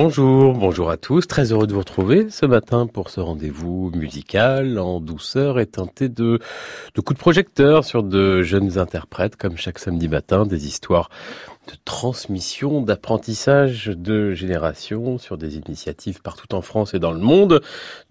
Bonjour, 0.00 0.52
bonjour 0.54 0.90
à 0.90 0.96
tous. 0.96 1.26
Très 1.26 1.50
heureux 1.50 1.66
de 1.66 1.72
vous 1.72 1.80
retrouver 1.80 2.30
ce 2.30 2.46
matin 2.46 2.86
pour 2.86 3.10
ce 3.10 3.18
rendez-vous 3.18 3.90
musical 3.92 4.78
en 4.78 5.00
douceur 5.00 5.58
et 5.58 5.66
teinté 5.66 6.08
de, 6.08 6.38
coups 6.94 7.18
de 7.18 7.20
projecteur 7.20 7.84
sur 7.84 8.04
de 8.04 8.42
jeunes 8.42 8.78
interprètes 8.78 9.34
comme 9.34 9.56
chaque 9.56 9.80
samedi 9.80 10.06
matin, 10.06 10.46
des 10.46 10.68
histoires 10.68 11.10
de 11.66 11.72
transmission, 11.84 12.80
d'apprentissage 12.80 13.86
de 13.86 14.34
génération 14.34 15.18
sur 15.18 15.36
des 15.36 15.56
initiatives 15.56 16.22
partout 16.22 16.54
en 16.54 16.62
France 16.62 16.94
et 16.94 17.00
dans 17.00 17.12
le 17.12 17.18
monde, 17.18 17.60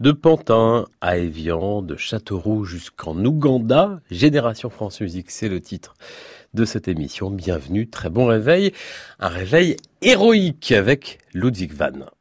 de 0.01 0.11
Pantin 0.11 0.87
à 0.99 1.17
Evian, 1.17 1.81
de 1.81 1.95
Châteauroux 1.95 2.65
jusqu'en 2.65 3.15
Ouganda. 3.23 4.01
Génération 4.11 4.69
France 4.69 4.99
Musique, 4.99 5.31
c'est 5.31 5.47
le 5.47 5.61
titre 5.61 5.93
de 6.53 6.65
cette 6.65 6.87
émission. 6.87 7.29
Bienvenue, 7.29 7.89
très 7.89 8.09
bon 8.09 8.25
réveil. 8.25 8.73
Un 9.19 9.29
réveil 9.29 9.77
héroïque 10.01 10.71
avec 10.71 11.19
Ludwig 11.33 11.73
van. 11.73 12.16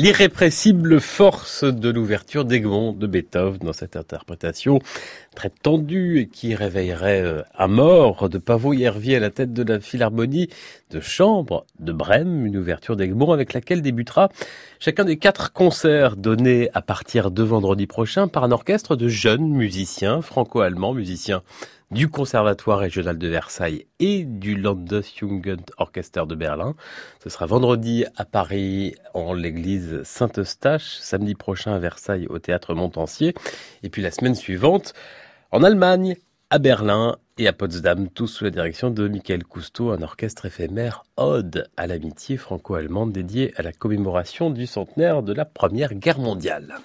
L'irrépressible 0.00 0.98
force 0.98 1.62
de 1.62 1.90
l'ouverture 1.90 2.46
d'Egmont 2.46 2.94
de 2.94 3.06
Beethoven 3.06 3.58
dans 3.58 3.74
cette 3.74 3.96
interprétation 3.96 4.78
très 5.34 5.50
tendue 5.50 6.20
et 6.20 6.26
qui 6.26 6.54
réveillerait 6.54 7.20
euh, 7.20 7.42
à 7.54 7.68
mort 7.68 8.30
de 8.30 8.38
Pavot 8.38 8.72
Yervi 8.72 9.14
à 9.14 9.20
la 9.20 9.28
tête 9.28 9.52
de 9.52 9.62
la 9.62 9.78
Philharmonie 9.78 10.48
de 10.90 11.00
chambre 11.00 11.66
de 11.80 11.92
Brême, 11.92 12.46
une 12.46 12.56
ouverture 12.56 12.96
d'Egmont 12.96 13.32
avec 13.32 13.52
laquelle 13.52 13.82
débutera 13.82 14.30
chacun 14.78 15.04
des 15.04 15.18
quatre 15.18 15.52
concerts 15.52 16.16
donnés 16.16 16.70
à 16.72 16.80
partir 16.80 17.30
de 17.30 17.42
vendredi 17.42 17.86
prochain 17.86 18.26
par 18.26 18.44
un 18.44 18.52
orchestre 18.52 18.96
de 18.96 19.06
jeunes 19.06 19.50
musiciens 19.50 20.22
franco-allemands, 20.22 20.94
musiciens 20.94 21.42
du 21.90 22.08
Conservatoire 22.08 22.78
régional 22.78 23.18
de 23.18 23.26
Versailles 23.26 23.86
et 23.98 24.24
du 24.24 24.56
Landesjugendorchester 24.56 26.22
de 26.28 26.34
Berlin. 26.36 26.76
Ce 27.22 27.30
sera 27.30 27.46
vendredi 27.46 28.04
à 28.16 28.24
Paris 28.24 28.94
en 29.12 29.32
l'église 29.32 30.02
Saint-Eustache, 30.04 30.98
samedi 31.00 31.34
prochain 31.34 31.72
à 31.72 31.78
Versailles 31.80 32.28
au 32.28 32.38
théâtre 32.38 32.74
Montancier 32.74 33.34
et 33.82 33.88
puis 33.88 34.02
la 34.02 34.12
semaine 34.12 34.36
suivante 34.36 34.94
en 35.50 35.64
Allemagne, 35.64 36.16
à 36.50 36.58
Berlin 36.58 37.16
et 37.38 37.48
à 37.48 37.52
Potsdam, 37.52 38.08
tous 38.08 38.28
sous 38.28 38.44
la 38.44 38.50
direction 38.50 38.90
de 38.90 39.08
Michael 39.08 39.44
Cousteau, 39.44 39.90
un 39.90 40.02
orchestre 40.02 40.46
éphémère 40.46 41.04
ode 41.16 41.68
à 41.76 41.88
l'amitié 41.88 42.36
franco-allemande 42.36 43.12
dédié 43.12 43.52
à 43.56 43.62
la 43.62 43.72
commémoration 43.72 44.50
du 44.50 44.66
centenaire 44.66 45.22
de 45.22 45.32
la 45.32 45.44
Première 45.44 45.94
Guerre 45.94 46.20
mondiale. 46.20 46.76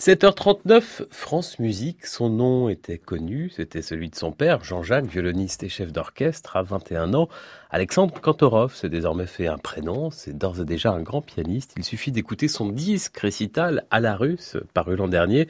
7h39, 0.00 1.08
France 1.10 1.58
Musique, 1.58 2.06
son 2.06 2.30
nom 2.30 2.70
était 2.70 2.96
connu, 2.96 3.50
c'était 3.54 3.82
celui 3.82 4.08
de 4.08 4.14
son 4.14 4.32
père, 4.32 4.64
Jean-Jacques, 4.64 5.04
violoniste 5.04 5.62
et 5.62 5.68
chef 5.68 5.92
d'orchestre, 5.92 6.56
à 6.56 6.62
21 6.62 7.12
ans. 7.12 7.28
Alexandre 7.72 8.20
Kantorov 8.20 8.74
s'est 8.74 8.88
désormais 8.88 9.28
fait 9.28 9.46
un 9.46 9.56
prénom, 9.56 10.10
c'est 10.10 10.36
d'ores 10.36 10.60
et 10.60 10.64
déjà 10.64 10.90
un 10.90 11.02
grand 11.02 11.22
pianiste. 11.22 11.74
Il 11.76 11.84
suffit 11.84 12.10
d'écouter 12.10 12.48
son 12.48 12.68
disque 12.68 13.16
récital 13.18 13.84
à 13.92 14.00
la 14.00 14.16
russe, 14.16 14.56
paru 14.74 14.96
l'an 14.96 15.06
dernier, 15.06 15.46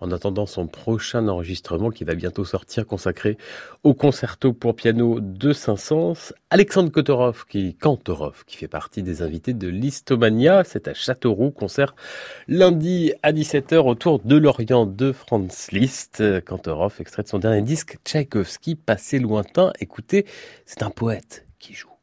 en 0.00 0.10
attendant 0.10 0.46
son 0.46 0.66
prochain 0.66 1.28
enregistrement 1.28 1.90
qui 1.90 2.02
va 2.02 2.16
bientôt 2.16 2.44
sortir, 2.44 2.88
consacré 2.88 3.38
au 3.84 3.94
concerto 3.94 4.52
pour 4.52 4.74
piano 4.74 5.20
de 5.20 5.52
Saint-Saëns. 5.52 6.32
Alexandre 6.50 6.90
Kantorov, 6.90 7.44
qui, 7.48 7.76
Kantorov, 7.76 8.44
qui 8.46 8.56
fait 8.56 8.66
partie 8.66 9.04
des 9.04 9.22
invités 9.22 9.54
de 9.54 9.68
Listomania, 9.68 10.64
c'est 10.64 10.88
à 10.88 10.94
Châteauroux, 10.94 11.52
concert 11.52 11.94
lundi 12.48 13.12
à 13.22 13.32
17h 13.32 13.76
autour 13.76 14.18
de 14.18 14.34
l'Orient 14.34 14.86
de 14.86 15.12
Franz 15.12 15.68
Liszt. 15.70 16.20
Kantorov, 16.44 16.96
extrait 16.98 17.22
de 17.22 17.28
son 17.28 17.38
dernier 17.38 17.62
disque, 17.62 17.98
Tchaïkovski, 18.04 18.74
passé 18.74 19.20
lointain. 19.20 19.72
Écoutez, 19.78 20.26
c'est 20.66 20.82
un 20.82 20.90
poète 20.90 21.46
qui 21.60 21.74
joue. 21.74 21.99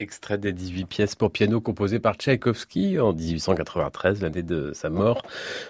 Extrait 0.00 0.38
des 0.38 0.52
18 0.52 0.84
pièces 0.84 1.14
pour 1.16 1.32
piano 1.32 1.60
composées 1.60 1.98
par 1.98 2.14
Tchaïkovski 2.14 3.00
en 3.00 3.12
1893, 3.12 4.22
l'année 4.22 4.44
de 4.44 4.70
sa 4.72 4.90
mort. 4.90 5.22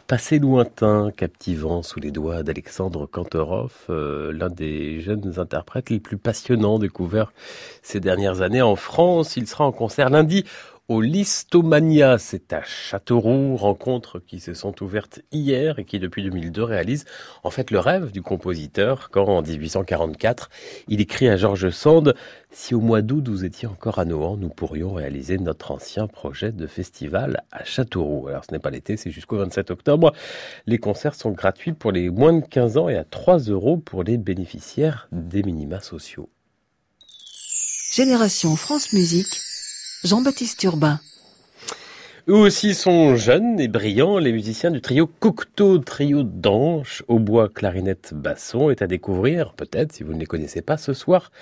Passé 0.06 0.38
lointain, 0.38 1.10
captivant 1.16 1.82
sous 1.82 1.98
les 1.98 2.10
doigts 2.10 2.42
d'Alexandre 2.42 3.06
Kantorov, 3.06 3.72
euh, 3.88 4.30
l'un 4.34 4.50
des 4.50 5.00
jeunes 5.00 5.38
interprètes 5.38 5.88
les 5.88 5.98
plus 5.98 6.18
passionnants 6.18 6.78
découverts 6.78 7.32
ces 7.80 8.00
dernières 8.00 8.42
années 8.42 8.60
en 8.60 8.76
France. 8.76 9.38
Il 9.38 9.46
sera 9.46 9.64
en 9.64 9.72
concert 9.72 10.10
lundi 10.10 10.44
au 10.88 11.02
Listomania. 11.02 12.16
C'est 12.18 12.52
à 12.54 12.62
Châteauroux, 12.62 13.56
rencontres 13.56 14.18
qui 14.20 14.40
se 14.40 14.54
sont 14.54 14.82
ouvertes 14.82 15.20
hier 15.32 15.78
et 15.78 15.84
qui 15.84 15.98
depuis 15.98 16.22
2002 16.22 16.62
réalisent 16.62 17.04
en 17.44 17.50
fait 17.50 17.70
le 17.70 17.78
rêve 17.78 18.10
du 18.10 18.22
compositeur 18.22 19.10
quand 19.10 19.26
en 19.26 19.42
1844 19.42 20.48
il 20.88 21.00
écrit 21.00 21.28
à 21.28 21.36
Georges 21.36 21.70
Sand 21.70 22.14
Si 22.50 22.74
au 22.74 22.80
mois 22.80 23.02
d'août 23.02 23.28
vous 23.28 23.44
étiez 23.44 23.68
encore 23.68 23.98
à 23.98 24.06
Nohant, 24.06 24.38
nous 24.38 24.48
pourrions 24.48 24.94
réaliser 24.94 25.36
notre 25.36 25.72
ancien 25.72 26.06
projet 26.06 26.52
de 26.52 26.66
festival 26.66 27.44
à 27.52 27.64
Châteauroux. 27.64 28.28
Alors 28.28 28.44
ce 28.46 28.52
n'est 28.52 28.58
pas 28.58 28.70
l'été, 28.70 28.96
c'est 28.96 29.10
jusqu'au 29.10 29.36
27 29.36 29.70
octobre. 29.70 30.12
Les 30.66 30.78
concerts 30.78 31.14
sont 31.14 31.32
gratuits 31.32 31.74
pour 31.74 31.92
les 31.92 32.08
moins 32.08 32.32
de 32.32 32.46
15 32.46 32.78
ans 32.78 32.88
et 32.88 32.96
à 32.96 33.04
3 33.04 33.38
euros 33.50 33.76
pour 33.76 34.04
les 34.04 34.16
bénéficiaires 34.16 35.08
des 35.12 35.42
minima 35.42 35.80
sociaux. 35.80 36.30
Génération 37.92 38.54
France 38.56 38.92
Musique 38.92 39.47
Jean-Baptiste 40.04 40.62
Urbain. 40.62 41.00
Eux 42.28 42.34
aussi 42.34 42.74
sont 42.74 43.16
jeunes 43.16 43.58
et 43.58 43.66
brillants, 43.66 44.18
les 44.18 44.30
musiciens 44.30 44.70
du 44.70 44.80
trio 44.80 45.08
Cocteau, 45.08 45.78
trio 45.78 46.22
d'anches, 46.22 47.02
au 47.08 47.18
bois, 47.18 47.48
clarinette, 47.48 48.12
basson, 48.14 48.70
est 48.70 48.80
à 48.80 48.86
découvrir, 48.86 49.54
peut-être, 49.54 49.92
si 49.92 50.04
vous 50.04 50.14
ne 50.14 50.20
les 50.20 50.26
connaissez 50.26 50.62
pas, 50.62 50.76
ce 50.76 50.92
soir 50.92 51.32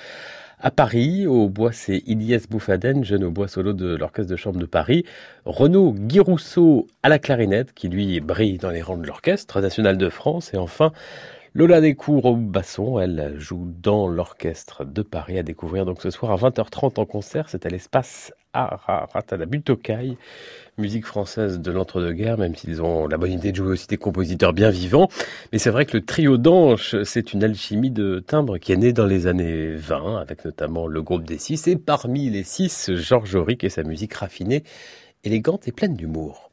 à 0.59 0.71
Paris. 0.71 1.27
Au 1.27 1.51
bois, 1.51 1.73
c'est 1.73 2.03
Ilyes 2.07 2.47
Bouffaden, 2.49 3.05
jeune 3.05 3.25
au 3.25 3.31
bois 3.31 3.49
solo 3.49 3.75
de 3.75 3.95
l'Orchestre 3.95 4.31
de 4.31 4.37
Chambre 4.37 4.59
de 4.59 4.65
Paris. 4.65 5.05
Renaud 5.45 5.93
Guirousseau 5.93 6.87
à 7.03 7.11
la 7.11 7.19
clarinette, 7.19 7.75
qui 7.75 7.89
lui 7.89 8.21
brille 8.21 8.57
dans 8.57 8.71
les 8.71 8.81
rangs 8.81 8.97
de 8.97 9.07
l'Orchestre 9.07 9.61
national 9.61 9.99
de 9.99 10.09
France. 10.09 10.55
Et 10.55 10.57
enfin, 10.57 10.93
Lola 11.57 11.81
Descours 11.81 12.27
au 12.27 12.37
basson, 12.37 13.01
elle 13.01 13.37
joue 13.39 13.73
dans 13.81 14.09
l'orchestre 14.09 14.85
de 14.85 15.01
Paris 15.01 15.39
à 15.39 15.43
découvrir 15.43 15.87
donc 15.87 16.03
ce 16.03 16.11
soir 16.11 16.31
à 16.31 16.37
20h30 16.37 17.01
en 17.01 17.07
concert, 17.07 17.49
c'est 17.49 17.65
à 17.65 17.71
l'espace 17.71 18.31
Araratadabutokai, 18.53 20.19
musique 20.77 21.07
française 21.07 21.59
de 21.59 21.71
l'entre-deux-guerres, 21.71 22.37
même 22.37 22.55
s'ils 22.55 22.83
ont 22.83 23.07
la 23.07 23.17
bonne 23.17 23.33
idée 23.33 23.53
de 23.53 23.57
jouer 23.57 23.69
aussi 23.69 23.87
des 23.87 23.97
compositeurs 23.97 24.53
bien 24.53 24.69
vivants. 24.69 25.09
Mais 25.51 25.59
c'est 25.59 25.71
vrai 25.71 25.87
que 25.87 25.97
le 25.97 26.05
trio 26.05 26.37
d'Anche, 26.37 26.95
c'est 27.05 27.33
une 27.33 27.43
alchimie 27.43 27.91
de 27.91 28.19
timbre 28.19 28.59
qui 28.59 28.73
est 28.73 28.77
née 28.77 28.93
dans 28.93 29.07
les 29.07 29.27
années 29.27 29.77
20, 29.77 30.19
avec 30.19 30.45
notamment 30.45 30.87
le 30.87 31.01
groupe 31.01 31.25
des 31.25 31.39
six, 31.39 31.67
et 31.69 31.77
parmi 31.77 32.29
les 32.29 32.45
six, 32.45 32.93
Georges 32.93 33.35
Auric 33.35 33.65
et 33.65 33.71
sa 33.71 33.83
musique 33.83 34.13
raffinée, 34.13 34.63
élégante 35.25 35.67
et 35.69 35.73
pleine 35.73 35.95
d'humour. 35.95 36.46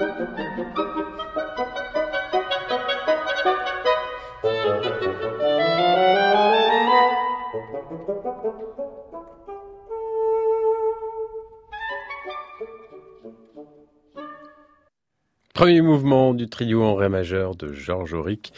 Premier 0.00 0.16
mouvement 15.82 16.32
du 16.32 16.48
trio 16.48 16.82
en 16.82 16.94
ré 16.94 17.10
majeur 17.10 17.54
de 17.54 17.74
Georges 17.74 18.14
Auric, 18.14 18.54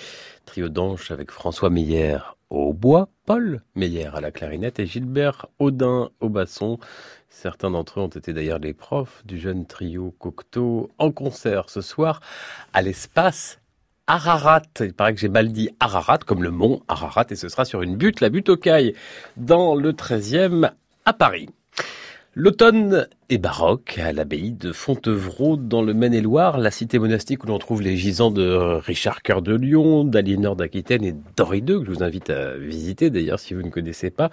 trio 0.46 0.68
d'Anche 0.68 1.10
avec 1.10 1.32
François 1.32 1.70
Meyer 1.70 2.18
au 2.50 2.72
bois, 2.72 3.08
Paul 3.26 3.62
Meyer 3.74 4.10
à 4.14 4.20
la 4.20 4.30
clarinette 4.30 4.78
et 4.78 4.86
Gilbert 4.86 5.46
Audin 5.58 6.10
au 6.20 6.28
basson. 6.28 6.78
Certains 7.34 7.70
d'entre 7.70 7.98
eux 7.98 8.02
ont 8.02 8.08
été 8.08 8.32
d'ailleurs 8.32 8.58
les 8.58 8.74
profs 8.74 9.22
du 9.24 9.38
jeune 9.38 9.66
trio 9.66 10.14
Cocteau 10.18 10.90
en 10.98 11.10
concert 11.10 11.70
ce 11.70 11.80
soir 11.80 12.20
à 12.72 12.82
l'espace 12.82 13.58
Ararat. 14.06 14.62
Il 14.78 14.92
paraît 14.92 15.14
que 15.14 15.20
j'ai 15.20 15.30
mal 15.30 15.50
dit 15.50 15.70
Ararat, 15.80 16.18
comme 16.18 16.42
le 16.42 16.50
mont 16.50 16.82
Ararat, 16.88 17.24
et 17.30 17.34
ce 17.34 17.48
sera 17.48 17.64
sur 17.64 17.82
une 17.82 17.96
butte, 17.96 18.20
la 18.20 18.28
butte 18.28 18.50
aux 18.50 18.56
cailles, 18.56 18.94
dans 19.38 19.74
le 19.74 19.92
13e 19.92 20.70
à 21.04 21.12
Paris. 21.14 21.48
L'automne 22.34 23.08
baroque 23.38 23.98
à 23.98 24.12
l'abbaye 24.12 24.52
de 24.52 24.72
Fontevraud 24.72 25.56
dans 25.56 25.82
le 25.82 25.94
Maine-et-Loire, 25.94 26.58
la 26.58 26.70
cité 26.70 26.98
monastique 26.98 27.44
où 27.44 27.46
l'on 27.46 27.58
trouve 27.58 27.82
les 27.82 27.96
gisants 27.96 28.30
de 28.30 28.78
Richard 28.84 29.22
Cœur 29.22 29.42
de 29.42 29.54
Lion, 29.54 30.04
d'Aliénor 30.04 30.56
d'Aquitaine 30.56 31.04
et 31.04 31.14
d'Henri 31.36 31.58
II, 31.58 31.80
que 31.80 31.84
je 31.84 31.90
vous 31.90 32.02
invite 32.02 32.30
à 32.30 32.56
visiter 32.56 33.10
d'ailleurs 33.10 33.38
si 33.38 33.54
vous 33.54 33.62
ne 33.62 33.70
connaissez 33.70 34.10
pas. 34.10 34.30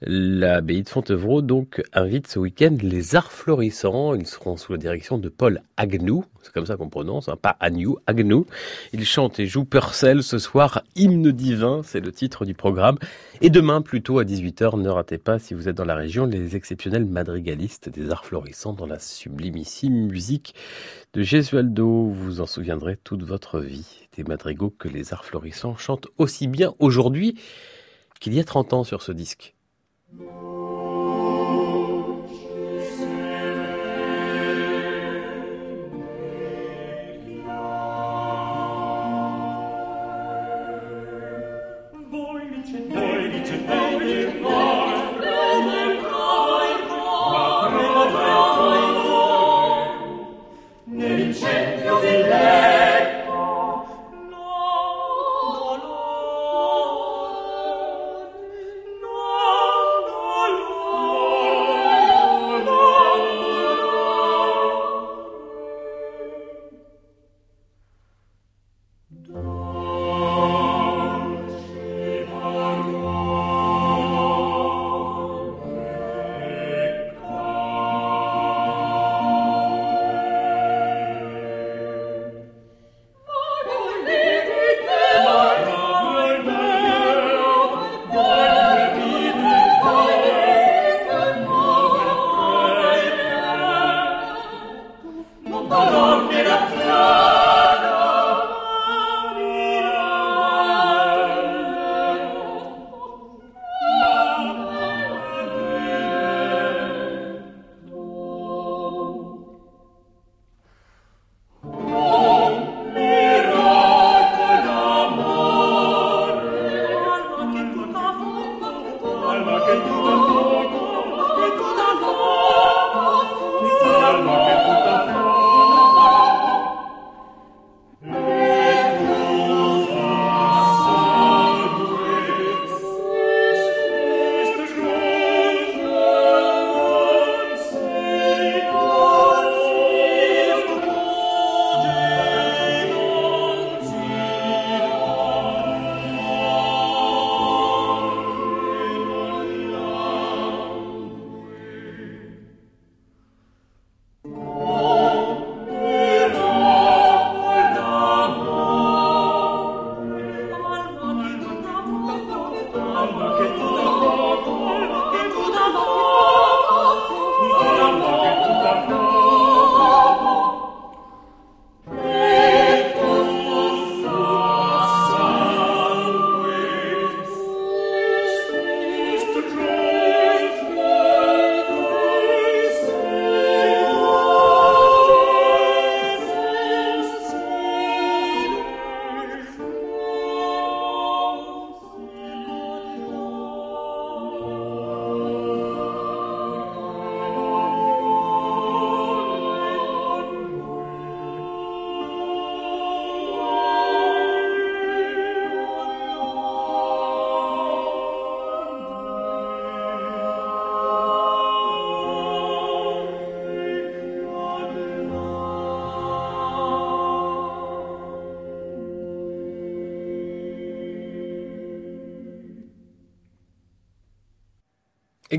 L'abbaye 0.00 0.82
de 0.82 0.88
Fontevraud 0.88 1.42
donc 1.42 1.82
invite 1.92 2.26
ce 2.26 2.38
week-end 2.38 2.76
les 2.82 3.16
arts 3.16 3.32
florissants. 3.32 4.14
Ils 4.14 4.26
seront 4.26 4.56
sous 4.56 4.72
la 4.72 4.78
direction 4.78 5.18
de 5.18 5.28
Paul 5.28 5.62
Agnew, 5.76 6.24
c'est 6.42 6.52
comme 6.52 6.66
ça 6.66 6.76
qu'on 6.76 6.88
prononce, 6.88 7.28
hein, 7.28 7.36
pas 7.40 7.56
Agnew, 7.60 7.96
Agnew. 8.06 8.46
Il 8.92 9.04
chante 9.04 9.38
et 9.38 9.46
joue 9.46 9.64
Purcell 9.64 10.22
ce 10.22 10.38
soir, 10.38 10.82
Hymne 10.96 11.30
divin, 11.30 11.82
c'est 11.84 12.00
le 12.00 12.12
titre 12.12 12.44
du 12.44 12.54
programme. 12.54 12.98
Et 13.40 13.50
demain, 13.50 13.82
plutôt 13.82 14.18
à 14.18 14.24
18h, 14.24 14.80
ne 14.80 14.88
ratez 14.88 15.18
pas, 15.18 15.38
si 15.38 15.54
vous 15.54 15.68
êtes 15.68 15.76
dans 15.76 15.84
la 15.84 15.94
région, 15.94 16.26
les 16.26 16.56
exceptionnels 16.56 17.04
madrigalistes 17.04 17.88
des 17.88 18.10
arts 18.10 18.24
florissants 18.24 18.31
dans 18.32 18.86
la 18.86 18.98
sublimissime 18.98 20.06
musique 20.06 20.54
de 21.12 21.22
Gesualdo. 21.22 22.06
Vous 22.08 22.24
vous 22.24 22.40
en 22.40 22.46
souviendrez 22.46 22.96
toute 22.96 23.22
votre 23.22 23.60
vie, 23.60 24.08
des 24.16 24.24
madrigaux 24.24 24.70
que 24.70 24.88
les 24.88 25.12
arts 25.12 25.26
florissants 25.26 25.76
chantent 25.76 26.08
aussi 26.16 26.46
bien 26.46 26.74
aujourd'hui 26.78 27.38
qu'il 28.20 28.32
y 28.32 28.40
a 28.40 28.44
30 28.44 28.72
ans 28.72 28.84
sur 28.84 29.02
ce 29.02 29.12
disque. 29.12 29.54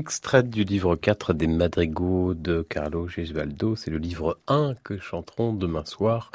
Extraite 0.04 0.50
du 0.50 0.64
livre 0.64 0.96
4 0.96 1.32
des 1.32 1.46
Madrigaux 1.46 2.34
de 2.34 2.60
Carlo 2.60 3.08
Gesualdo. 3.08 3.74
C'est 3.74 3.90
le 3.90 3.96
livre 3.96 4.38
1 4.48 4.74
que 4.84 4.98
chanteront 4.98 5.54
demain 5.54 5.86
soir 5.86 6.30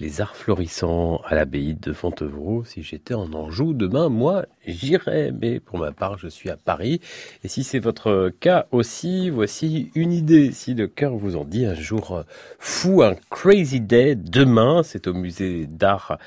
les 0.00 0.20
arts 0.20 0.34
florissants 0.34 1.20
à 1.24 1.36
l'abbaye 1.36 1.74
de 1.74 1.92
Fontevraud. 1.92 2.64
Si 2.64 2.82
j'étais 2.82 3.14
en 3.14 3.32
Anjou 3.32 3.74
demain, 3.74 4.08
moi, 4.08 4.46
j'irais. 4.66 5.32
Mais 5.40 5.60
pour 5.60 5.78
ma 5.78 5.92
part, 5.92 6.18
je 6.18 6.26
suis 6.26 6.50
à 6.50 6.56
Paris. 6.56 7.00
Et 7.44 7.48
si 7.48 7.62
c'est 7.62 7.78
votre 7.78 8.32
cas 8.40 8.66
aussi, 8.72 9.30
voici 9.30 9.92
une 9.94 10.12
idée. 10.12 10.50
Si 10.50 10.74
le 10.74 10.88
cœur 10.88 11.14
vous 11.14 11.36
en 11.36 11.44
dit 11.44 11.64
un 11.64 11.74
jour 11.74 12.24
fou, 12.58 13.04
un 13.04 13.14
crazy 13.30 13.80
day, 13.80 14.16
demain, 14.16 14.82
c'est 14.82 15.06
au 15.06 15.14
musée 15.14 15.66
d'art 15.66 16.18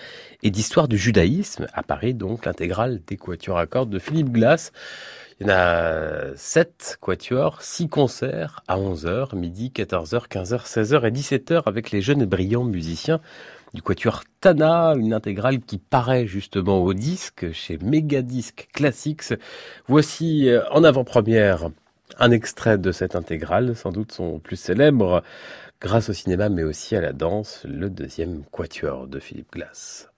et 0.44 0.50
d'histoire 0.50 0.88
du 0.88 0.98
judaïsme 0.98 1.68
à 1.74 1.84
Paris, 1.84 2.14
donc 2.14 2.46
l'intégrale 2.46 3.02
des 3.06 3.18
quatuors 3.18 3.58
à 3.58 3.68
cordes 3.68 3.90
de 3.90 4.00
Philippe 4.00 4.32
Glass. 4.32 4.72
Il 5.40 5.48
y 5.48 5.52
en 5.52 5.54
a 5.54 6.36
7 6.36 6.98
quatuors, 7.00 7.62
6 7.62 7.88
concerts 7.88 8.62
à 8.68 8.78
11h, 8.78 9.38
midi, 9.38 9.72
14h, 9.74 10.28
15h, 10.28 10.68
16h 10.68 11.08
et 11.08 11.12
17h 11.12 11.64
avec 11.66 11.92
les 11.92 12.02
jeunes 12.02 12.22
et 12.22 12.26
brillants 12.26 12.66
musiciens 12.66 13.22
du 13.74 13.82
quatuor 13.82 14.24
Tana, 14.42 14.96
une 14.98 15.14
intégrale 15.14 15.62
qui 15.62 15.78
paraît 15.78 16.28
justement 16.28 16.84
au 16.84 16.94
disque 16.94 17.54
chez 17.54 17.78
Megadisc 17.78 18.68
Classics. 18.74 19.34
Voici 19.88 20.50
euh, 20.50 20.62
en 20.72 20.84
avant-première 20.84 21.70
un 22.18 22.32
extrait 22.32 22.78
de 22.78 22.92
cette 22.92 23.16
intégrale, 23.16 23.78
sans 23.78 23.94
doute 23.94 24.12
son 24.12 24.40
plus 24.40 24.58
célèbre, 24.58 25.24
grâce 25.80 26.10
au 26.10 26.14
cinéma 26.14 26.50
mais 26.50 26.64
aussi 26.64 26.98
à 26.98 27.02
la 27.02 27.14
danse, 27.14 27.62
le 27.64 27.90
deuxième 27.90 28.44
quatuor 28.52 29.08
de 29.08 29.20
Philippe 29.20 29.54
Glass. 29.54 30.10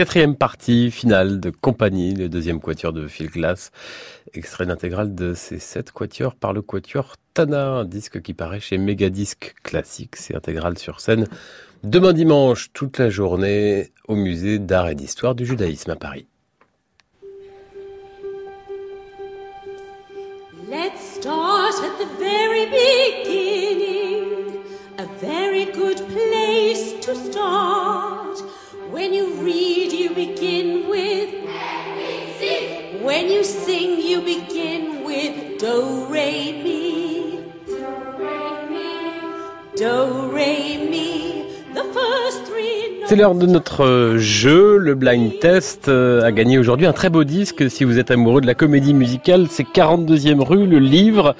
Quatrième 0.00 0.34
partie 0.34 0.90
finale 0.90 1.40
de 1.40 1.50
Compagnie, 1.50 2.14
le 2.14 2.30
deuxième 2.30 2.58
quatuor 2.58 2.94
de 2.94 3.06
Phil 3.06 3.28
Glass, 3.28 3.70
extrait 4.32 4.64
d'intégral 4.64 5.14
de 5.14 5.34
ces 5.34 5.58
sept 5.58 5.92
quatuors 5.92 6.36
par 6.36 6.54
le 6.54 6.62
quatuor 6.62 7.16
Tana, 7.34 7.66
un 7.66 7.84
disque 7.84 8.22
qui 8.22 8.32
paraît 8.32 8.60
chez 8.60 8.78
Megadisc 8.78 9.56
Classique, 9.62 10.16
c'est 10.16 10.34
intégral 10.34 10.78
sur 10.78 11.00
scène 11.00 11.26
demain 11.84 12.14
dimanche 12.14 12.70
toute 12.72 12.96
la 12.96 13.10
journée 13.10 13.92
au 14.08 14.14
musée 14.14 14.58
d'art 14.58 14.88
et 14.88 14.94
d'histoire 14.94 15.34
du 15.34 15.44
judaïsme 15.44 15.90
à 15.90 15.96
Paris. 15.96 16.26
A 24.98 25.06
very 25.20 25.66
good 25.66 26.02
place 26.08 26.98
to 27.00 27.14
start. 27.14 28.59
When 28.92 29.14
you 29.14 29.34
read, 29.40 29.92
you 29.92 30.10
begin 30.14 30.88
with 30.88 31.30
ABC. 32.40 33.02
When 33.04 33.30
you 33.30 33.44
sing, 33.44 34.00
you 34.00 34.20
begin 34.20 35.04
with 35.04 35.60
Do, 35.60 36.06
Re, 36.10 36.52
Mi. 36.64 37.38
Do, 37.66 37.86
Re, 38.18 38.68
Mi. 38.68 39.76
Do, 39.76 40.30
Re, 40.32 40.90
Mi. 40.90 41.44
The 41.72 41.84
first 41.94 42.46
three 42.46 43.06
C'est 43.06 43.14
l'heure 43.14 43.36
de 43.36 43.46
notre 43.46 44.16
jeu, 44.18 44.76
le 44.76 44.96
blind 44.96 45.38
test 45.38 45.88
euh, 45.88 46.24
a 46.24 46.32
gagné 46.32 46.58
aujourd'hui 46.58 46.86
un 46.86 46.92
très 46.92 47.10
beau 47.10 47.22
disque. 47.22 47.70
Si 47.70 47.84
vous 47.84 47.98
êtes 47.98 48.10
amoureux 48.10 48.40
de 48.40 48.46
la 48.46 48.54
comédie 48.54 48.94
musicale, 48.94 49.46
c'est 49.48 49.66
42e 49.66 50.40
rue, 50.40 50.66
le 50.66 50.80
livre. 50.80 51.36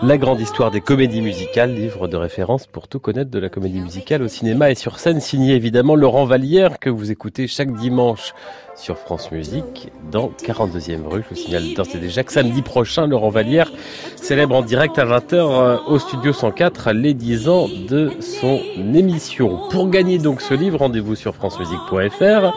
La 0.00 0.16
grande 0.16 0.40
histoire 0.40 0.70
des 0.70 0.80
comédies 0.80 1.20
musicales, 1.20 1.74
livre 1.74 2.06
de 2.06 2.16
référence 2.16 2.68
pour 2.68 2.86
tout 2.86 3.00
connaître 3.00 3.32
de 3.32 3.38
la 3.40 3.48
comédie 3.48 3.80
musicale 3.80 4.22
au 4.22 4.28
cinéma 4.28 4.70
et 4.70 4.76
sur 4.76 5.00
scène, 5.00 5.20
signé 5.20 5.56
évidemment 5.56 5.96
Laurent 5.96 6.24
Vallière, 6.24 6.78
que 6.78 6.88
vous 6.88 7.10
écoutez 7.10 7.48
chaque 7.48 7.72
dimanche 7.74 8.32
sur 8.76 8.96
France 8.96 9.32
Musique 9.32 9.90
dans 10.12 10.30
42e 10.40 11.04
rue. 11.04 11.24
Je 11.24 11.34
vous 11.34 11.40
signale 11.40 11.74
d'ores 11.74 11.88
et 11.94 11.98
déjà 11.98 12.22
que 12.22 12.32
samedi 12.32 12.62
prochain, 12.62 13.08
Laurent 13.08 13.30
Vallière 13.30 13.72
célèbre 14.14 14.54
en 14.54 14.62
direct 14.62 15.00
à 15.00 15.04
20h 15.04 15.34
euh, 15.34 15.78
au 15.88 15.98
studio 15.98 16.32
104 16.32 16.92
les 16.92 17.12
10 17.12 17.48
ans 17.48 17.66
de 17.88 18.12
son 18.20 18.60
émission. 18.94 19.68
Pour 19.70 19.90
gagner 19.90 20.18
donc 20.18 20.42
ce 20.42 20.54
livre, 20.54 20.78
rendez-vous 20.78 21.16
sur 21.16 21.34
francemusique.fr 21.34 22.52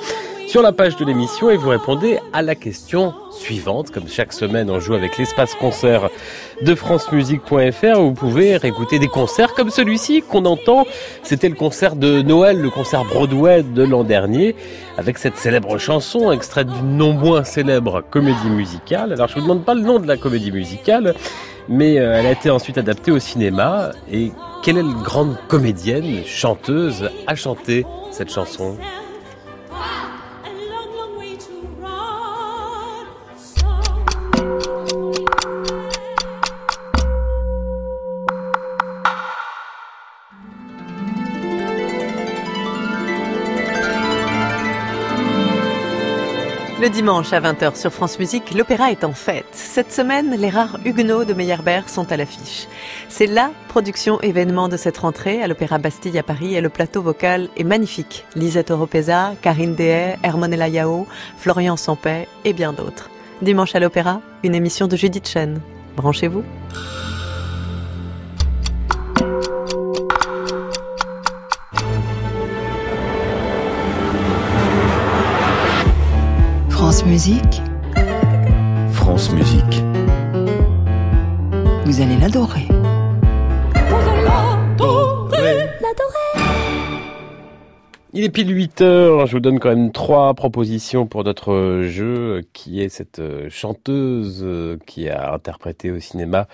sur 0.52 0.62
la 0.62 0.74
page 0.74 0.98
de 0.98 1.06
l'émission 1.06 1.50
et 1.50 1.56
vous 1.56 1.70
répondez 1.70 2.20
à 2.34 2.42
la 2.42 2.56
question 2.56 3.14
suivante. 3.32 3.90
Comme 3.90 4.10
chaque 4.10 4.34
semaine, 4.34 4.70
on 4.70 4.82
joue 4.82 4.96
avec 4.96 5.18
l'espace 5.18 5.56
concert 5.56 6.10
de 6.62 6.76
francemusique.fr 6.76 8.00
où 8.02 8.08
vous 8.08 8.14
pouvez 8.14 8.58
réécouter 8.58 9.00
des 9.00 9.08
concerts 9.08 9.54
comme 9.54 9.70
celui-ci 9.70 10.24
qu'on 10.24 10.44
entend. 10.44 10.86
C'était 11.24 11.48
le 11.48 11.56
concert 11.56 11.96
de 11.96 12.22
Noël, 12.22 12.60
le 12.60 12.70
concert 12.70 13.06
Broadway 13.06 13.64
de 13.64 13.84
l'an 13.84 14.04
dernier 14.04 14.54
avec 14.98 15.20
cette 15.20 15.38
célèbre 15.38 15.78
chanson 15.78 16.34
extraite 16.34 16.68
d'une 16.68 16.98
non 16.98 17.14
moins 17.14 17.46
célèbre 17.46 18.04
comédie 18.10 18.50
musicale. 18.50 19.14
Alors 19.14 19.30
je 19.30 19.36
vous 19.36 19.44
demande 19.44 19.64
pas 19.64 19.74
le 19.74 19.84
nom 19.84 20.00
de 20.00 20.08
la 20.08 20.18
comédie 20.18 20.52
musicale, 20.52 21.16
mais 21.70 21.98
euh, 21.98 22.20
elle 22.20 22.26
a 22.26 22.32
été 22.32 22.50
ensuite 22.50 22.78
adaptée 22.78 23.12
au 23.12 23.20
cinéma 23.20 23.92
et 24.12 24.34
quelle 24.64 24.78
est 24.78 24.84
la 24.84 25.02
grande 25.02 25.38
comédienne, 25.48 26.26
chanteuse, 26.26 27.10
a 27.26 27.36
chanté 27.36 27.86
cette 28.12 28.34
chanson? 28.34 28.76
Le 46.82 46.90
dimanche 46.90 47.32
à 47.32 47.40
20h 47.40 47.76
sur 47.76 47.94
France 47.94 48.18
Musique, 48.18 48.56
l'opéra 48.56 48.90
est 48.90 49.04
en 49.04 49.12
fête. 49.12 49.46
Cette 49.52 49.92
semaine, 49.92 50.32
les 50.36 50.50
rares 50.50 50.80
Huguenots 50.84 51.26
de 51.26 51.34
Meyerbeer 51.36 51.88
sont 51.88 52.12
à 52.12 52.18
l'affiche. 52.18 52.68
C'est 53.08 53.28
la 53.28 53.52
production 53.68 54.20
événement 54.22 54.68
de 54.68 54.78
cette 54.78 54.98
rentrée 54.98 55.44
à 55.44 55.48
l'Opéra 55.48 55.78
Bastille 55.78 56.18
à 56.18 56.24
Paris 56.24 56.56
et 56.56 56.62
le 56.62 56.70
plateau 56.70 57.04
vocal 57.04 57.50
est 57.56 57.64
magnifique. 57.64 58.26
Lisette 58.36 58.72
Oropesa, 58.72 59.34
Karine 59.44 59.76
Dehay, 59.76 60.18
Hermonella 60.24 60.70
Yao, 60.70 61.06
Florian 61.38 61.78
Sampay 61.78 62.28
et 62.46 62.54
bien 62.54 62.74
d'autres. 62.74 63.12
Dimanche 63.44 63.76
à 63.76 63.80
l'opéra, 63.80 64.20
une 64.44 64.56
émission 64.56 64.88
de 64.88 64.96
Judith 64.96 65.28
Chen. 65.28 65.62
Branchez-vous. 65.96 66.44
France 76.92 77.06
Musique, 77.06 77.62
France 78.92 79.32
Musique. 79.32 79.82
vous 81.86 82.02
allez 82.02 82.18
l'adorer. 82.18 82.68
Il 88.14 88.26
est 88.26 88.30
pile 88.30 88.54
8 88.54 88.82
heures, 88.82 89.26
je 89.26 89.32
vous 89.32 89.40
donne 89.40 89.60
quand 89.60 89.70
même 89.70 89.94
trois 89.94 90.34
propositions 90.34 91.08
pour 91.08 91.24
notre 91.24 91.84
jeu, 91.84 92.42
qui 92.52 92.82
est 92.82 92.90
cette 92.90 93.20
euh, 93.20 93.50
chanteuse 93.50 94.42
euh, 94.44 94.78
qui 94.86 95.08
a 95.08 95.34
interprété 95.34 95.92
au 95.92 96.00
cinéma 96.02 96.50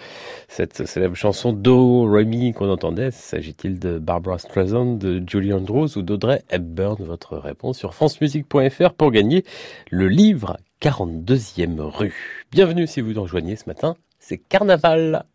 cette 0.48 0.86
célèbre 0.86 1.16
chanson 1.16 1.54
Do 1.54 2.04
Remy 2.04 2.54
qu'on 2.54 2.70
entendait. 2.70 3.10
S'agit-il 3.10 3.80
de 3.80 3.98
Barbara 3.98 4.38
Streisand, 4.38 4.98
de 4.98 5.24
Julie 5.28 5.52
Andrews 5.52 5.98
ou 5.98 6.04
d'Audrey 6.04 6.44
Hepburn? 6.52 7.04
Votre 7.04 7.38
réponse 7.38 7.80
sur 7.80 7.96
francemusique.fr 7.96 8.94
pour 8.94 9.10
gagner 9.10 9.44
le 9.90 10.08
livre 10.10 10.58
42e 10.84 11.80
rue. 11.80 12.46
Bienvenue 12.52 12.86
si 12.86 13.02
vous 13.02 13.14
nous 13.14 13.24
rejoignez 13.24 13.56
ce 13.56 13.64
matin, 13.66 13.96
c'est 14.20 14.38
Carnaval. 14.38 15.26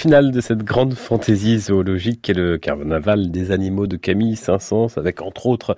Le 0.00 0.02
final 0.04 0.30
de 0.30 0.40
cette 0.40 0.62
grande 0.62 0.94
fantaisie 0.94 1.58
zoologique 1.58 2.30
est 2.30 2.32
le 2.32 2.56
carnaval 2.56 3.30
des 3.30 3.50
animaux 3.50 3.86
de 3.86 3.98
Camille 3.98 4.34
Saint-Saëns, 4.34 4.96
avec 4.96 5.20
entre 5.20 5.44
autres 5.44 5.76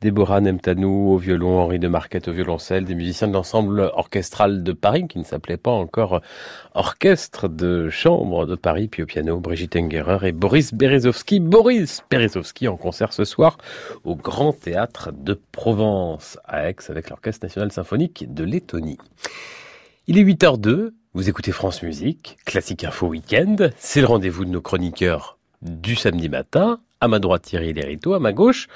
Déborah 0.00 0.40
Nemtanou 0.40 1.10
au 1.12 1.18
violon, 1.18 1.58
Henri 1.58 1.78
de 1.78 1.86
Marquette 1.86 2.28
au 2.28 2.32
violoncelle, 2.32 2.86
des 2.86 2.94
musiciens 2.94 3.28
de 3.28 3.34
l'ensemble 3.34 3.80
orchestral 3.94 4.62
de 4.62 4.72
Paris, 4.72 5.06
qui 5.06 5.18
ne 5.18 5.24
s'appelait 5.24 5.58
pas 5.58 5.70
encore 5.70 6.22
Orchestre 6.72 7.46
de 7.46 7.90
chambre 7.90 8.46
de 8.46 8.54
Paris, 8.54 8.88
puis 8.88 9.02
au 9.02 9.06
piano 9.06 9.38
Brigitte 9.38 9.76
Engerer 9.76 10.28
et 10.28 10.32
Boris 10.32 10.72
Berezovski. 10.72 11.38
Boris 11.38 12.02
Berezovski 12.10 12.68
en 12.68 12.78
concert 12.78 13.12
ce 13.12 13.26
soir 13.26 13.58
au 14.02 14.16
Grand 14.16 14.54
Théâtre 14.54 15.10
de 15.12 15.38
Provence, 15.52 16.38
à 16.46 16.70
Aix, 16.70 16.76
avec 16.88 17.10
l'Orchestre 17.10 17.44
National 17.44 17.70
Symphonique 17.70 18.32
de 18.32 18.44
Lettonie. 18.44 18.96
Il 20.06 20.16
est 20.16 20.24
8h02, 20.24 20.92
vous 21.14 21.28
écoutez 21.28 21.52
France 21.52 21.82
Musique, 21.82 22.36
Classique 22.44 22.84
Info 22.84 23.06
Week-end, 23.06 23.56
c'est 23.78 24.00
le 24.00 24.06
rendez-vous 24.06 24.44
de 24.44 24.50
nos 24.50 24.60
chroniqueurs 24.60 25.38
du 25.62 25.96
samedi 25.96 26.28
matin. 26.28 26.80
À 27.00 27.08
ma 27.08 27.18
droite 27.18 27.42
Thierry 27.42 27.72
Lériteau, 27.72 28.14
à 28.14 28.18
ma 28.18 28.32
gauche 28.32 28.68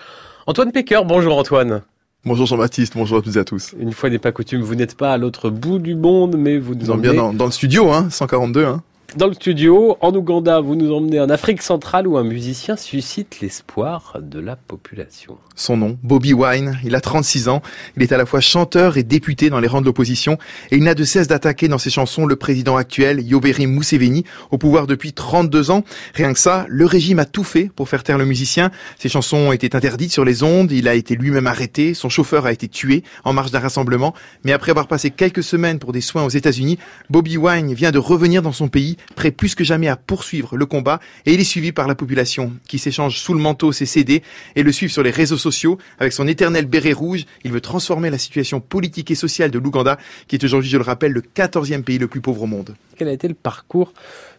Antoine 0.47 0.73
Pecker. 0.73 1.03
Bonjour 1.05 1.37
Antoine. 1.37 1.83
Bonjour 2.25 2.47
Jean-Baptiste, 2.47 2.95
bonjour 2.97 3.19
à 3.19 3.23
toutes 3.23 3.37
et 3.37 3.41
à 3.41 3.45
tous. 3.45 3.75
Une 3.79 3.93
fois 3.93 4.09
n'est 4.09 4.19
pas 4.19 4.33
coutume, 4.33 4.63
vous 4.63 4.77
n'êtes 4.77 4.97
pas 4.97 5.13
à 5.13 5.19
l'autre 5.19 5.51
bout 5.51 5.79
du 5.79 5.95
monde, 5.95 6.37
mais 6.39 6.57
vous 6.57 6.75
nous 6.75 6.97
bien 6.97 7.15
dans, 7.15 7.33
dans 7.33 7.47
le 7.47 7.51
studio, 7.51 7.91
hein, 7.91 8.09
142. 8.11 8.65
Hein. 8.65 8.83
Dans 9.17 9.27
le 9.27 9.35
studio. 9.35 9.97
En 10.01 10.15
Ouganda, 10.15 10.61
vous 10.61 10.75
nous 10.75 10.93
emmenez 10.93 11.21
en 11.21 11.29
Afrique 11.29 11.63
centrale 11.63 12.07
où 12.07 12.17
un 12.17 12.25
musicien 12.25 12.77
suscite 12.77 13.41
l'espoir 13.41 14.19
de 14.21 14.39
la 14.39 14.57
population. 14.57 15.39
Son 15.55 15.77
nom, 15.77 15.99
Bobby 16.03 16.33
Wine, 16.33 16.79
il 16.85 16.95
a 16.95 17.01
36 17.01 17.49
ans, 17.49 17.63
il 17.97 18.03
est 18.03 18.13
à 18.13 18.17
la 18.17 18.27
fois 18.27 18.41
chanteur 18.41 18.97
et 18.97 19.03
député 19.03 19.51
dans 19.51 19.61
les 19.61 19.69
rangs 19.69 19.81
de 19.81 19.87
l'opposition, 19.87 20.39
et 20.71 20.77
il 20.77 20.85
n'a 20.85 20.95
de 20.95 21.05
cesse 21.05 21.29
d'attaquer 21.29 21.69
dans 21.69 21.79
ses 21.79 21.91
chansons 21.91 22.27
le 22.27 22.37
président 22.37 22.77
actuel, 22.77 23.21
Yoweri 23.21 23.67
Museveni, 23.67 24.25
au 24.51 24.59
pouvoir 24.59 24.87
depuis 24.87 25.13
32 25.13 25.71
ans. 25.71 25.85
Rien 26.15 26.33
que 26.33 26.39
ça, 26.39 26.65
le 26.69 26.87
régime 26.87 27.19
a 27.19 27.25
tout 27.25 27.45
fait 27.45 27.71
pour 27.75 27.89
faire 27.89 28.03
taire 28.03 28.19
le 28.19 28.25
musicien. 28.25 28.71
Ses 28.99 29.09
chansons 29.09 29.53
étaient 29.53 29.77
interdites 29.77 30.13
sur 30.13 30.25
les 30.25 30.43
ondes, 30.43 30.73
il 30.73 30.89
a 30.89 30.95
été 30.95 31.17
lui-même 31.17 31.47
arrêté, 31.47 31.95
son 31.95 32.09
chauffeur 32.09 32.47
a 32.47 32.53
été 32.53 32.69
tué 32.69 33.03
en 33.25 33.33
marge 33.33 33.51
d'un 33.51 33.61
rassemblement, 33.61 34.15
mais 34.45 34.53
après 34.53 34.71
avoir 34.71 34.87
passé 34.87 35.11
quelques 35.11 35.43
semaines 35.43 35.79
pour 35.79 35.93
des 35.93 36.01
soins 36.01 36.25
aux 36.25 36.31
États-Unis, 36.31 36.79
Bobby 37.11 37.37
Wine 37.37 37.75
vient 37.75 37.91
de 37.91 37.99
revenir 37.99 38.43
dans 38.43 38.53
son 38.53 38.69
pays, 38.69 38.97
prêt 39.15 39.31
plus 39.31 39.55
que 39.55 39.65
jamais 39.65 39.89
à 39.89 39.97
poursuivre 39.97 40.57
le 40.57 40.67
combat, 40.67 41.01
et 41.27 41.35
il 41.35 41.41
est 41.41 41.45
suivi 41.45 41.73
par 41.73 41.87
la 41.87 41.95
population, 41.95 42.53
qui 42.69 42.79
s'échange 42.79 43.19
sous 43.19 43.35
le 43.35 43.41
manteau 43.41 43.73
ses 43.73 43.87
CD 43.87 44.23
et 44.57 44.63
le 44.63 44.73
suivent 44.73 44.93
sur 44.93 45.03
les 45.03 45.11
réseaux 45.11 45.39
sociaux. 45.39 45.79
Avec 45.99 46.13
son 46.13 46.27
éternel 46.27 46.67
béret 46.67 46.93
rouge, 46.93 47.25
il 47.45 47.53
veut 47.53 47.61
transformer 47.61 48.11
la 48.11 48.19
situation 48.19 48.61
politique 48.61 49.11
et 49.11 49.15
sociale 49.15 49.51
de 49.51 49.59
l'Ouganda, 49.59 49.99
qui 50.29 50.37
est 50.37 50.45
aujourd'hui, 50.45 50.71
je 50.71 50.77
le 50.77 50.85
rappelle, 50.85 51.13
le 51.13 51.23
14e 51.23 51.83
pays 51.83 51.99
le 51.99 52.09
plus 52.09 52.21
pauvre 52.21 52.43
au 52.43 52.47
monde. 52.47 52.75
Quel 52.97 53.09
a 53.09 53.13
été 53.13 53.29
le 53.29 53.35
parcours 53.35 53.93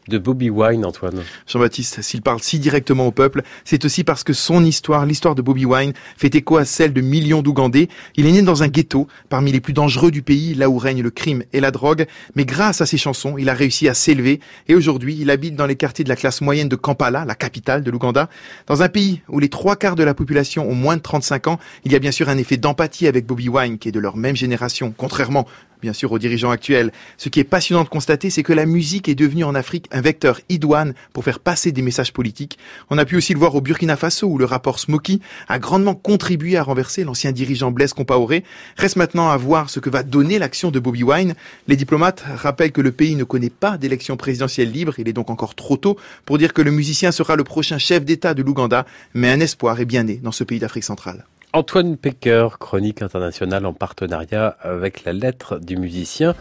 de 0.07 0.17
Bobby 0.17 0.49
Wine, 0.49 0.85
Antoine 0.85 1.23
Jean-Baptiste, 1.47 2.01
s'il 2.01 2.21
parle 2.21 2.41
si 2.41 2.59
directement 2.59 3.07
au 3.07 3.11
peuple, 3.11 3.41
c'est 3.65 3.85
aussi 3.85 4.03
parce 4.03 4.23
que 4.23 4.33
son 4.33 4.63
histoire, 4.63 5.05
l'histoire 5.05 5.35
de 5.35 5.41
Bobby 5.41 5.65
Wine, 5.65 5.93
fait 6.17 6.33
écho 6.35 6.57
à 6.57 6.65
celle 6.65 6.93
de 6.93 7.01
millions 7.01 7.41
d'Ougandais. 7.41 7.89
Il 8.15 8.25
est 8.25 8.31
né 8.31 8.41
dans 8.41 8.63
un 8.63 8.67
ghetto, 8.67 9.07
parmi 9.29 9.51
les 9.51 9.61
plus 9.61 9.73
dangereux 9.73 10.11
du 10.11 10.21
pays, 10.21 10.53
là 10.55 10.69
où 10.69 10.77
règne 10.77 11.01
le 11.01 11.11
crime 11.11 11.43
et 11.53 11.59
la 11.59 11.71
drogue. 11.71 12.05
Mais 12.35 12.45
grâce 12.45 12.81
à 12.81 12.85
ses 12.85 12.97
chansons, 12.97 13.37
il 13.37 13.49
a 13.49 13.53
réussi 13.53 13.87
à 13.87 13.93
s'élever. 13.93 14.39
Et 14.67 14.75
aujourd'hui, 14.75 15.17
il 15.19 15.29
habite 15.29 15.55
dans 15.55 15.65
les 15.65 15.75
quartiers 15.75 16.03
de 16.03 16.09
la 16.09 16.15
classe 16.15 16.41
moyenne 16.41 16.69
de 16.69 16.75
Kampala, 16.75 17.25
la 17.25 17.35
capitale 17.35 17.83
de 17.83 17.91
l'Ouganda. 17.91 18.29
Dans 18.67 18.81
un 18.81 18.89
pays 18.89 19.21
où 19.29 19.39
les 19.39 19.49
trois 19.49 19.75
quarts 19.75 19.95
de 19.95 20.03
la 20.03 20.13
population 20.13 20.69
ont 20.69 20.75
moins 20.75 20.97
de 20.97 21.01
35 21.01 21.47
ans, 21.47 21.59
il 21.85 21.91
y 21.91 21.95
a 21.95 21.99
bien 21.99 22.11
sûr 22.11 22.29
un 22.29 22.37
effet 22.37 22.57
d'empathie 22.57 23.07
avec 23.07 23.25
Bobby 23.25 23.49
Wine, 23.49 23.77
qui 23.77 23.89
est 23.89 23.91
de 23.91 23.99
leur 23.99 24.17
même 24.17 24.35
génération, 24.35 24.93
contrairement 24.95 25.47
bien 25.83 25.93
sûr 25.93 26.13
aux 26.13 26.17
dirigeants 26.17 26.49
actuels. 26.49 26.93
Ce 27.17 27.27
qui 27.27 27.41
est 27.41 27.43
passionnant 27.43 27.83
de 27.83 27.89
constater, 27.89 28.29
c'est 28.29 28.41
que 28.41 28.53
la 28.53 28.65
musique 28.65 29.09
est 29.09 29.15
devenue 29.15 29.43
en 29.43 29.53
Afrique 29.53 29.87
un 29.91 29.99
vecteur 29.99 30.39
idoine 30.47 30.93
pour 31.11 31.25
faire 31.25 31.39
passer 31.39 31.73
des 31.73 31.81
messages 31.81 32.13
politiques. 32.13 32.57
On 32.89 32.97
a 32.97 33.03
pu 33.03 33.17
aussi 33.17 33.33
le 33.33 33.39
voir 33.39 33.53
au 33.53 33.59
Burkina 33.59 33.97
Faso, 33.97 34.27
où 34.27 34.37
le 34.37 34.45
rapport 34.45 34.79
Smoky 34.79 35.19
a 35.49 35.59
grandement 35.59 35.93
contribué 35.93 36.55
à 36.55 36.63
renverser 36.63 37.03
l'ancien 37.03 37.33
dirigeant 37.33 37.69
Blaise 37.69 37.91
Compaoré. 37.91 38.45
Reste 38.77 38.95
maintenant 38.95 39.29
à 39.29 39.35
voir 39.35 39.69
ce 39.69 39.81
que 39.81 39.89
va 39.89 40.03
donner 40.03 40.39
l'action 40.39 40.71
de 40.71 40.79
Bobby 40.79 41.03
Wine. 41.03 41.35
Les 41.67 41.75
diplomates 41.75 42.23
rappellent 42.33 42.71
que 42.71 42.81
le 42.81 42.93
pays 42.93 43.15
ne 43.15 43.25
connaît 43.25 43.49
pas 43.49 43.77
d'élection 43.77 44.15
présidentielle 44.15 44.71
libre, 44.71 44.93
il 44.99 45.09
est 45.09 45.13
donc 45.13 45.29
encore 45.29 45.53
trop 45.53 45.75
tôt 45.75 45.97
pour 46.25 46.37
dire 46.37 46.53
que 46.53 46.61
le 46.61 46.71
musicien 46.71 47.11
sera 47.11 47.35
le 47.35 47.43
prochain 47.43 47.77
chef 47.77 48.05
d'État 48.05 48.33
de 48.33 48.41
l'Ouganda, 48.41 48.85
mais 49.13 49.29
un 49.29 49.41
espoir 49.41 49.81
est 49.81 49.85
bien 49.85 50.03
né 50.03 50.21
dans 50.23 50.31
ce 50.31 50.45
pays 50.45 50.59
d'Afrique 50.59 50.85
centrale. 50.85 51.25
Antoine 51.55 51.97
Pecker, 51.97 52.47
chronique 52.59 53.03
internationale 53.03 53.65
en 53.67 53.73
partenariat 53.73 54.57
avec 54.61 55.03
la 55.05 55.13
lettre 55.13 55.59
du 55.59 55.77
musicien 55.77 56.33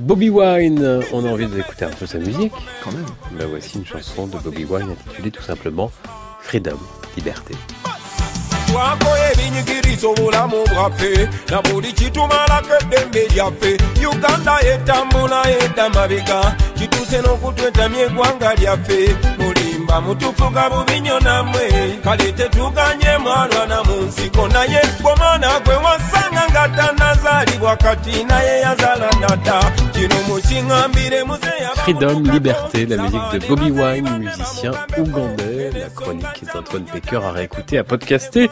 Bobby 0.00 0.28
Wine. 0.28 1.02
On 1.12 1.24
a 1.24 1.30
envie 1.30 1.46
d'écouter 1.46 1.84
un 1.84 1.90
peu 1.90 2.04
sa 2.04 2.18
musique. 2.18 2.52
Quand 2.82 2.90
même. 2.90 3.06
Ben 3.38 3.46
voici 3.48 3.78
une 3.78 3.86
chanson 3.86 4.26
de 4.26 4.36
Bobby 4.38 4.64
Wine 4.64 4.90
intitulée 4.90 5.30
tout 5.30 5.42
simplement 5.42 5.90
Freedom, 6.40 6.78
liberté. 7.16 7.54
twakola 8.66 9.32
ebinyigiriza 9.32 10.08
obulamu 10.08 10.56
bwaffe 10.74 11.28
na 11.50 11.62
buli 11.62 11.92
kitumalako 11.92 12.74
eddembe 12.80 13.28
lyaffe 13.34 13.76
uganda 14.12 14.58
yetambula 14.66 15.42
yedda 15.48 15.88
mabega 15.90 16.56
kituuse 16.78 17.18
n'okutwetamya 17.22 18.00
eggwanga 18.06 18.54
lyaffe 18.54 19.16
mulimba 19.38 19.63
mutufuga 20.00 20.70
bubinyo 20.70 21.20
nammwe 21.20 21.98
kale 22.04 22.32
tetuganye 22.32 23.18
mwalwana 23.22 23.84
mu 23.84 23.96
nsiko 24.06 24.48
naye 24.48 24.80
gwomwana 25.02 25.60
gwe 25.64 25.74
wasanga 25.74 26.42
nga 26.50 26.68
tannazaalibwa 26.68 27.76
kati 27.76 28.24
naye 28.24 28.60
yazaala 28.60 29.10
nadda 29.20 29.60
kino 29.92 30.16
mukiŋambire 30.28 31.24
muzeeya 31.24 31.70
Freedom, 31.84 32.22
liberté, 32.32 32.86
la 32.86 32.96
musique 32.96 33.32
de 33.34 33.46
Bobby 33.46 33.70
Wine, 33.70 34.08
musicien 34.18 34.72
ougandais. 34.96 35.70
La 35.74 35.90
chronique 35.90 36.44
d'Antoine 36.54 36.84
Pecker 36.84 37.22
à 37.22 37.30
réécouter, 37.32 37.76
à 37.76 37.84
podcaster 37.84 38.48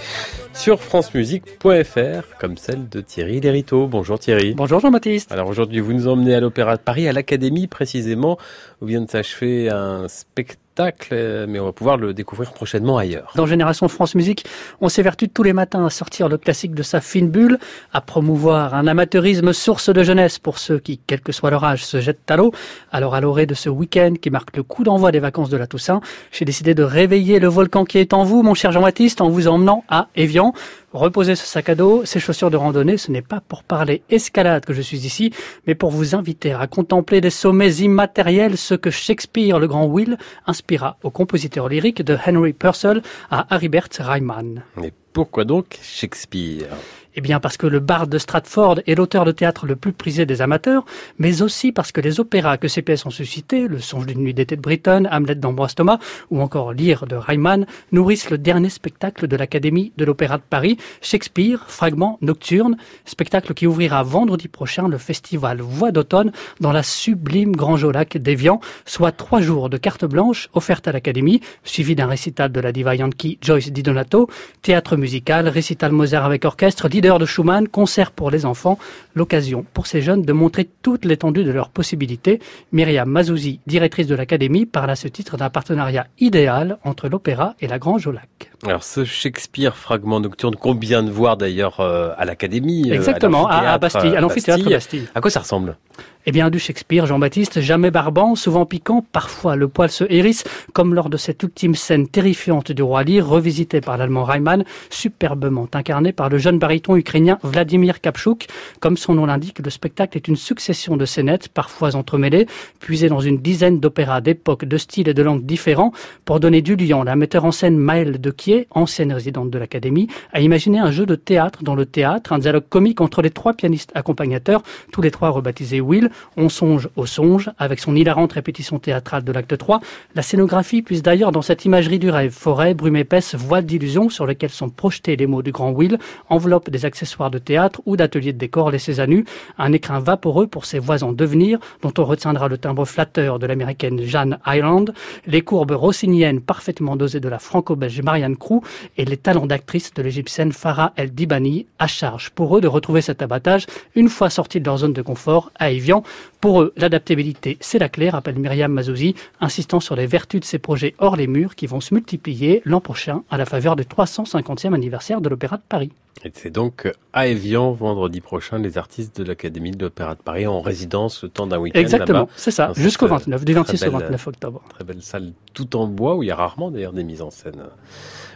sur 0.53 0.83
francemusique.fr, 0.83 2.37
comme 2.39 2.59
celle 2.59 2.91
de 2.91 3.01
Thierry 3.01 3.41
Lériteau. 3.41 3.87
Bonjour 3.87 4.19
Thierry. 4.19 4.53
Bonjour 4.55 4.81
Jean-Baptiste. 4.81 5.33
Alors 5.33 5.49
aujourd'hui, 5.49 5.81
vous 5.81 5.95
nous 5.95 6.09
emmenez 6.09 6.35
à 6.35 6.41
l'Opéra 6.41 6.77
de 6.77 6.83
Paris, 6.83 7.09
à 7.09 7.13
l'Académie 7.13 7.69
précisément, 7.69 8.37
où 8.83 8.87
vient 8.87 9.01
de 9.01 9.11
s'achever 9.11 9.71
un 9.71 10.09
spectacle, 10.09 10.61
euh, 10.81 11.47
mais 11.49 11.61
on 11.61 11.67
va 11.67 11.73
pouvoir 11.73 11.97
le 11.97 12.15
découvrir 12.15 12.53
prochainement 12.53 12.97
ailleurs. 12.97 13.33
Dans 13.35 13.47
Génération 13.47 13.89
France 13.89 14.15
Musique, 14.15 14.45
on 14.81 14.89
s'évertue 14.89 15.29
tous 15.29 15.43
les 15.43 15.53
matins 15.53 15.85
à 15.85 15.91
sortir 15.91 16.29
le 16.29 16.39
classique 16.39 16.75
de 16.75 16.83
sa 16.83 17.01
fine 17.01 17.29
bulle, 17.29 17.59
à 17.93 18.01
promouvoir 18.01 18.75
un 18.75 18.87
amateurisme 18.87 19.53
source 19.53 19.91
de 19.91 20.03
jeunesse 20.03 20.39
pour 20.39 20.59
ceux 20.59 20.79
qui, 20.79 20.99
quel 21.07 21.21
que 21.21 21.33
soit 21.33 21.51
leur 21.51 21.65
âge, 21.65 21.85
se 21.85 22.01
jettent 22.01 22.31
à 22.31 22.37
l'eau. 22.37 22.53
Alors 22.91 23.15
à 23.15 23.21
l'orée 23.21 23.47
de 23.47 23.55
ce 23.55 23.69
week-end 23.69 24.15
qui 24.21 24.31
marque 24.31 24.57
le 24.57 24.63
coup 24.63 24.83
d'envoi 24.85 25.13
des 25.13 25.21
vacances 25.21 25.51
de 25.51 25.57
la 25.57 25.67
Toussaint, 25.67 26.01
j'ai 26.31 26.45
décidé 26.45 26.75
de 26.75 26.83
réveiller 26.83 27.39
le 27.39 27.49
volcan 27.49 27.85
qui 27.85 27.99
est 27.99 28.13
en 28.13 28.25
vous, 28.25 28.43
mon 28.43 28.55
cher 28.55 28.73
Jean-Baptiste, 28.73 29.21
en 29.21 29.29
vous 29.29 29.49
emmenant 29.49 29.85
à 29.89 30.09
Évian. 30.17 30.55
Reposez 30.93 31.37
ce 31.37 31.47
sac 31.47 31.71
à 31.71 31.75
dos, 31.75 32.05
ces 32.05 32.21
chaussures 32.21 32.51
de 32.51 32.57
randonnée, 32.57 32.99
ce 32.99 33.11
n'est 33.11 33.23
pas 33.23 33.41
pour 33.41 33.63
parler 33.63 34.03
escalade 34.11 34.65
que 34.65 34.75
je 34.75 34.83
suis 34.83 35.07
ici, 35.07 35.33
mais 35.67 35.75
pour 35.75 35.91
vous 35.91 36.15
inviter 36.15 36.53
à 36.53 36.67
contempler 36.67 37.21
des 37.21 37.31
sommets 37.31 37.77
immatériels, 37.77 38.59
ce 38.59 38.75
que 38.75 38.91
Shakespeare, 38.91 39.59
le 39.59 39.69
grand 39.69 39.87
Will, 39.87 40.19
inspira 40.47 40.99
au 41.03 41.11
compositeur 41.11 41.69
lyrique 41.69 42.03
de 42.03 42.17
Henry 42.27 42.53
Purcell 42.53 43.03
à 43.31 43.55
Haribert 43.55 43.89
Reimann. 43.99 44.63
Mais 44.77 44.93
pourquoi 45.13 45.45
donc 45.45 45.79
Shakespeare? 45.83 46.69
Eh 47.15 47.21
bien 47.21 47.41
parce 47.41 47.59
que 47.59 47.67
le 47.67 47.79
barde 47.79 48.09
de 48.09 48.17
Stratford 48.17 48.81
est 48.87 48.95
l'auteur 48.95 49.27
de 49.27 49.33
théâtre 49.33 49.67
le 49.67 49.77
plus 49.77 49.93
prisé 49.93 50.25
des 50.25 50.41
amateurs, 50.41 50.87
mais 51.19 51.43
aussi 51.43 51.71
parce 51.71 51.93
que 51.93 52.01
les 52.01 52.21
opéras 52.21 52.57
que 52.57 52.69
ces 52.69 52.81
pièces 52.81 53.05
ont 53.05 53.11
suscités, 53.11 53.69
Le 53.69 53.81
songe 53.81 54.07
d'une 54.07 54.21
nuit 54.21 54.33
d'été 54.33 54.57
de 54.57 54.63
Britton, 54.63 55.07
Hamlet 55.11 55.35
d'Ambroise 55.35 55.75
Thomas 55.75 55.99
ou 56.31 56.41
encore 56.41 56.73
Lear 56.73 57.07
de 57.07 57.17
Reimann, 57.17 57.67
nourrissent 57.93 58.31
le 58.31 58.39
dernier 58.39 58.71
spectacle 58.71 59.29
de 59.29 59.37
l'Académie 59.37 59.93
de 59.99 60.07
l'Opéra 60.07 60.39
de 60.39 60.43
Paris, 60.49 60.79
Shakespeare, 61.03 61.63
Fragment 61.69 62.17
nocturne, 62.23 62.79
spectacle 63.05 63.53
qui 63.53 63.67
ouvrira 63.67 64.03
vendredi 64.03 64.49
prochain 64.49 64.89
le 64.89 64.97
festival 64.97 65.61
Voix 65.61 65.93
d'automne 65.93 66.33
dans 66.61 66.73
la 66.73 66.83
sublime 66.83 67.55
Grand 67.55 67.77
Jolac 67.77 68.17
d'Evian, 68.17 68.61
soit 68.87 69.13
trois 69.13 69.43
jours 69.43 69.69
de 69.69 69.77
carte 69.77 70.07
blanche 70.07 70.49
offerte 70.55 70.89
à 70.89 70.93
l'Académie, 70.93 71.43
suivi 71.63 71.95
d'un 71.95 72.07
récital 72.07 72.51
de 72.51 72.61
la 72.61 72.73
diva 72.73 72.95
Yankee 72.95 73.39
Joyce 73.43 73.71
Di 73.71 73.83
Donato, 73.83 74.31
théâtre 74.63 74.97
musical, 75.03 75.49
récital 75.49 75.93
Mozart 75.93 76.25
avec 76.25 76.45
orchestre, 76.47 76.89
leader 76.89 77.19
de 77.19 77.27
Schumann, 77.27 77.69
concert 77.69 78.11
pour 78.13 78.31
les 78.31 78.47
enfants, 78.47 78.79
l'occasion 79.15 79.67
pour 79.75 79.87
ces 79.87 80.01
jeunes 80.01 80.23
de 80.23 80.33
montrer 80.33 80.67
toute 80.83 81.05
l'étendue 81.05 81.45
de 81.45 81.51
leurs 81.51 81.69
possibilités. 81.69 82.39
Myriam 82.73 83.09
Mazouzi, 83.11 83.61
directrice 83.67 84.07
de 84.07 84.15
l'Académie, 84.15 84.65
parle 84.65 84.91
à 84.91 84.97
ce 84.97 85.09
titre 85.09 85.37
d'un 85.37 85.51
partenariat 85.51 86.07
idéal 86.19 86.79
entre 86.85 87.09
l'opéra 87.09 87.55
et 87.61 87.67
la 87.67 87.79
Grand 87.79 87.99
Jolac. 87.99 88.29
Alors 88.65 88.85
ce 88.85 89.05
Shakespeare 89.05 89.77
fragment 89.77 90.21
nocturne 90.21 90.55
qu'on 90.57 90.75
vient 90.75 91.03
de 91.03 91.11
voir 91.11 91.37
d'ailleurs 91.37 91.81
euh, 91.81 92.11
à 92.17 92.25
l'Académie. 92.25 92.91
euh, 92.91 92.95
Exactement, 92.95 93.49
à, 93.49 93.57
à 93.57 93.79
l'amphithéâtre, 93.79 93.81
Bastille, 93.81 94.17
à 94.17 94.21
euh, 94.21 94.71
Bastille. 94.71 95.09
À 95.17 95.21
quoi 95.21 95.31
ça 95.31 95.41
ressemble? 95.41 95.77
Eh 96.25 96.31
bien, 96.31 96.51
du 96.51 96.61
Shakespeare, 96.61 97.05
Jean-Baptiste, 97.05 97.61
jamais 97.61 97.91
barbant, 97.91 98.37
souvent 98.37 98.65
piquant, 98.65 99.05
parfois 99.11 99.57
le 99.57 99.67
poil 99.67 99.91
se 99.91 100.05
hérisse, 100.09 100.45
comme 100.73 100.95
lors 100.95 101.11
de 101.11 101.17
cette 101.17 101.43
ultime 101.43 101.75
scène 101.75 102.07
terrifiante 102.07 102.71
du 102.71 102.81
roi 102.81 103.03
Lear, 103.03 103.27
revisitée 103.27 103.81
par 103.81 103.97
l'allemand 103.99 104.23
Reimann, 104.23 104.65
superbement 104.89 105.67
incarné 105.73 106.13
par 106.13 106.29
le 106.29 106.39
jeune 106.39 106.61
baryton 106.61 106.95
ukrainien 106.95 107.41
Vladimir 107.43 108.01
Kapchuk. 108.01 108.47
Comme 108.79 108.97
son 108.97 109.15
nom 109.15 109.27
l'indique, 109.27 109.59
le 109.59 109.69
spectacle 109.69 110.17
est 110.17 110.29
une 110.29 110.37
succession 110.37 110.97
de 110.97 111.05
scénettes, 111.07 111.49
parfois 111.49 111.97
entremêlées, 111.97 112.47
puisées 112.79 113.09
dans 113.09 113.19
une 113.19 113.39
dizaine 113.39 113.81
d'opéras 113.81 114.21
d'époques, 114.21 114.65
de 114.65 114.77
styles 114.77 115.09
et 115.09 115.15
de 115.15 115.23
langues 115.25 115.45
différents. 115.45 115.91
Pour 116.25 116.39
donner 116.39 116.63
du 116.63 116.77
lion, 116.77 117.03
la 117.03 117.17
metteur 117.17 117.45
en 117.45 117.51
scène 117.51 117.77
Maëlle 117.77 118.21
Dequier, 118.21 118.69
ancienne 118.71 119.13
résidente 119.13 119.51
de 119.51 119.59
l'Académie, 119.59 120.07
a 120.33 120.41
imaginé 120.41 120.79
un 120.79 120.93
jeu 120.93 121.05
de 121.05 121.17
théâtre 121.17 121.65
dans 121.65 121.75
le 121.75 121.85
théâtre, 121.85 122.33
un 122.33 122.39
dialogue 122.39 122.69
comique 122.69 123.01
entre 123.01 123.23
les 123.23 123.31
trois 123.31 123.55
pianistes 123.55 123.91
accompagnateurs, 123.97 124.63
tous 124.93 125.03
les 125.03 125.11
trois 125.11 125.31
rebaptisés 125.31 125.81
Will, 125.81 126.11
on 126.37 126.49
songe 126.49 126.89
au 126.97 127.07
songe, 127.07 127.51
avec 127.59 127.81
son 127.81 127.95
hilarante 127.95 128.33
répétition 128.33 128.79
théâtrale 128.79 129.25
de 129.25 129.33
l'acte 129.33 129.57
3. 129.57 129.81
La 130.15 130.23
scénographie 130.23 130.83
puise 130.83 131.03
d'ailleurs 131.03 131.33
dans 131.33 131.43
cette 131.43 131.65
imagerie 131.65 131.99
du 131.99 132.11
rêve, 132.11 132.33
forêt, 132.33 132.75
brume 132.75 132.97
épaisse, 132.97 133.35
voile 133.35 133.67
d'illusion 133.67 134.09
sur 134.09 134.27
lesquelles 134.27 134.51
sont 134.51 134.69
projetés 134.69 135.17
les 135.17 135.27
mots 135.27 135.43
du 135.43 135.53
grand 135.53 135.71
Will, 135.71 135.99
enveloppe 136.29 136.71
des 136.71 136.85
accessoires 136.85 137.31
de 137.31 137.39
théâtre 137.39 137.81
ou 137.87 137.97
d'atelier 137.97 138.33
de 138.33 138.39
décor 138.39 138.71
laissés 138.71 139.01
à 139.01 139.07
nu, 139.07 139.25
un 139.59 139.73
écrin 139.73 140.01
vaporeux 140.01 140.47
pour 140.47 140.65
ces 140.65 140.79
voix 140.79 141.03
en 141.03 141.13
devenir, 141.13 141.59
dont 141.83 141.93
on 141.99 142.05
retiendra 142.05 142.49
le 142.49 142.59
timbre 142.59 142.85
flatteur 142.85 143.39
de 143.39 143.47
l'américaine 143.47 144.03
Jeanne 144.03 144.39
Hyland, 144.47 144.87
les 145.27 145.43
courbes 145.43 145.73
rossiniennes 145.73 146.41
parfaitement 146.41 146.97
dosées 146.97 147.21
de 147.21 147.29
la 147.29 147.39
franco-belge 147.39 148.03
Marianne 148.03 148.37
Crew 148.37 148.61
et 148.97 149.05
les 149.05 149.17
talents 149.17 149.47
d'actrice 149.47 149.95
de 149.95 150.03
l'égyptienne 150.03 150.53
Farah 150.53 150.93
El 150.97 151.15
Dibani, 151.15 151.67
à 151.79 151.87
charge 151.87 152.31
pour 152.31 152.57
eux 152.57 152.61
de 152.61 152.69
retrouver 152.69 153.01
cet 153.01 153.23
abattage 153.23 153.67
une 153.95 154.09
fois 154.09 154.31
sortis 154.31 154.61
de 154.61 154.67
leur 154.67 154.79
zone 154.79 154.93
de 154.93 155.03
confort 155.03 155.51
à 155.59 155.71
Evian. 155.71 156.02
Pour 156.41 156.63
eux, 156.63 156.73
l'adaptabilité, 156.77 157.57
c'est 157.61 157.79
la 157.79 157.89
clé, 157.89 158.11
rappelle 158.11 158.39
Myriam 158.39 158.73
Mazouzi, 158.73 159.15
insistant 159.41 159.81
sur 159.81 159.97
les 159.97 160.07
vertus 160.07 160.41
de 160.41 160.45
ces 160.45 160.59
projets 160.59 160.95
hors 160.99 161.17
les 161.17 161.27
murs 161.27 161.55
qui 161.55 161.67
vont 161.67 161.81
se 161.81 161.95
multiplier 161.95 162.63
l'an 162.65 162.81
prochain 162.81 163.23
à 163.31 163.37
la 163.37 163.45
faveur 163.45 163.77
du 163.77 163.85
350e 163.85 164.75
anniversaire 164.75 165.21
de 165.21 165.29
l'Opéra 165.29 165.57
de 165.57 165.63
Paris. 165.69 165.91
Et 166.25 166.31
c'est 166.33 166.51
donc 166.51 166.93
à 167.13 167.27
Evian, 167.27 167.73
vendredi 167.73 168.21
prochain, 168.21 168.59
les 168.59 168.79
artistes 168.79 169.21
de 169.21 169.25
l'Académie 169.25 169.73
de 169.73 169.85
l'Opéra 169.85 170.15
de 170.15 170.21
Paris 170.21 170.47
en 170.47 170.61
résidence 170.61 171.23
le 171.25 171.29
temps 171.29 171.47
d'un 171.47 171.59
week-end. 171.59 171.81
Exactement, 171.81 172.29
c'est 172.37 172.51
ça, 172.51 172.73
jusqu'au 172.77 173.07
euh, 173.07 173.11
29, 173.11 173.45
du 173.45 173.55
26 173.55 173.79
très 173.79 173.89
au 173.89 173.93
belle, 173.93 174.03
29 174.03 174.27
octobre. 174.29 174.63
Très 174.69 174.85
belle 174.85 175.03
salle 175.03 175.33
tout 175.53 175.75
en 175.75 175.89
bois 175.89 176.15
où 176.15 176.23
il 176.23 176.27
y 176.27 176.31
a 176.31 176.37
rarement 176.37 176.71
d'ailleurs 176.71 176.93
des 176.93 177.03
mises 177.03 177.23
en 177.23 177.31
scène. 177.31 177.65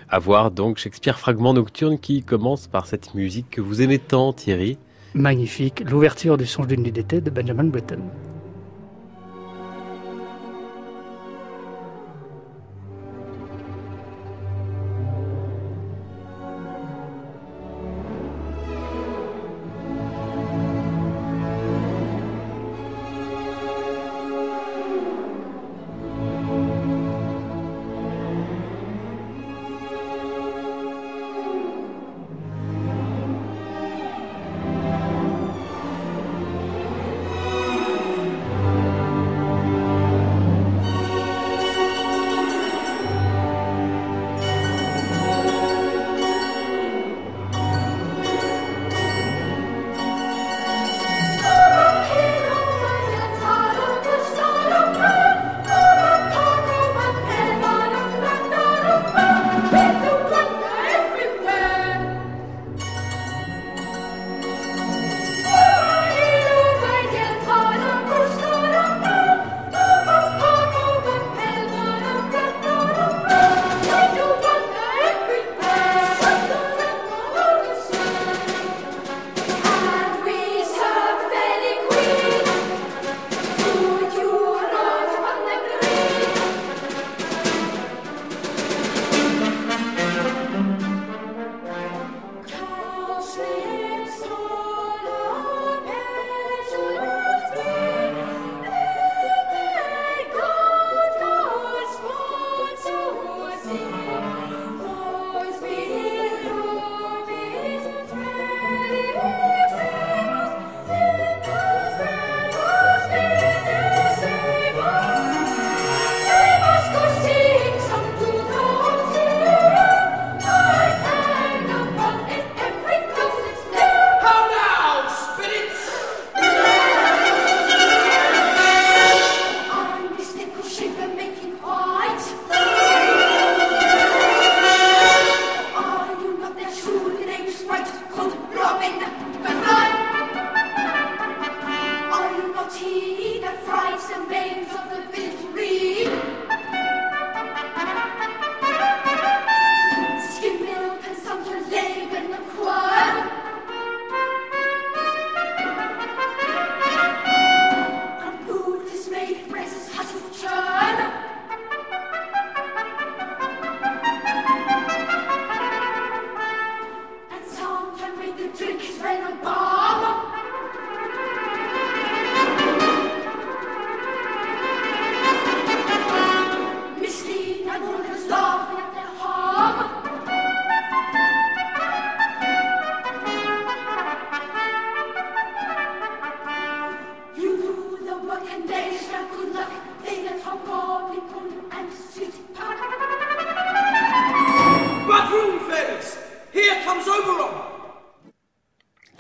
À 0.08 0.18
voir 0.18 0.50
donc 0.50 0.78
Shakespeare 0.78 1.18
Fragment 1.18 1.54
Nocturne 1.54 1.98
qui 1.98 2.22
commence 2.22 2.66
par 2.66 2.86
cette 2.86 3.14
musique 3.14 3.50
que 3.50 3.60
vous 3.60 3.82
aimez 3.82 3.98
tant 3.98 4.32
Thierry. 4.32 4.78
Magnifique, 5.16 5.80
l'ouverture 5.88 6.36
du 6.36 6.44
songe 6.44 6.66
d'une 6.66 6.82
nuit 6.82 6.92
d'été 6.92 7.22
de 7.22 7.30
Benjamin 7.30 7.64
Britten. 7.64 8.00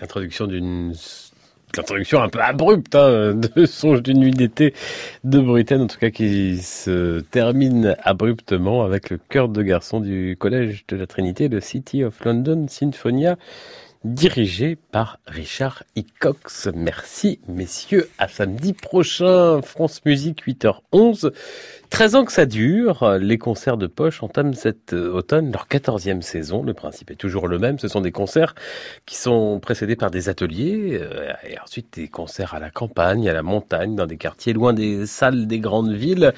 L'introduction 0.00 0.46
d'une 0.46 0.94
l'introduction 1.76 2.22
un 2.22 2.28
peu 2.28 2.40
abrupte 2.40 2.94
hein, 2.94 3.34
de 3.56 3.66
Songe 3.66 4.02
d'une 4.02 4.18
nuit 4.20 4.30
d'été 4.30 4.74
de 5.24 5.40
Britten, 5.40 5.82
en 5.82 5.86
tout 5.86 5.98
cas 5.98 6.10
qui 6.10 6.58
se 6.58 7.20
termine 7.20 7.96
abruptement 8.02 8.84
avec 8.84 9.10
le 9.10 9.18
chœur 9.18 9.48
de 9.48 9.62
garçon 9.62 10.00
du 10.00 10.36
Collège 10.38 10.84
de 10.88 10.96
la 10.96 11.06
Trinité, 11.06 11.48
le 11.48 11.60
City 11.60 12.04
of 12.04 12.24
London 12.24 12.66
Sinfonia, 12.68 13.36
dirigé 14.04 14.76
par 14.92 15.18
Richard 15.26 15.82
Hickox. 15.96 16.68
Merci 16.74 17.40
messieurs, 17.48 18.08
à 18.18 18.28
samedi 18.28 18.72
prochain, 18.72 19.60
France 19.62 20.04
Musique 20.04 20.46
8h11. 20.46 21.32
13 21.90 22.14
ans 22.16 22.24
que 22.24 22.32
ça 22.32 22.46
dure, 22.46 23.16
les 23.20 23.38
concerts 23.38 23.76
de 23.76 23.86
poche 23.86 24.22
entament 24.22 24.54
cet 24.54 24.92
euh, 24.92 25.12
automne 25.12 25.52
leur 25.52 25.68
14e 25.68 26.20
saison. 26.20 26.62
Le 26.62 26.74
principe 26.74 27.10
est 27.10 27.16
toujours 27.16 27.48
le 27.48 27.58
même, 27.58 27.78
ce 27.78 27.88
sont 27.88 28.00
des 28.00 28.12
concerts 28.12 28.54
qui 29.06 29.16
sont 29.16 29.60
précédés 29.60 29.96
par 29.96 30.10
des 30.10 30.28
ateliers 30.28 30.98
euh, 31.00 31.32
et 31.48 31.58
ensuite 31.60 31.94
des 31.94 32.08
concerts 32.08 32.54
à 32.54 32.60
la 32.60 32.70
campagne, 32.70 33.28
à 33.28 33.32
la 33.32 33.42
montagne, 33.42 33.94
dans 33.94 34.06
des 34.06 34.16
quartiers 34.16 34.52
loin 34.52 34.72
des 34.72 35.06
salles 35.06 35.46
des 35.46 35.60
grandes 35.60 35.92
villes. 35.92 36.32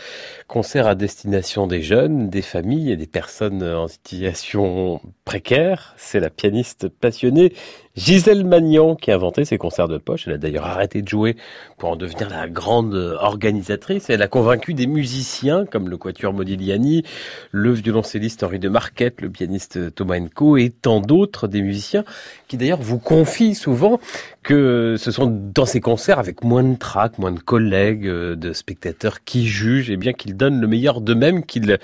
Concerts 0.47 0.87
à 0.87 0.95
destination 0.95 1.67
des 1.67 1.83
jeunes, 1.83 2.29
des 2.29 2.43
familles 2.43 2.93
et 2.93 2.97
des 2.97 3.07
personnes 3.07 3.63
en 3.63 3.89
situation 3.89 5.01
précaire. 5.25 5.95
C'est 5.97 6.21
la 6.21 6.31
pianiste 6.31 6.89
passionnée 6.89 7.53
Gisèle 7.99 8.45
Magnan 8.45 8.95
qui 8.95 9.11
a 9.11 9.17
inventé 9.17 9.45
ces 9.45 9.59
concerts 9.59 9.89
de 9.89 9.99
poche. 9.99 10.29
Elle 10.29 10.35
a 10.35 10.39
d'ailleurs 10.39 10.67
arrêté 10.67 11.03
de 11.03 11.09
jouer 11.09 11.35
pour 11.79 11.89
en 11.89 11.97
devenir 11.97 12.31
la 12.31 12.49
grande 12.49 12.95
organisatrice. 12.95 14.09
Elle 14.09 14.23
a 14.23 14.29
convaincu 14.29 14.73
des 14.73 14.87
musiciens 14.87 15.67
comme 15.67 15.89
le 15.89 15.97
quatuor 15.97 16.33
Modigliani, 16.33 17.03
le 17.51 17.73
violoncelliste 17.73 18.45
Henri 18.45 18.61
de 18.61 18.69
Marquette, 18.69 19.21
le 19.21 19.29
pianiste 19.29 19.93
Thomas 19.97 20.21
Enco 20.21 20.57
et 20.57 20.71
tant 20.71 21.01
d'autres 21.01 21.49
des 21.49 21.61
musiciens 21.61 22.05
qui 22.47 22.57
d'ailleurs 22.57 22.81
vous 22.81 23.01
confient 23.01 23.57
souvent 23.57 23.99
que 24.45 24.95
ce 24.97 25.11
sont 25.11 25.27
dans 25.27 25.67
ces 25.67 25.81
concerts 25.81 26.21
avec 26.21 26.45
moins 26.45 26.63
de 26.63 26.77
tracts, 26.77 27.19
moins 27.19 27.33
de 27.33 27.41
collègues, 27.41 28.07
euh, 28.07 28.37
de 28.37 28.53
spectateurs 28.53 29.25
qui 29.25 29.45
jugent 29.45 29.91
et 29.91 29.97
bien 29.97 30.13
qu'ils 30.13 30.37
donnent 30.37 30.61
le 30.61 30.69
meilleur 30.69 31.01
d'eux-mêmes, 31.01 31.45
qu'ils 31.45 31.79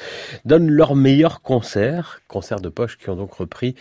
donnent 0.44 0.70
leur 0.70 0.94
meilleur 0.94 1.42
concert, 1.42 2.20
concerts 2.28 2.60
de 2.60 2.68
poche 2.68 2.98
qui 2.98 3.10
ont 3.10 3.16
donc 3.16 3.34
repris 3.34 3.74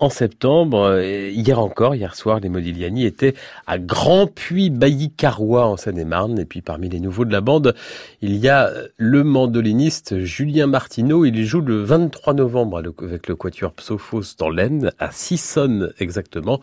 en 0.00 0.08
septembre. 0.08 1.00
Hier 1.02 1.58
encore, 1.58 1.94
hier 1.94 2.14
soir, 2.16 2.40
les 2.40 2.48
Modigliani 2.48 3.04
étaient 3.04 3.34
à 3.66 3.78
Grand 3.78 4.26
Puy, 4.26 4.70
Bailly-Carrois 4.70 5.66
en 5.66 5.76
Seine-et-Marne. 5.76 6.38
Et 6.38 6.46
puis 6.46 6.62
parmi 6.62 6.88
les 6.88 7.00
nouveaux 7.00 7.24
de 7.24 7.32
la 7.32 7.40
bande, 7.40 7.74
il 8.22 8.36
y 8.36 8.48
a 8.48 8.70
le 8.96 9.22
mandoliniste 9.22 10.18
Julien 10.18 10.66
Martineau. 10.66 11.24
Il 11.24 11.44
joue 11.44 11.60
le 11.60 11.82
23 11.82 12.34
novembre 12.34 12.78
avec 12.78 13.28
le 13.28 13.36
Quatuor 13.36 13.72
Psophos 13.72 14.34
dans 14.38 14.50
l'Aisne, 14.50 14.92
à 14.98 15.12
Sissonne 15.12 15.92
exactement. 16.00 16.60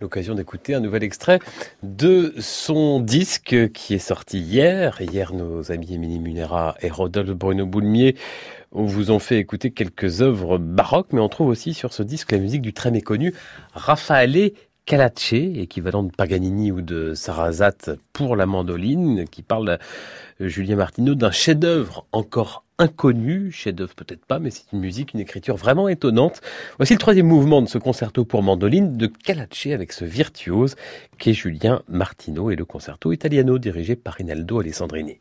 L'occasion 0.00 0.34
d'écouter 0.34 0.74
un 0.74 0.80
nouvel 0.80 1.04
extrait 1.04 1.38
de 1.82 2.34
son 2.38 3.00
disque 3.00 3.70
qui 3.72 3.94
est 3.94 3.98
sorti 3.98 4.40
hier. 4.40 5.00
Hier, 5.00 5.32
nos 5.32 5.70
amis 5.70 5.94
Émilie 5.94 6.18
Munera 6.18 6.74
et 6.82 6.90
Rodolphe 6.90 7.30
Bruno 7.30 7.64
Boulmier 7.64 8.16
vous 8.74 9.10
ont 9.10 9.18
fait 9.18 9.38
écouter 9.38 9.70
quelques 9.70 10.20
œuvres 10.20 10.58
baroques, 10.58 11.12
mais 11.12 11.20
on 11.20 11.28
trouve 11.28 11.48
aussi 11.48 11.74
sur 11.74 11.92
ce 11.92 12.02
disque 12.02 12.32
la 12.32 12.38
musique 12.38 12.62
du 12.62 12.72
très 12.72 12.90
méconnu 12.90 13.32
Raffaele 13.72 14.52
Calace, 14.86 15.32
équivalent 15.32 16.02
de 16.02 16.10
Paganini 16.10 16.70
ou 16.70 16.82
de 16.82 17.14
Sarrazat 17.14 17.96
pour 18.12 18.36
la 18.36 18.44
mandoline, 18.44 19.26
qui 19.26 19.40
parle, 19.40 19.78
euh, 20.40 20.48
Julien 20.48 20.76
Martineau, 20.76 21.14
d'un 21.14 21.30
chef-d'œuvre 21.30 22.06
encore 22.12 22.64
inconnu, 22.78 23.50
chef-d'œuvre 23.50 23.94
peut-être 23.94 24.26
pas, 24.26 24.38
mais 24.38 24.50
c'est 24.50 24.64
une 24.72 24.80
musique, 24.80 25.14
une 25.14 25.20
écriture 25.20 25.56
vraiment 25.56 25.88
étonnante. 25.88 26.42
Voici 26.76 26.92
le 26.92 26.98
troisième 26.98 27.28
mouvement 27.28 27.62
de 27.62 27.68
ce 27.68 27.78
concerto 27.78 28.26
pour 28.26 28.42
mandoline 28.42 28.98
de 28.98 29.06
Calace 29.06 29.68
avec 29.72 29.92
ce 29.92 30.04
virtuose 30.04 30.76
qu'est 31.18 31.32
Julien 31.32 31.82
Martineau 31.88 32.50
et 32.50 32.56
le 32.56 32.66
concerto 32.66 33.12
italiano 33.12 33.58
dirigé 33.58 33.96
par 33.96 34.14
Rinaldo 34.14 34.60
Alessandrini. 34.60 35.20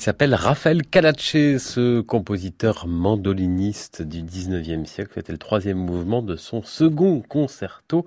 Il 0.00 0.04
s'appelle 0.04 0.34
Raphaël 0.34 0.86
Calace, 0.86 1.18
ce 1.58 2.00
compositeur 2.00 2.86
mandoliniste 2.86 4.00
du 4.00 4.22
19e 4.22 4.86
siècle. 4.86 5.10
C'était 5.16 5.32
le 5.32 5.36
troisième 5.36 5.76
mouvement 5.76 6.22
de 6.22 6.36
son 6.36 6.62
second 6.62 7.20
concerto. 7.20 8.06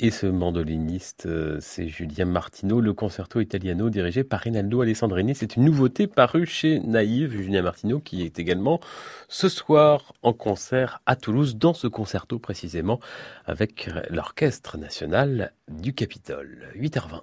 Et 0.00 0.10
ce 0.10 0.26
mandoliniste, 0.26 1.26
euh, 1.26 1.58
c'est 1.60 1.86
Julien 1.86 2.24
Martino, 2.24 2.80
le 2.80 2.92
concerto 2.92 3.40
italiano 3.40 3.88
dirigé 3.88 4.24
par 4.24 4.40
Rinaldo 4.40 4.80
Alessandrini. 4.80 5.36
C'est 5.36 5.54
une 5.54 5.64
nouveauté 5.64 6.08
parue 6.08 6.44
chez 6.44 6.80
Naïve, 6.80 7.30
Julien 7.30 7.62
Martino, 7.62 8.00
qui 8.00 8.24
est 8.24 8.40
également 8.40 8.80
ce 9.28 9.48
soir 9.48 10.14
en 10.22 10.32
concert 10.32 11.02
à 11.06 11.14
Toulouse, 11.14 11.54
dans 11.54 11.72
ce 11.72 11.86
concerto 11.86 12.40
précisément, 12.40 12.98
avec 13.46 13.88
l'Orchestre 14.10 14.76
national 14.76 15.52
du 15.68 15.94
Capitole. 15.94 16.66
8h20. 16.74 17.20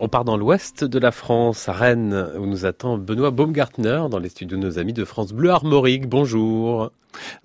On 0.00 0.08
part 0.08 0.24
dans 0.24 0.36
l'ouest 0.36 0.84
de 0.84 0.98
la 1.00 1.10
France, 1.10 1.68
à 1.68 1.72
Rennes, 1.72 2.28
où 2.38 2.46
nous 2.46 2.66
attend 2.66 2.98
Benoît 2.98 3.32
Baumgartner 3.32 4.04
dans 4.08 4.20
les 4.20 4.28
studios 4.28 4.56
de 4.56 4.62
nos 4.62 4.78
amis 4.78 4.92
de 4.92 5.04
France 5.04 5.32
Bleu 5.32 5.50
Armorique. 5.50 6.08
Bonjour. 6.08 6.92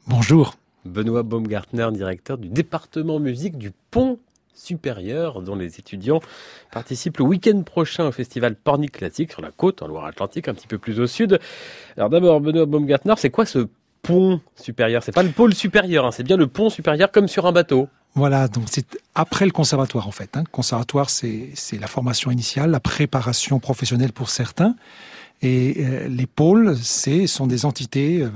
Bonjour. 0.05 0.53
Benoît 0.85 1.23
Baumgartner, 1.23 1.87
directeur 1.91 2.37
du 2.37 2.49
département 2.49 3.19
musique 3.19 3.57
du 3.57 3.71
Pont 3.89 4.19
supérieur 4.53 5.41
dont 5.41 5.55
les 5.55 5.79
étudiants 5.79 6.19
participent 6.71 7.17
le 7.17 7.23
week-end 7.23 7.63
prochain 7.63 8.05
au 8.05 8.11
festival 8.11 8.55
Pornic 8.55 8.91
Classique 8.91 9.31
sur 9.31 9.41
la 9.41 9.49
côte 9.49 9.81
en 9.81 9.87
Loire-Atlantique, 9.87 10.47
un 10.47 10.53
petit 10.53 10.67
peu 10.67 10.77
plus 10.77 10.99
au 10.99 11.07
sud. 11.07 11.39
Alors 11.97 12.11
d'abord, 12.11 12.39
Benoît 12.39 12.67
Baumgartner, 12.67 13.15
c'est 13.17 13.31
quoi 13.31 13.47
ce 13.47 13.67
pont 14.03 14.41
supérieur? 14.55 15.01
C'est 15.01 15.11
pas 15.11 15.23
le 15.23 15.31
pôle 15.31 15.55
supérieur, 15.55 16.05
hein, 16.05 16.11
c'est 16.11 16.21
bien 16.21 16.37
le 16.37 16.45
pont 16.45 16.69
supérieur 16.69 17.11
comme 17.11 17.27
sur 17.27 17.47
un 17.47 17.51
bateau. 17.51 17.89
Voilà, 18.15 18.47
donc 18.47 18.65
c'est 18.69 18.85
après 19.15 19.45
le 19.45 19.51
conservatoire 19.51 20.07
en 20.07 20.11
fait. 20.11 20.37
Hein. 20.37 20.43
Conservatoire, 20.51 21.09
c'est 21.09 21.49
la 21.79 21.87
formation 21.87 22.29
initiale, 22.31 22.69
la 22.71 22.79
préparation 22.79 23.59
professionnelle 23.59 24.13
pour 24.13 24.29
certains. 24.29 24.75
Et 25.41 25.75
euh, 25.79 26.07
les 26.07 26.27
pôles, 26.27 26.77
c'est 26.81 27.27
sont 27.27 27.47
des 27.47 27.65
entités 27.65 28.21
euh, 28.21 28.29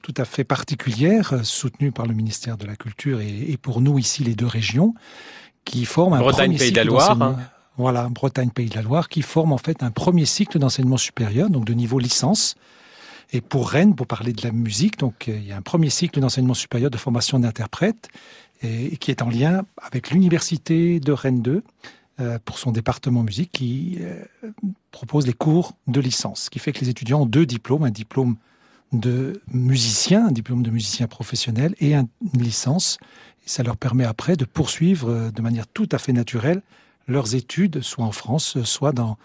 tout 0.00 0.14
à 0.16 0.24
fait 0.24 0.44
particulières, 0.44 1.32
euh, 1.34 1.42
soutenues 1.42 1.92
par 1.92 2.06
le 2.06 2.14
ministère 2.14 2.56
de 2.56 2.66
la 2.66 2.76
Culture 2.76 3.20
et, 3.20 3.50
et, 3.50 3.56
pour 3.58 3.80
nous 3.82 3.98
ici 3.98 4.22
les 4.24 4.34
deux 4.34 4.46
régions, 4.46 4.94
qui 5.64 5.84
forment 5.84 6.14
un 6.14 6.18
premier 6.46 6.58
Pays 6.58 6.68
cycle 6.68 6.72
de 6.74 6.78
la 6.78 6.84
Loire. 6.84 7.16
d'enseignement- 7.16 7.42
Voilà, 7.76 8.08
Bretagne, 8.08 8.50
Pays 8.50 8.70
de 8.70 8.76
la 8.76 8.82
Loire, 8.82 9.08
qui 9.10 9.20
forment 9.22 9.52
en 9.52 9.58
fait 9.58 9.82
un 9.82 9.90
premier 9.90 10.24
cycle 10.24 10.58
d'enseignement 10.58 10.96
supérieur, 10.96 11.50
donc 11.50 11.64
de 11.66 11.74
niveau 11.74 11.98
licence. 11.98 12.54
Et 13.32 13.40
pour 13.42 13.68
Rennes, 13.68 13.94
pour 13.96 14.06
parler 14.06 14.32
de 14.32 14.42
la 14.42 14.52
musique, 14.52 14.98
donc 14.98 15.24
il 15.26 15.44
y 15.44 15.52
a 15.52 15.56
un 15.56 15.62
premier 15.62 15.90
cycle 15.90 16.20
d'enseignement 16.20 16.54
supérieur 16.54 16.90
de 16.90 16.96
formation 16.96 17.38
d'interprète 17.40 18.08
et, 18.62 18.96
qui 18.96 19.10
est 19.10 19.22
en 19.22 19.28
lien 19.30 19.64
avec 19.82 20.10
l'université 20.10 21.00
de 21.00 21.12
Rennes 21.12 21.42
2 21.42 21.62
euh, 22.20 22.38
pour 22.44 22.58
son 22.58 22.72
département 22.72 23.22
musique 23.22 23.52
qui 23.52 23.98
euh, 24.00 24.22
propose 24.90 25.26
les 25.26 25.32
cours 25.34 25.72
de 25.86 26.00
licence, 26.00 26.44
ce 26.44 26.50
qui 26.50 26.58
fait 26.58 26.72
que 26.72 26.80
les 26.80 26.88
étudiants 26.88 27.22
ont 27.22 27.26
deux 27.26 27.44
diplômes, 27.46 27.84
un 27.84 27.90
diplôme 27.90 28.36
de 28.92 29.40
musicien, 29.52 30.26
un 30.28 30.32
diplôme 30.32 30.62
de 30.62 30.70
musicien 30.70 31.06
professionnel 31.08 31.74
et 31.80 31.94
un- 31.94 32.08
une 32.34 32.42
licence. 32.42 32.98
Ça 33.44 33.62
leur 33.62 33.76
permet 33.76 34.04
après 34.04 34.36
de 34.36 34.44
poursuivre 34.44 35.10
euh, 35.10 35.30
de 35.30 35.42
manière 35.42 35.66
tout 35.66 35.88
à 35.92 35.98
fait 35.98 36.12
naturelle 36.12 36.62
leurs 37.08 37.34
études, 37.34 37.82
soit 37.82 38.04
en 38.04 38.12
France, 38.12 38.62
soit 38.64 38.92
dans 38.92 39.16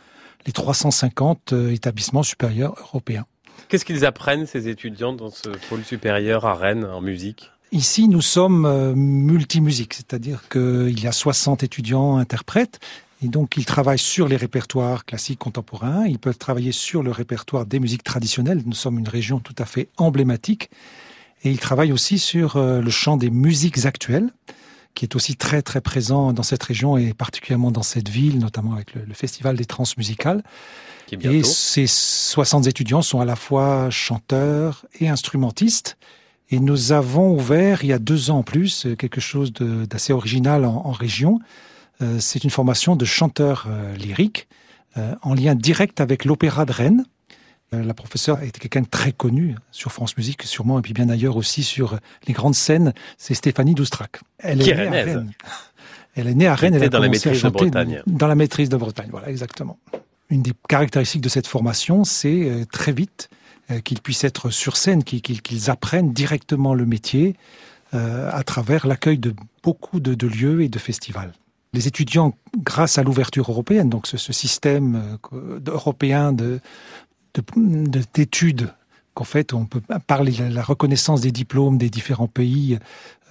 les 0.46 0.52
350 0.52 1.54
euh, 1.54 1.72
établissements 1.72 2.24
supérieurs 2.24 2.76
européens. 2.80 3.26
Qu'est-ce 3.70 3.86
qu'ils 3.86 4.06
apprennent, 4.06 4.46
ces 4.48 4.68
étudiants, 4.68 5.14
dans 5.14 5.30
ce 5.30 5.50
pôle 5.70 5.84
supérieur 5.84 6.46
à 6.46 6.56
Rennes, 6.56 6.84
en 6.86 7.00
musique? 7.02 7.52
Ici, 7.72 8.09
nous 8.09 8.22
sommes 8.22 8.65
euh, 8.65 8.93
multimusiques, 8.93 9.93
c'est-à-dire 9.93 10.49
qu'il 10.49 10.99
y 10.99 11.07
a 11.07 11.13
60 11.13 11.63
étudiants 11.63 12.17
interprètes, 12.17 12.82
et 13.24 13.30
donc 13.30 13.55
ils 13.55 13.63
travaillent 13.63 13.97
sur 13.97 14.28
les 14.28 14.36
répertoires 14.36 15.05
classiques 15.05 15.39
contemporains, 15.39 16.05
ils 16.05 16.19
peuvent 16.19 16.38
travailler 16.38 16.74
sur 16.74 17.01
le 17.01 17.11
répertoire 17.11 17.65
des 17.65 17.80
musiques 17.80 18.03
traditionnelles, 18.03 18.61
nous 18.65 18.74
sommes 18.74 18.99
une 18.99 19.07
région 19.07 19.39
tout 19.39 19.55
à 19.57 19.63
fait 19.63 19.88
emblématique, 19.95 20.69
et 21.45 21.49
ils 21.49 21.59
travaillent 21.59 21.93
aussi 21.93 22.19
sur 22.19 22.57
euh, 22.57 22.82
le 22.82 22.89
champ 22.89 23.15
des 23.15 23.30
musiques 23.30 23.86
actuelles, 23.86 24.32
qui 24.93 25.05
est 25.05 25.15
aussi 25.15 25.38
très 25.38 25.61
très 25.61 25.80
présent 25.80 26.34
dans 26.34 26.43
cette 26.43 26.63
région 26.63 26.97
et 26.97 27.13
particulièrement 27.13 27.72
dans 27.72 27.84
cette 27.84 28.09
ville, 28.09 28.39
notamment 28.39 28.74
avec 28.74 28.93
le, 28.95 29.05
le 29.05 29.13
Festival 29.13 29.55
des 29.55 29.63
Transmusicales. 29.63 30.43
Qui 31.07 31.15
est 31.15 31.26
Et 31.26 31.43
ces 31.43 31.88
60 31.88 32.67
étudiants 32.67 33.01
sont 33.01 33.22
à 33.22 33.26
la 33.26 33.38
fois 33.38 33.89
chanteurs 33.89 34.86
et 34.99 35.07
instrumentistes. 35.07 35.95
Et 36.52 36.60
nous 36.60 36.91
avons 36.91 37.34
ouvert 37.34 37.84
il 37.84 37.88
y 37.88 37.93
a 37.93 37.99
deux 37.99 38.30
ans 38.30 38.39
en 38.39 38.43
plus 38.43 38.88
quelque 38.97 39.22
chose 39.22 39.54
d'assez 39.54 40.14
original 40.14 40.66
en, 40.66 40.86
en 40.86 40.91
région. 40.91 41.39
Euh, 42.02 42.18
C'est 42.20 42.43
une 42.43 42.49
formation 42.49 42.95
de 42.95 43.06
chanteurs 43.06 43.68
euh, 43.70 43.95
lyriques 43.95 44.47
euh, 44.97 45.16
en 45.22 45.34
lien 45.34 45.56
direct 45.56 46.02
avec 46.02 46.26
l'Opéra 46.26 46.66
de 46.66 46.74
Rennes. 46.74 47.06
Euh, 47.74 47.84
la 47.86 47.93
professeure 47.93 48.43
était 48.43 48.60
quelqu'un 48.60 48.82
de 48.82 48.88
très 48.88 49.14
connu 49.14 49.56
sur 49.72 49.93
France 49.93 50.18
Musique, 50.18 50.43
sûrement, 50.43 50.78
et 50.78 50.82
puis 50.82 50.91
bien 50.91 51.08
ailleurs 51.08 51.38
aussi 51.38 51.64
sur 51.64 51.97
les 52.28 52.34
grandes 52.34 52.56
scènes. 52.56 52.93
C'est 53.18 53.34
Stéphanie 53.34 53.74
Doustrac. 53.76 54.20
Elle 54.39 54.60
Qui 54.60 54.72
est 54.72 54.76
née 54.76 54.88
à. 54.88 55.04
Rennes. 55.06 55.32
Elle 56.16 56.28
est 56.28 56.36
née 56.36 56.47
à 56.47 56.56
Rennes. 56.56 56.76
Elle 56.76 56.84
a 56.84 56.89
dans 56.89 56.99
la 56.99 57.08
maîtrise 57.08 57.41
de 57.41 57.49
Bretagne. 57.49 58.04
Dans 58.06 58.28
la 58.28 58.36
maîtrise 58.36 58.68
de 58.68 58.76
Bretagne, 58.76 59.08
voilà, 59.10 59.30
exactement. 59.30 59.80
Une 60.30 60.41
des 60.41 60.52
caractéristiques 60.68 61.22
de 61.22 61.30
cette 61.30 61.47
formation, 61.47 62.04
c'est 62.04 62.49
euh, 62.49 62.66
très 62.70 62.91
vite 62.91 63.30
qu'ils 63.80 64.01
puissent 64.01 64.24
être 64.24 64.49
sur 64.49 64.76
scène, 64.78 65.03
qu'ils 65.03 65.69
apprennent 65.69 66.13
directement 66.13 66.74
le 66.74 66.86
métier 66.86 67.36
euh, 67.93 68.30
à 68.32 68.43
travers 68.43 68.88
l'accueil 68.88 69.17
de 69.17 69.34
beaucoup 69.63 69.99
de, 69.99 70.28
lieux 70.28 70.61
et 70.61 70.69
de 70.69 70.80
festivals. 70.80 71.34
Les 71.74 71.88
étudiants, 71.88 72.34
grâce 72.57 72.97
à 72.97 73.03
l'ouverture 73.03 73.49
européenne, 73.51 73.89
donc 73.89 74.07
ce, 74.07 74.17
système 74.34 75.17
euh, 75.34 75.59
européen 75.67 76.34
de 76.34 76.59
de- 77.34 77.43
de- 77.55 78.03
d'études 78.13 78.74
qu'en 79.13 79.24
fait 79.26 79.53
on 79.53 79.65
peut 79.65 79.82
parler 80.07 80.32
de 80.32 80.43
la 80.53 80.63
reconnaissance 80.63 81.22
des 81.22 81.32
diplômes 81.32 81.78
des 81.78 81.89
différents 81.89 82.28
pays, 82.28 82.76
euh, 82.76 82.78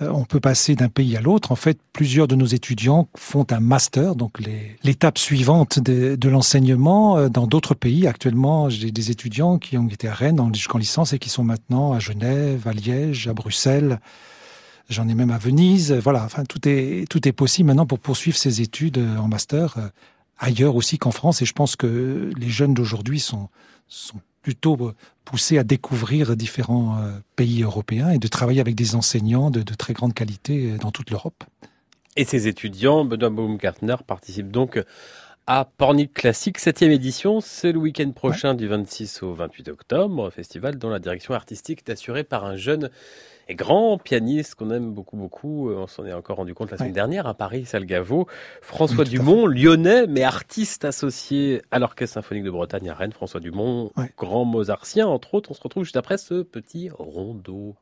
on 0.00 0.24
peut 0.24 0.40
passer 0.40 0.74
d'un 0.74 0.88
pays 0.88 1.16
à 1.16 1.20
l'autre. 1.20 1.52
En 1.52 1.56
fait, 1.56 1.78
plusieurs 1.92 2.26
de 2.28 2.34
nos 2.34 2.46
étudiants 2.46 3.08
font 3.16 3.46
un 3.50 3.60
master, 3.60 4.14
donc 4.14 4.38
l'étape 4.82 5.18
suivante 5.18 5.78
de, 5.78 6.28
l'enseignement 6.28 7.18
euh, 7.18 7.28
dans 7.28 7.46
d'autres 7.46 7.74
pays. 7.74 8.06
Actuellement, 8.06 8.68
j'ai 8.70 8.90
des 8.92 9.10
étudiants 9.10 9.58
qui 9.58 9.76
ont 9.76 9.88
été 9.88 10.08
à 10.08 10.14
Rennes 10.14 10.40
en- 10.40 10.52
jusqu'en 10.52 10.78
licence 10.78 11.12
et 11.12 11.18
qui 11.18 11.28
sont 11.28 11.44
maintenant 11.44 11.92
à 11.92 11.98
Genève, 11.98 12.66
à 12.66 12.72
Liège, 12.72 13.28
à 13.28 13.34
Bruxelles. 13.34 14.00
J'en 14.88 15.06
ai 15.08 15.14
même 15.14 15.30
à 15.30 15.38
Venise. 15.38 15.92
Voilà, 15.92 16.24
enfin 16.24 16.44
tout 16.44 16.66
est 16.68 17.04
tout 17.08 17.28
est 17.28 17.32
possible 17.32 17.68
maintenant 17.68 17.86
pour 17.86 17.98
poursuivre 18.00 18.36
ses 18.36 18.60
études 18.60 18.98
euh, 18.98 19.16
en 19.18 19.28
master 19.28 19.74
euh, 19.76 19.88
ailleurs 20.38 20.76
aussi 20.76 20.98
qu'en 20.98 21.10
France. 21.12 21.42
Et 21.42 21.44
je 21.44 21.52
pense 21.52 21.76
que 21.76 22.30
les 22.36 22.48
jeunes 22.48 22.74
d'aujourd'hui 22.74 23.20
sont 23.20 23.48
sont 23.86 24.20
plutôt 24.42 24.76
euh, 24.80 24.94
poussés 25.24 25.58
à 25.58 25.64
découvrir 25.64 26.36
différents 26.36 26.98
euh, 26.98 27.18
pays 27.36 27.62
européens 27.62 28.10
et 28.10 28.18
de 28.18 28.28
travailler 28.28 28.60
avec 28.60 28.74
des 28.74 28.94
enseignants 28.94 29.50
de, 29.50 29.62
de 29.62 29.74
très 29.74 29.92
grande 29.92 30.14
qualité 30.14 30.72
euh, 30.72 30.78
dans 30.78 30.90
toute 30.90 31.10
l'Europe. 31.10 31.44
Et 32.16 32.24
ces 32.24 32.48
étudiants, 32.48 33.04
Benoît 33.04 33.30
Baumgartner, 33.30 33.96
participent 34.06 34.50
donc 34.50 34.82
à 35.46 35.64
Pornic 35.64 36.12
Classique, 36.12 36.58
7e 36.58 36.90
édition. 36.90 37.40
C'est 37.40 37.72
le 37.72 37.78
week-end 37.78 38.10
prochain 38.10 38.54
du 38.54 38.66
26 38.66 39.22
au 39.22 39.34
28 39.34 39.68
octobre, 39.68 40.30
festival 40.30 40.76
dont 40.76 40.90
la 40.90 40.98
direction 40.98 41.34
artistique 41.34 41.82
est 41.86 41.92
assurée 41.92 42.24
par 42.24 42.44
un 42.44 42.56
jeune 42.56 42.90
et 43.50 43.54
grand 43.56 43.98
pianiste 43.98 44.54
qu'on 44.54 44.70
aime 44.70 44.92
beaucoup, 44.92 45.16
beaucoup. 45.16 45.70
On 45.72 45.86
s'en 45.88 46.06
est 46.06 46.12
encore 46.12 46.36
rendu 46.36 46.54
compte 46.54 46.70
la 46.70 46.76
semaine 46.76 46.90
Ouais. 46.90 46.94
dernière 46.94 47.26
à 47.26 47.34
Paris, 47.34 47.64
Salgavo. 47.66 48.26
François 48.62 49.02
Oui, 49.04 49.10
Dumont, 49.10 49.46
lyonnais, 49.46 50.06
mais 50.06 50.22
artiste 50.22 50.84
associé 50.84 51.60
à 51.72 51.80
l'Orchestre 51.80 52.14
Symphonique 52.14 52.44
de 52.44 52.50
Bretagne 52.50 52.88
à 52.90 52.94
Rennes. 52.94 53.12
François 53.12 53.40
Dumont, 53.40 53.90
Ouais. 53.96 54.12
grand 54.16 54.44
mozartien, 54.44 55.08
entre 55.08 55.34
autres. 55.34 55.50
On 55.50 55.54
se 55.54 55.62
retrouve 55.62 55.82
juste 55.82 55.96
après 55.96 56.16
ce 56.16 56.42
petit 56.42 56.90
rondeau. 56.92 57.74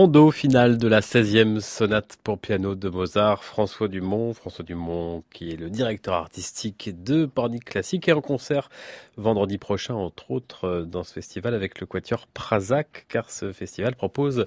Rondo 0.00 0.30
final 0.30 0.78
de 0.78 0.88
la 0.88 1.00
16e 1.00 1.60
sonate 1.60 2.16
pour 2.24 2.38
piano 2.38 2.74
de 2.74 2.88
Mozart, 2.88 3.44
François 3.44 3.86
Dumont. 3.86 4.32
François 4.32 4.64
Dumont 4.64 5.22
qui 5.30 5.50
est 5.50 5.56
le 5.56 5.68
directeur 5.68 6.14
artistique 6.14 6.90
de 7.02 7.26
Pornic 7.26 7.66
Classique 7.66 8.08
et 8.08 8.14
en 8.14 8.22
concert 8.22 8.70
vendredi 9.18 9.58
prochain, 9.58 9.92
entre 9.92 10.30
autres, 10.30 10.86
dans 10.90 11.04
ce 11.04 11.12
festival 11.12 11.52
avec 11.52 11.80
le 11.80 11.86
quatuor 11.86 12.26
Prazak, 12.28 13.04
car 13.10 13.30
ce 13.30 13.52
festival 13.52 13.94
propose 13.94 14.46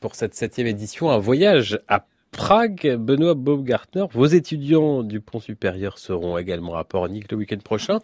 pour 0.00 0.16
cette 0.16 0.34
septième 0.34 0.66
édition 0.66 1.10
un 1.10 1.16
voyage 1.16 1.80
à 1.88 2.04
Prague. 2.30 2.98
Benoît 2.98 3.34
Baumgartner, 3.34 4.04
vos 4.12 4.26
étudiants 4.26 5.02
du 5.02 5.22
pont 5.22 5.40
supérieur 5.40 5.98
seront 5.98 6.36
également 6.36 6.74
à 6.74 6.84
Pornic 6.84 7.32
le 7.32 7.38
week-end 7.38 7.60
prochain. 7.64 8.00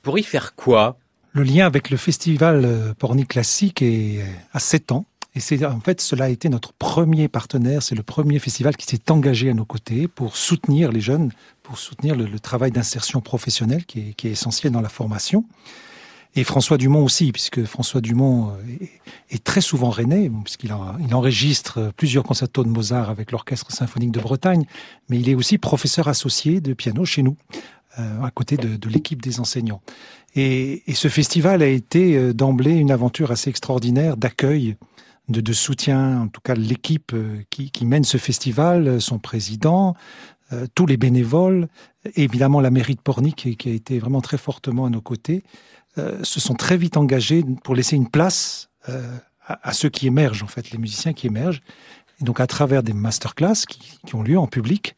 Pour 0.00 0.16
y 0.16 0.22
faire 0.22 0.54
quoi? 0.54 0.96
Le 1.32 1.42
lien 1.42 1.66
avec 1.66 1.90
le 1.90 1.96
festival 1.96 2.94
Pornic 3.00 3.30
Classique 3.30 3.82
est 3.82 4.20
à 4.52 4.60
7 4.60 4.92
ans. 4.92 5.06
Et 5.36 5.40
c'est 5.40 5.62
en 5.66 5.80
fait 5.80 6.00
cela 6.00 6.24
a 6.24 6.28
été 6.30 6.48
notre 6.48 6.72
premier 6.72 7.28
partenaire, 7.28 7.82
c'est 7.82 7.94
le 7.94 8.02
premier 8.02 8.38
festival 8.38 8.74
qui 8.74 8.86
s'est 8.86 9.10
engagé 9.10 9.50
à 9.50 9.54
nos 9.54 9.66
côtés 9.66 10.08
pour 10.08 10.34
soutenir 10.34 10.90
les 10.90 11.02
jeunes, 11.02 11.30
pour 11.62 11.78
soutenir 11.78 12.16
le, 12.16 12.40
travail 12.40 12.70
d'insertion 12.70 13.20
professionnelle 13.20 13.84
qui 13.84 14.14
est, 14.18 14.24
essentiel 14.24 14.72
dans 14.72 14.80
la 14.80 14.88
formation. 14.88 15.44
Et 16.36 16.44
François 16.44 16.78
Dumont 16.78 17.04
aussi, 17.04 17.32
puisque 17.32 17.64
François 17.64 18.00
Dumont 18.00 18.52
est, 18.80 18.90
est 19.30 19.44
très 19.44 19.60
souvent 19.60 19.90
rennais, 19.90 20.30
puisqu'il 20.44 20.74
il 21.06 21.14
enregistre 21.14 21.92
plusieurs 21.96 22.24
concertos 22.24 22.64
de 22.64 22.68
Mozart 22.70 23.10
avec 23.10 23.30
l'Orchestre 23.30 23.70
symphonique 23.70 24.12
de 24.12 24.20
Bretagne, 24.20 24.64
mais 25.10 25.18
il 25.18 25.28
est 25.28 25.34
aussi 25.34 25.58
professeur 25.58 26.08
associé 26.08 26.62
de 26.62 26.72
piano 26.72 27.04
chez 27.04 27.22
nous, 27.22 27.36
euh, 27.98 28.22
à 28.22 28.30
côté 28.30 28.56
de, 28.56 28.88
l'équipe 28.88 29.20
des 29.20 29.38
enseignants. 29.40 29.82
Et, 30.34 30.82
et, 30.90 30.94
ce 30.94 31.08
festival 31.08 31.62
a 31.62 31.66
été 31.66 32.16
euh, 32.16 32.34
d'emblée 32.34 32.74
une 32.74 32.90
aventure 32.90 33.30
assez 33.30 33.48
extraordinaire 33.50 34.16
d'accueil 34.18 34.76
de, 35.28 35.52
soutien, 35.52 36.22
en 36.22 36.28
tout 36.28 36.40
cas 36.40 36.54
l'équipe 36.54 37.12
euh, 37.12 37.42
qui, 37.50 37.84
mène 37.84 38.04
ce 38.04 38.16
festival, 38.16 38.86
euh, 38.86 39.00
son 39.00 39.18
président, 39.18 39.94
euh, 40.52 40.66
tous 40.74 40.86
les 40.86 40.96
bénévoles, 40.96 41.68
évidemment 42.14 42.60
la 42.60 42.70
mairie 42.70 42.94
de 42.94 43.00
Pornic 43.00 43.56
qui, 43.58 43.68
a 43.68 43.72
été 43.72 43.98
vraiment 43.98 44.20
très 44.20 44.38
fortement 44.38 44.86
à 44.86 44.90
nos 44.90 45.00
côtés, 45.00 45.42
se 46.22 46.40
sont 46.40 46.52
très 46.52 46.76
vite 46.76 46.98
engagés 46.98 47.42
pour 47.64 47.74
laisser 47.74 47.96
une 47.96 48.10
place 48.10 48.68
à, 49.46 49.72
ceux 49.72 49.88
qui 49.88 50.06
émergent, 50.06 50.42
en 50.42 50.46
fait, 50.46 50.70
les 50.70 50.76
musiciens 50.76 51.14
qui 51.14 51.26
émergent. 51.26 51.62
Et 52.20 52.24
donc 52.24 52.38
à 52.38 52.46
travers 52.46 52.82
des 52.82 52.92
masterclass 52.92 53.64
qui, 53.66 53.98
qui 54.06 54.14
ont 54.14 54.22
lieu 54.22 54.38
en 54.38 54.46
public, 54.46 54.94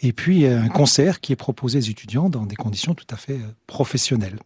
et 0.00 0.14
puis 0.14 0.46
un 0.46 0.70
concert 0.70 1.20
qui 1.20 1.34
est 1.34 1.36
proposé 1.36 1.76
aux 1.80 1.82
étudiants 1.82 2.30
dans 2.30 2.46
des 2.46 2.56
conditions 2.56 2.94
tout 2.94 3.06
à 3.10 3.16
fait 3.16 3.38
professionnelles 3.66 4.38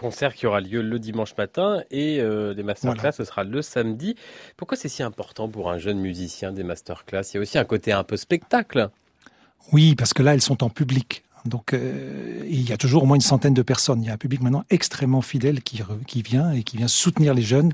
concert 0.00 0.34
qui 0.34 0.46
aura 0.46 0.60
lieu 0.60 0.80
le 0.80 0.98
dimanche 0.98 1.34
matin 1.36 1.82
et 1.90 2.20
euh, 2.20 2.54
les 2.54 2.62
masterclass, 2.62 3.00
voilà. 3.00 3.12
ce 3.12 3.24
sera 3.24 3.44
le 3.44 3.60
samedi. 3.60 4.14
Pourquoi 4.56 4.76
c'est 4.76 4.88
si 4.88 5.02
important 5.02 5.46
pour 5.48 5.70
un 5.70 5.78
jeune 5.78 6.00
musicien 6.00 6.52
des 6.52 6.64
masterclass? 6.64 7.22
Il 7.30 7.34
y 7.34 7.38
a 7.38 7.40
aussi 7.42 7.58
un 7.58 7.64
côté 7.64 7.92
un 7.92 8.02
peu 8.02 8.16
spectacle. 8.16 8.88
Oui, 9.72 9.94
parce 9.94 10.14
que 10.14 10.22
là, 10.22 10.32
elles 10.32 10.40
sont 10.40 10.64
en 10.64 10.70
public. 10.70 11.22
Donc, 11.44 11.74
euh, 11.74 12.42
il 12.48 12.68
y 12.68 12.72
a 12.72 12.78
toujours 12.78 13.02
au 13.02 13.06
moins 13.06 13.16
une 13.16 13.28
centaine 13.34 13.54
de 13.54 13.62
personnes. 13.62 14.02
Il 14.02 14.06
y 14.06 14.10
a 14.10 14.14
un 14.14 14.22
public 14.26 14.40
maintenant 14.40 14.64
extrêmement 14.70 15.22
fidèle 15.22 15.62
qui, 15.62 15.82
qui 16.06 16.22
vient 16.22 16.50
et 16.52 16.62
qui 16.62 16.78
vient 16.78 16.88
soutenir 16.88 17.34
les 17.34 17.42
jeunes. 17.42 17.72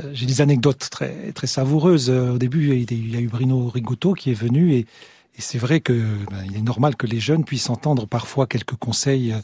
Euh, 0.00 0.10
J'ai 0.14 0.26
des 0.26 0.40
anecdotes 0.40 0.88
très, 0.90 1.32
très 1.32 1.46
savoureuses. 1.46 2.08
Au 2.10 2.38
début, 2.38 2.62
il 2.90 3.14
y 3.14 3.16
a 3.16 3.20
eu 3.20 3.28
Bruno 3.28 3.68
Rigotto 3.68 4.14
qui 4.14 4.30
est 4.30 4.40
venu 4.46 4.72
et, 4.72 4.80
et 5.36 5.40
c'est 5.40 5.58
vrai 5.58 5.80
que 5.80 5.92
ben, 6.30 6.42
il 6.48 6.56
est 6.56 6.62
normal 6.62 6.96
que 6.96 7.06
les 7.06 7.20
jeunes 7.20 7.44
puissent 7.44 7.70
entendre 7.70 8.06
parfois 8.06 8.46
quelques 8.46 8.76
conseils 8.76 9.34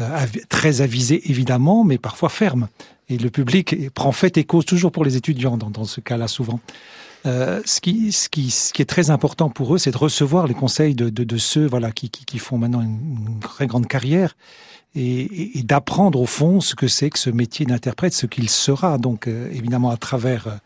euh, 0.00 0.26
très 0.48 0.80
avisé 0.80 1.30
évidemment, 1.30 1.84
mais 1.84 1.98
parfois 1.98 2.28
ferme. 2.28 2.68
Et 3.08 3.18
le 3.18 3.30
public 3.30 3.90
prend 3.92 4.12
fait 4.12 4.36
et 4.38 4.44
cause 4.44 4.64
toujours 4.64 4.90
pour 4.92 5.04
les 5.04 5.16
étudiants 5.16 5.56
dans, 5.56 5.70
dans 5.70 5.84
ce 5.84 6.00
cas-là 6.00 6.28
souvent. 6.28 6.60
Euh, 7.26 7.62
ce, 7.64 7.80
qui, 7.80 8.12
ce, 8.12 8.28
qui, 8.28 8.50
ce 8.50 8.72
qui 8.72 8.82
est 8.82 8.86
très 8.86 9.10
important 9.10 9.48
pour 9.48 9.74
eux, 9.74 9.78
c'est 9.78 9.90
de 9.90 9.96
recevoir 9.96 10.46
les 10.46 10.54
conseils 10.54 10.94
de, 10.94 11.08
de, 11.08 11.24
de 11.24 11.36
ceux 11.38 11.66
voilà, 11.66 11.90
qui, 11.90 12.10
qui, 12.10 12.26
qui 12.26 12.38
font 12.38 12.58
maintenant 12.58 12.82
une, 12.82 12.98
une, 13.28 13.40
très 13.40 13.66
grande 13.66 13.86
carrière 13.86 14.36
et, 14.94 15.20
et, 15.20 15.58
et 15.58 15.62
d'apprendre 15.62 16.20
au 16.20 16.26
fond 16.26 16.60
ce 16.60 16.74
que 16.74 16.86
c'est 16.86 17.08
que 17.08 17.18
ce 17.18 17.30
métier 17.30 17.64
d'interprète, 17.64 18.12
ce 18.12 18.26
qu'il 18.26 18.50
sera. 18.50 18.98
Donc 18.98 19.26
euh, 19.26 19.50
évidemment 19.52 19.90
à 19.90 19.96
travers 19.96 20.48
euh, 20.48 20.56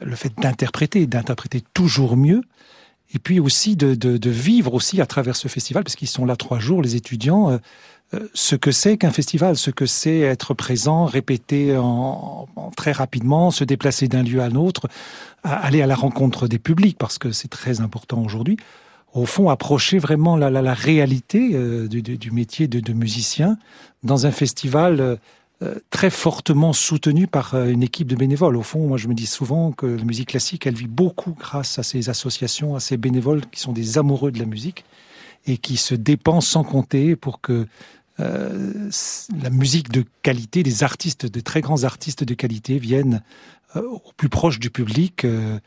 le 0.00 0.14
fait 0.14 0.32
d'interpréter, 0.38 1.06
d'interpréter 1.08 1.62
toujours 1.74 2.16
mieux, 2.16 2.42
et 3.12 3.18
puis 3.18 3.40
aussi 3.40 3.74
de, 3.74 3.96
de, 3.96 4.16
de, 4.16 4.30
vivre 4.30 4.74
aussi 4.74 5.00
à 5.00 5.06
travers 5.06 5.34
ce 5.34 5.48
festival, 5.48 5.82
parce 5.82 5.96
qu'ils 5.96 6.08
sont 6.08 6.24
là 6.24 6.36
trois 6.36 6.60
jours, 6.60 6.82
les 6.82 6.94
étudiants. 6.96 7.58
Euh, 8.14 8.28
ce 8.34 8.56
que 8.56 8.70
c'est 8.70 8.96
qu'un 8.96 9.10
festival, 9.10 9.56
ce 9.56 9.70
que 9.70 9.86
c'est 9.86 10.20
être 10.20 10.54
présent, 10.54 11.06
répéter 11.06 11.78
très 12.76 12.92
rapidement, 12.92 13.50
se 13.50 13.64
déplacer 13.64 14.08
d'un 14.08 14.22
lieu 14.22 14.40
à 14.40 14.48
l'autre, 14.48 14.88
aller 15.42 15.82
à 15.82 15.86
la 15.86 15.96
rencontre 15.96 16.48
des 16.48 16.58
publics, 16.58 16.98
parce 16.98 17.18
que 17.18 17.32
c'est 17.32 17.48
très 17.48 17.80
important 17.80 18.22
aujourd'hui. 18.22 18.56
Au 19.14 19.24
fond, 19.24 19.48
approcher 19.48 19.98
vraiment 19.98 20.36
la, 20.36 20.74
réalité 20.74 21.52
euh, 21.54 21.88
du, 21.88 22.30
métier 22.30 22.68
de, 22.68 22.92
musicien 22.92 23.56
dans 24.02 24.26
un 24.26 24.30
festival 24.30 25.18
euh, 25.62 25.76
très 25.88 26.10
fortement 26.10 26.74
soutenu 26.74 27.26
par 27.26 27.54
euh, 27.54 27.68
une 27.68 27.82
équipe 27.82 28.08
de 28.08 28.14
bénévoles. 28.14 28.56
Au 28.56 28.62
fond, 28.62 28.86
moi 28.86 28.98
je 28.98 29.08
me 29.08 29.14
dis 29.14 29.24
souvent 29.24 29.72
que 29.72 29.86
la 29.86 30.04
musique 30.04 30.28
classique, 30.28 30.66
elle 30.66 30.74
vit 30.74 30.86
beaucoup 30.86 31.30
grâce 31.30 31.78
à 31.78 31.82
ces 31.82 32.10
associations, 32.10 32.76
à 32.76 32.80
ces 32.80 32.98
bénévoles 32.98 33.40
qui 33.50 33.60
sont 33.60 33.72
des 33.72 33.96
amoureux 33.96 34.30
de 34.30 34.38
la 34.38 34.44
musique 34.44 34.84
et 35.46 35.56
qui 35.56 35.78
se 35.78 35.94
dépensent 35.94 36.50
sans 36.50 36.62
compter 36.62 37.16
pour 37.16 37.40
que 37.40 37.66
euh, 38.20 38.90
la 39.42 39.50
musique 39.50 39.90
de 39.90 40.04
qualité, 40.22 40.62
des 40.62 40.82
artistes, 40.82 41.26
de 41.26 41.40
très 41.40 41.60
grands 41.60 41.84
artistes 41.84 42.24
de 42.24 42.34
qualité 42.34 42.78
viennent 42.78 43.22
euh, 43.76 43.82
au 43.82 44.12
plus 44.16 44.28
proche 44.28 44.58
du 44.58 44.70
public 44.70 45.24
euh, 45.24 45.58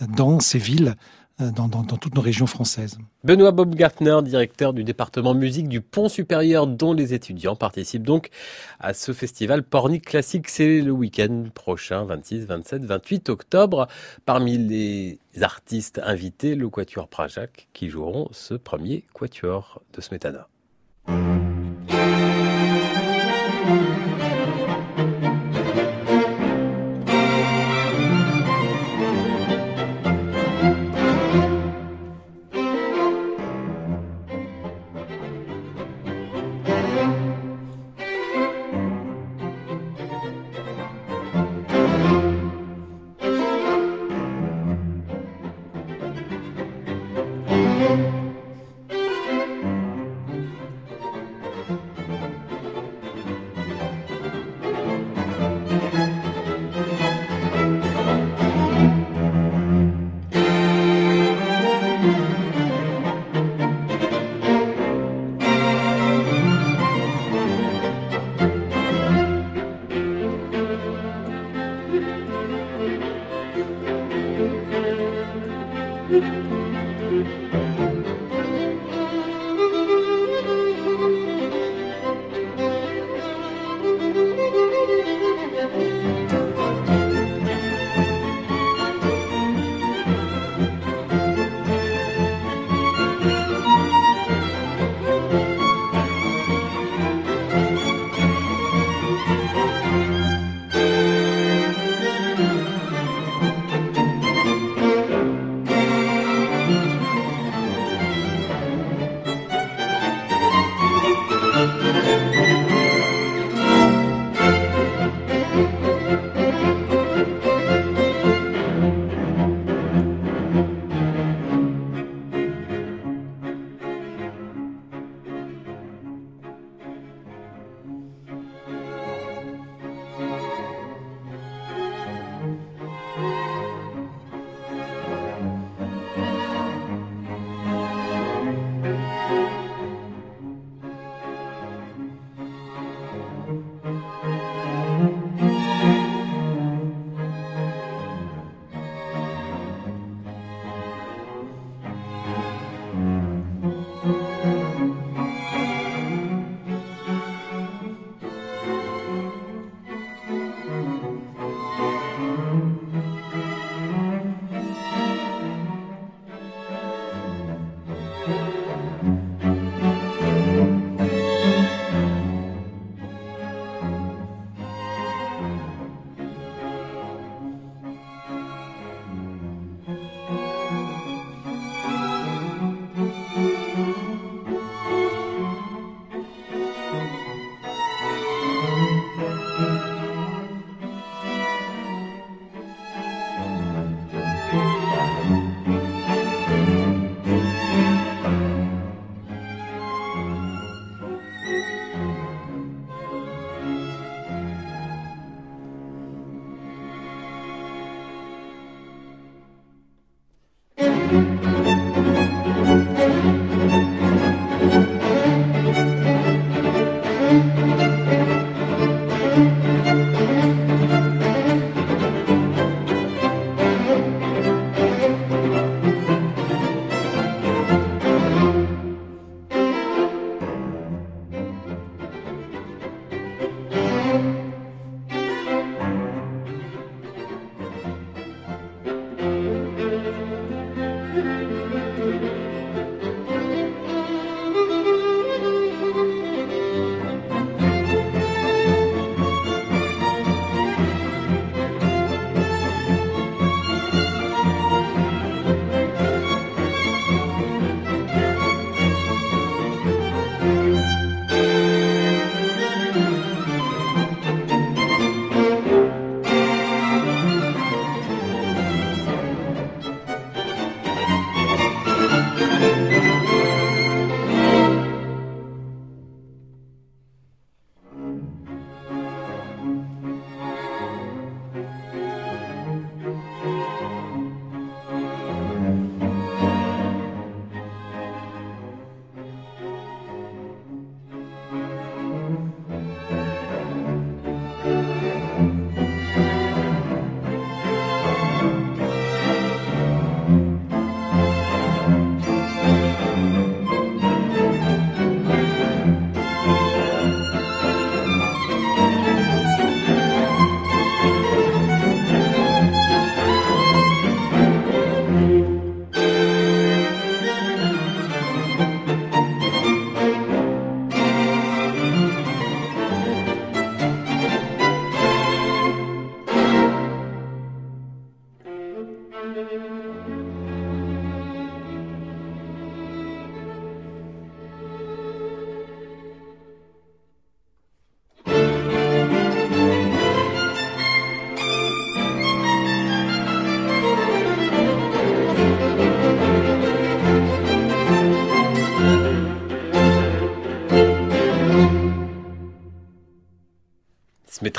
dans 0.00 0.40
ces 0.40 0.58
villes. 0.58 0.94
Dans, 1.40 1.68
toutes 1.68 2.14
nos 2.14 2.20
régions 2.20 2.46
françaises. 2.46 2.96
Benoît 3.24 3.50
Baumgartner, 3.50 4.20
directeur 4.22 4.72
du 4.72 4.84
département 4.84 5.34
musique 5.34 5.68
du 5.68 5.80
Pont 5.80 6.08
Supérieur, 6.08 6.68
dont 6.68 6.92
les 6.92 7.12
étudiants 7.12 7.56
participent 7.56 8.04
donc 8.04 8.30
à 8.78 8.94
ce 8.94 9.12
festival 9.12 9.64
Pornic 9.64 10.04
Classique. 10.04 10.48
C'est 10.48 10.80
le 10.80 10.92
week-end 10.92 11.46
prochain, 11.52 12.04
26, 12.04 12.46
27, 12.46 12.84
28 12.84 13.28
octobre. 13.30 13.88
Parmi 14.24 14.58
les 14.58 15.18
artistes 15.42 16.00
invités, 16.04 16.54
le 16.54 16.68
Quatuor 16.68 17.08
Prajak, 17.08 17.66
qui 17.72 17.88
joueront 17.88 18.28
ce 18.30 18.54
premier 18.54 19.02
Quatuor 19.12 19.82
de 19.92 20.00
Smetana. 20.00 20.46
Thank 22.04 22.48
you. 22.48 22.53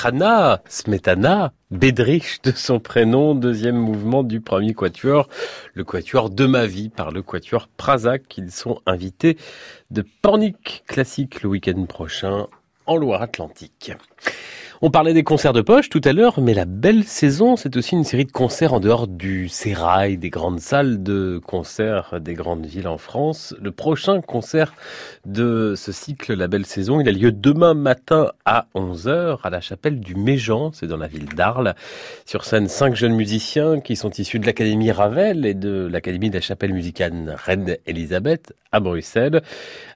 Smetana, 0.05 0.61
Smetana, 0.69 1.53
Bedrich 1.71 2.43
de 2.43 2.51
son 2.51 2.79
prénom, 2.79 3.33
deuxième 3.33 3.77
mouvement 3.77 4.21
du 4.21 4.39
premier 4.39 4.75
quatuor, 4.75 5.27
le 5.73 5.83
quatuor 5.83 6.29
de 6.29 6.45
ma 6.45 6.67
vie 6.67 6.89
par 6.89 7.09
le 7.09 7.23
quatuor 7.23 7.67
Prazak. 7.75 8.37
Ils 8.37 8.51
sont 8.51 8.81
invités 8.85 9.35
de 9.89 10.05
Pornic 10.21 10.83
Classique 10.85 11.41
le 11.41 11.49
week-end 11.49 11.83
prochain 11.85 12.45
en 12.85 12.97
Loire-Atlantique. 12.97 13.93
On 14.81 14.91
parlait 14.91 15.13
des 15.13 15.23
concerts 15.23 15.53
de 15.53 15.61
poche 15.61 15.89
tout 15.89 16.01
à 16.03 16.11
l'heure, 16.11 16.41
mais 16.41 16.53
la 16.53 16.65
belle 16.65 17.05
saison, 17.05 17.55
c'est 17.55 17.77
aussi 17.77 17.95
une 17.95 18.03
série 18.03 18.25
de 18.25 18.31
concerts 18.31 18.73
en 18.73 18.81
dehors 18.81 19.07
du 19.07 19.47
sérail, 19.47 20.17
des 20.17 20.29
grandes 20.29 20.59
salles 20.59 21.01
de 21.01 21.39
concerts 21.45 22.19
des 22.19 22.33
grandes 22.33 22.65
villes 22.65 22.89
en 22.89 22.97
France. 22.97 23.55
Le 23.61 23.71
prochain 23.71 24.19
concert 24.19 24.73
de 25.25 25.75
ce 25.77 25.93
cycle, 25.93 26.33
la 26.33 26.47
belle 26.47 26.65
saison, 26.65 26.99
il 26.99 27.07
a 27.07 27.13
lieu 27.13 27.31
demain 27.31 27.73
matin 27.73 28.31
à 28.43 28.67
11h 28.75 29.39
à 29.43 29.49
la 29.49 29.61
chapelle 29.61 30.01
du 30.01 30.15
Méjean, 30.15 30.71
c'est 30.73 30.87
dans 30.87 30.97
la 30.97 31.07
ville 31.07 31.29
d'Arles. 31.29 31.73
Sur 32.25 32.43
scène, 32.43 32.67
cinq 32.67 32.95
jeunes 32.95 33.15
musiciens 33.15 33.79
qui 33.79 33.95
sont 33.95 34.11
issus 34.11 34.39
de 34.39 34.45
l'Académie 34.45 34.91
Ravel 34.91 35.45
et 35.45 35.53
de 35.53 35.87
l'Académie 35.89 36.29
de 36.29 36.35
la 36.35 36.41
chapelle 36.41 36.73
musicale 36.73 37.33
Reine-Elisabeth 37.45 38.53
à 38.73 38.81
Bruxelles. 38.81 39.41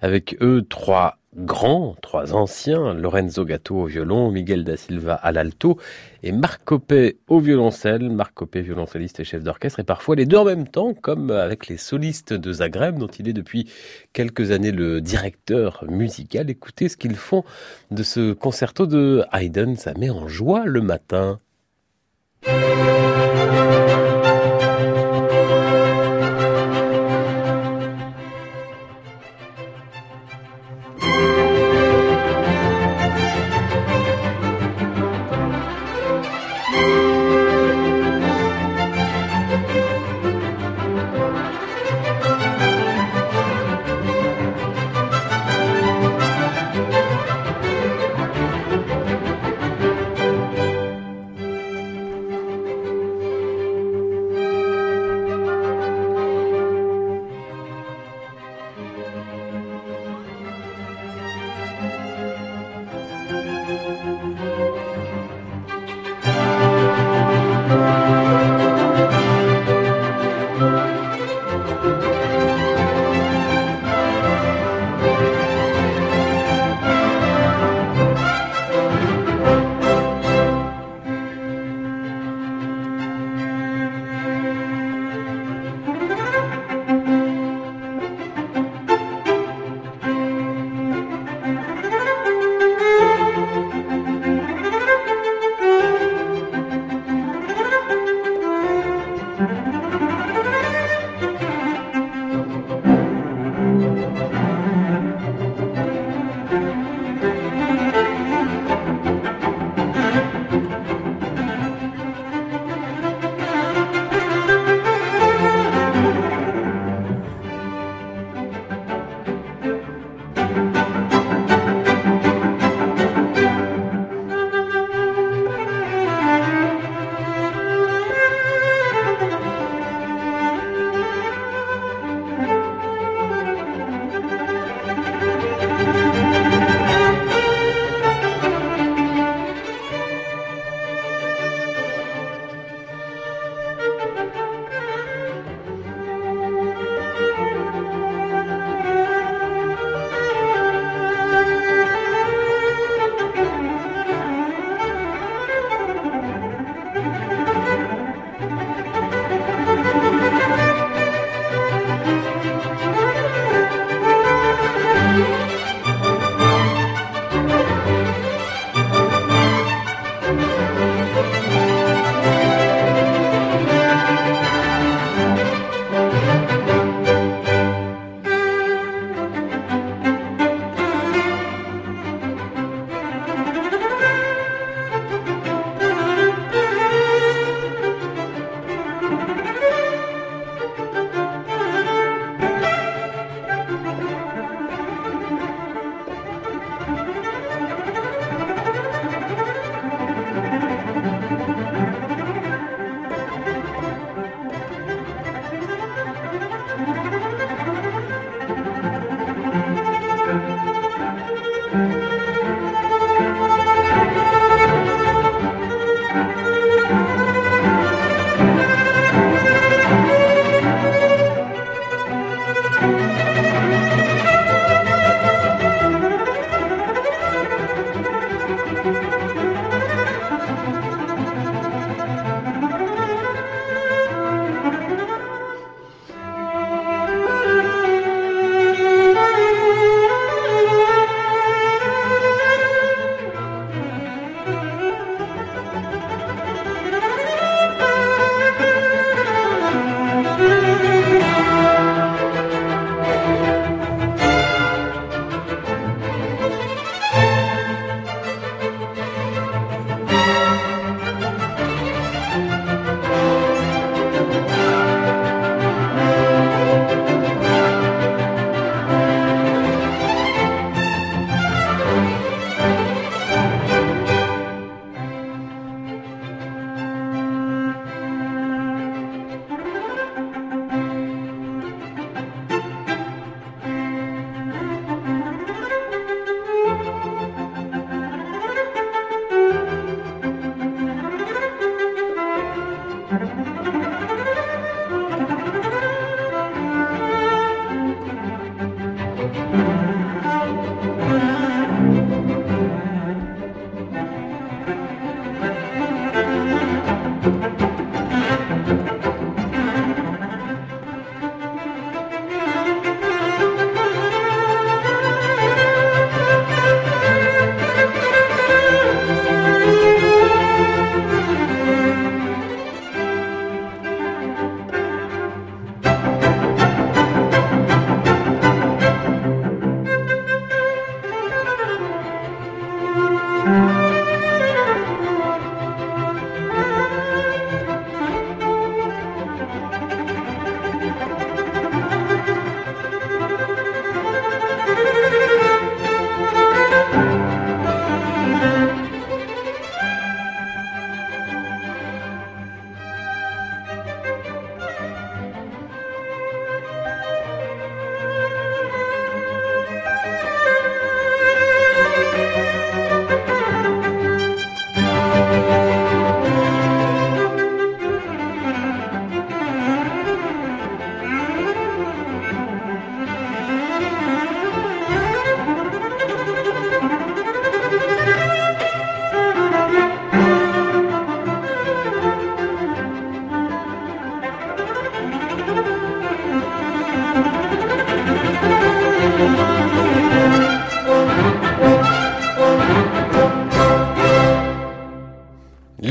Avec 0.02 0.38
eux, 0.42 0.66
trois 0.70 1.19
grands, 1.36 1.96
trois 2.02 2.34
anciens, 2.34 2.94
Lorenzo 2.94 3.46
Gatto 3.46 3.76
au 3.76 3.86
violon, 3.86 4.32
Miguel 4.32 4.64
da 4.64 4.78
Silva 4.78 5.14
à 5.14 5.32
l'alto 5.32 5.78
et 6.24 6.32
Marc 6.32 6.64
Copé 6.66 7.18
au 7.28 7.40
violoncelle, 7.40 8.10
Marc 8.10 8.34
Copé 8.34 8.62
violoncelliste 8.62 9.20
et 9.20 9.24
chef 9.24 9.44
d'orchestre 9.44 9.80
et 9.80 9.84
parfois 9.84 10.16
les 10.16 10.26
deux 10.26 10.38
en 10.38 10.46
même 10.46 10.68
temps 10.68 10.94
comme 10.94 11.32
avec 11.32 11.68
les 11.68 11.78
solistes 11.78 12.34
de 12.34 12.52
Zagreb 12.52 12.98
dont 12.98 13.08
il 13.08 13.30
est 13.30 13.34
depuis 13.34 13.70
quelques 14.14 14.52
années 14.52 14.72
le 14.72 15.02
directeur 15.02 15.86
musical. 15.88 16.50
Écoutez 16.50 16.90
ce 16.90 16.98
qu'ils 16.98 17.16
font 17.16 17.44
de 17.92 18.04
ce 18.04 18.34
concerto 18.34 18.88
de 18.88 19.24
Haydn, 19.32 19.76
ça 19.76 19.94
met 19.94 20.10
en 20.10 20.28
joie 20.28 20.66
le 20.66 20.82
matin. 20.82 21.40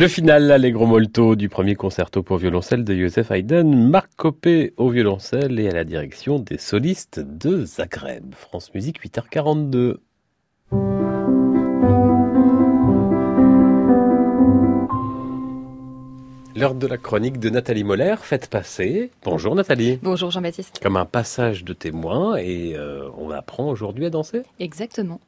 Le 0.09 0.11
final 0.11 0.51
Allegro 0.51 0.87
molto 0.87 1.35
du 1.35 1.51
premier 1.51 1.75
concerto 1.75 2.23
pour 2.23 2.39
violoncelle 2.39 2.83
de 2.83 2.97
Joseph 2.97 3.31
Haydn, 3.31 3.91
Marc 3.91 4.09
Copé 4.17 4.73
au 4.79 4.89
violoncelle 4.89 5.61
et 5.61 5.69
à 5.69 5.73
la 5.73 5.85
direction 5.85 6.39
des 6.39 6.57
solistes 6.57 7.21
de 7.21 7.67
Zagreb. 7.67 8.35
France 8.35 8.73
Musique 8.73 9.05
8h42. 9.05 9.97
L'heure 16.57 16.75
de 16.75 16.87
la 16.87 16.97
chronique 16.97 17.39
de 17.39 17.51
Nathalie 17.51 17.85
Moller, 17.85 18.15
faites 18.23 18.49
passer. 18.49 19.11
Bonjour 19.25 19.55
Nathalie. 19.55 19.99
Bonjour 20.03 20.31
Jean-Baptiste. 20.31 20.81
Comme 20.83 20.97
un 20.97 21.05
passage 21.05 21.65
de 21.65 21.75
témoin 21.75 22.37
et 22.37 22.73
euh, 22.75 23.11
on 23.19 23.31
apprend 23.31 23.69
aujourd'hui 23.69 24.07
à 24.07 24.11
danser? 24.11 24.41
Exactement. 24.59 25.21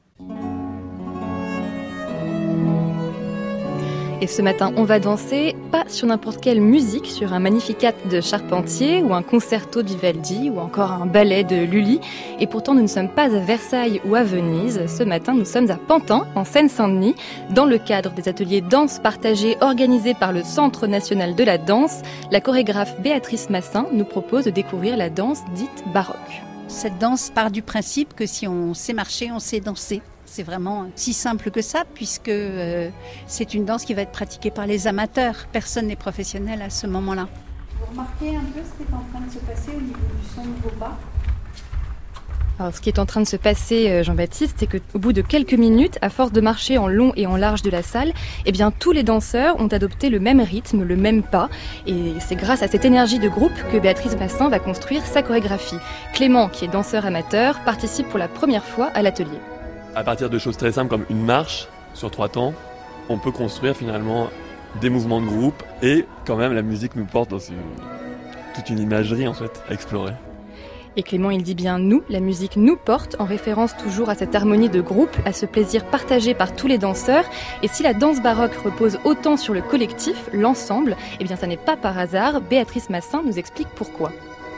Et 4.23 4.27
ce 4.27 4.43
matin, 4.43 4.75
on 4.77 4.85
va 4.85 4.99
danser 4.99 5.57
pas 5.73 5.85
sur 5.89 6.07
n'importe 6.07 6.43
quelle 6.43 6.61
musique, 6.61 7.07
sur 7.07 7.33
un 7.33 7.39
Magnificat 7.39 7.93
de 8.11 8.21
Charpentier 8.21 9.03
ou 9.03 9.15
un 9.15 9.23
concerto 9.23 9.83
de 9.83 9.89
Vivaldi 9.89 10.51
ou 10.51 10.61
encore 10.61 10.93
un 10.93 11.07
ballet 11.07 11.43
de 11.43 11.57
Lully. 11.57 12.01
Et 12.39 12.47
pourtant, 12.47 12.75
nous 12.75 12.83
ne 12.83 12.87
sommes 12.87 13.09
pas 13.09 13.35
à 13.35 13.41
Versailles 13.41 13.99
ou 14.05 14.15
à 14.15 14.23
Venise. 14.23 14.83
Ce 14.89 15.03
matin, 15.05 15.33
nous 15.33 15.47
sommes 15.47 15.71
à 15.71 15.77
Pantin, 15.77 16.27
en 16.35 16.45
Seine-Saint-Denis, 16.45 17.15
dans 17.49 17.65
le 17.65 17.79
cadre 17.79 18.11
des 18.11 18.29
ateliers 18.29 18.61
danse 18.61 18.99
partagés 18.99 19.57
organisés 19.63 20.15
par 20.15 20.35
le 20.35 20.43
Centre 20.43 20.87
national 20.87 21.35
de 21.35 21.45
la 21.45 21.57
danse. 21.57 22.03
La 22.31 22.43
chorégraphe 22.43 23.01
Béatrice 23.01 23.49
Massin 23.49 23.87
nous 23.91 24.05
propose 24.05 24.45
de 24.45 24.51
découvrir 24.51 24.99
la 24.99 25.09
danse 25.09 25.41
dite 25.55 25.85
baroque. 25.95 26.43
Cette 26.69 26.99
danse 26.99 27.31
part 27.35 27.51
du 27.51 27.63
principe 27.63 28.15
que 28.15 28.27
si 28.27 28.47
on 28.47 28.75
sait 28.75 28.93
marcher, 28.93 29.31
on 29.33 29.39
sait 29.39 29.61
danser. 29.61 30.03
C'est 30.33 30.45
vraiment 30.45 30.87
si 30.95 31.13
simple 31.13 31.51
que 31.51 31.61
ça, 31.61 31.83
puisque 31.93 32.29
euh, 32.29 32.89
c'est 33.27 33.53
une 33.53 33.65
danse 33.65 33.85
qui 33.85 33.95
va 33.95 34.03
être 34.03 34.13
pratiquée 34.13 34.53
par 34.53 34.65
les 34.65 34.87
amateurs. 34.87 35.49
Personne 35.51 35.89
n'est 35.89 35.97
professionnel 35.97 36.63
à 36.63 36.71
ce 36.71 36.87
moment-là. 36.87 37.27
Vous 37.81 37.87
remarquez 37.91 38.37
un 38.37 38.45
peu 38.55 38.61
ce 38.61 38.77
qui 38.77 38.89
est 38.89 38.95
en 38.95 39.03
train 39.11 39.27
de 39.27 39.33
se 39.33 39.39
passer 39.41 39.71
au 39.77 39.81
niveau 39.81 39.99
du 39.99 40.29
son 40.33 40.43
de 40.43 40.63
vos 40.63 40.71
pas? 40.79 40.97
Alors, 42.61 42.73
ce 42.73 42.81
qui 42.81 42.91
est 42.91 43.01
en 43.01 43.07
train 43.07 43.21
de 43.21 43.27
se 43.27 43.37
passer, 43.37 43.91
euh, 43.91 44.05
Jean-Baptiste, 44.05 44.55
c'est 44.61 44.69
qu'au 44.69 45.01
bout 45.01 45.13
de 45.13 45.21
quelques 45.21 45.55
minutes, 45.55 45.99
à 46.01 46.11
force 46.11 46.31
de 46.31 46.41
marcher 46.41 46.79
en 46.79 46.87
long 46.87 47.13
et 47.17 47.27
en 47.27 47.37
large 47.37 47.63
de 47.63 47.71
la 47.71 47.83
salle, 47.83 48.13
eh 48.47 48.53
bien, 48.53 48.71
tous 48.71 48.93
les 48.93 49.03
danseurs 49.03 49.59
ont 49.59 49.67
adopté 49.67 50.11
le 50.11 50.21
même 50.21 50.41
rythme, 50.41 50.85
le 50.85 50.97
même 50.97 51.25
pas. 51.25 51.49
Et 51.89 52.13
c'est 52.21 52.37
grâce 52.37 52.63
à 52.63 52.69
cette 52.69 52.85
énergie 52.85 53.19
de 53.19 53.29
groupe 53.29 53.59
que 53.73 53.79
Béatrice 53.79 54.17
Massin 54.17 54.49
va 54.49 54.61
construire 54.61 55.05
sa 55.07 55.23
chorégraphie. 55.23 55.79
Clément, 56.13 56.49
qui 56.49 56.67
est 56.67 56.69
danseur 56.69 57.05
amateur, 57.05 57.59
participe 57.65 58.09
pour 58.09 58.21
la 58.21 58.29
première 58.29 58.65
fois 58.65 58.91
à 58.95 59.03
l'atelier. 59.03 59.41
À 59.95 60.05
partir 60.05 60.31
de 60.31 60.39
choses 60.39 60.57
très 60.57 60.73
simples 60.73 60.89
comme 60.89 61.05
une 61.11 61.25
marche 61.25 61.67
sur 61.95 62.11
trois 62.11 62.29
temps, 62.29 62.55
on 63.09 63.19
peut 63.19 63.33
construire 63.33 63.77
finalement 63.77 64.29
des 64.81 64.89
mouvements 64.89 65.21
de 65.21 65.27
groupe 65.27 65.63
et 65.83 66.07
quand 66.27 66.37
même 66.37 66.53
la 66.53 66.63
musique 66.63 66.95
nous 66.95 67.07
porte 67.07 67.29
dans 67.31 67.39
toute 67.39 68.71
une 68.71 68.79
imagerie 68.79 69.27
en 69.27 69.35
fait 69.35 69.63
à 69.69 69.75
explorer. 69.75 70.13
Et 70.97 71.03
Clément, 71.03 71.31
il 71.31 71.43
dit 71.43 71.55
bien 71.55 71.79
nous, 71.79 72.03
la 72.09 72.21
musique 72.21 72.57
nous 72.57 72.77
porte, 72.77 73.17
en 73.21 73.25
référence 73.25 73.77
toujours 73.77 74.11
à 74.11 74.15
cette 74.15 74.35
harmonie 74.35 74.69
de 74.69 74.81
groupe, 74.81 75.17
à 75.25 75.33
ce 75.33 75.47
plaisir 75.47 75.85
partagé 75.85 76.35
par 76.35 76.55
tous 76.55 76.67
les 76.67 76.79
danseurs. 76.79 77.25
Et 77.63 77.69
si 77.69 77.83
la 77.83 77.95
danse 77.95 78.21
baroque 78.21 78.55
repose 78.65 78.99
autant 79.05 79.37
sur 79.37 79.55
le 79.55 79.63
collectif, 79.63 80.29
l'ensemble, 80.33 80.97
eh 81.21 81.25
bien 81.25 81.37
ça 81.37 81.47
n'est 81.47 81.57
pas 81.57 81.77
par 81.77 81.97
hasard. 81.97 82.41
Béatrice 82.41 82.91
Massin 82.91 83.23
nous 83.25 83.39
explique 83.39 83.69
pourquoi. 83.75 84.13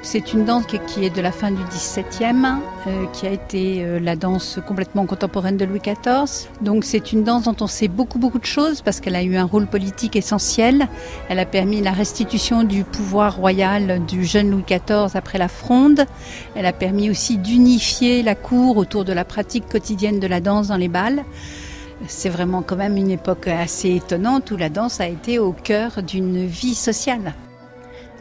C'est 0.05 0.33
une 0.33 0.45
danse 0.45 0.65
qui- 0.67 1.05
est 1.05 1.15
de 1.15 1.21
la 1.23 1.31
fin 1.33 1.53
du 1.53 1.63
XVIIe, 1.71 2.45
euh, 2.89 3.07
qui 3.13 3.27
a 3.27 3.31
été 3.31 3.85
euh, 3.85 4.01
la 4.01 4.17
danse 4.17 4.59
complètement 4.67 5.07
contemporaine 5.07 5.57
de 5.57 5.65
Louis 5.65 5.79
XIV. 5.81 6.49
Donc 6.61 6.85
c'est 6.85 7.13
une 7.13 7.23
danse 7.23 7.45
dont 7.45 7.55
on 7.61 7.67
sait 7.69 7.87
beaucoup 7.89 8.19
beaucoup 8.19 8.41
de 8.41 8.45
choses 8.45 8.83
parce 8.83 9.01
qu'elle 9.01 9.15
a 9.15 9.23
eu 9.23 9.37
un 9.37 9.45
rôle 9.45 9.67
politique 9.67 10.17
essentiel. 10.17 10.89
Elle 11.29 11.39
a 11.39 11.47
permis 11.47 11.81
la 11.81 11.93
restitution 11.93 12.65
du 12.65 12.83
pouvoir 12.83 13.37
royal 13.37 14.05
du 14.07 14.25
jeune 14.25 14.51
Louis 14.51 14.65
XIV 14.69 15.15
après 15.15 15.39
la 15.39 15.49
Fronde. 15.49 16.05
Elle 16.57 16.67
a 16.67 16.73
permis 16.73 17.09
aussi 17.09 17.39
d'unifier 17.39 18.23
la 18.25 18.35
cour 18.35 18.77
autour 18.79 19.05
de 19.05 19.13
la 19.13 19.25
pratique 19.25 19.69
quotidienne 19.69 20.19
de 20.19 20.27
la 20.27 20.41
danse 20.41 20.69
dans 20.69 20.77
les 20.77 20.89
bals. 20.89 21.25
C'est 22.09 22.29
vraiment 22.29 22.63
quand 22.63 22.77
même 22.77 22.97
une 22.97 23.13
époque 23.13 23.47
assez 23.47 23.91
étonnante 23.95 24.51
où 24.51 24.57
la 24.57 24.69
danse 24.69 25.01
a 25.01 25.07
été 25.07 25.39
au 25.39 25.53
cœur 25.53 26.03
d'une 26.03 26.45
vie 26.45 26.75
sociale. 26.75 27.33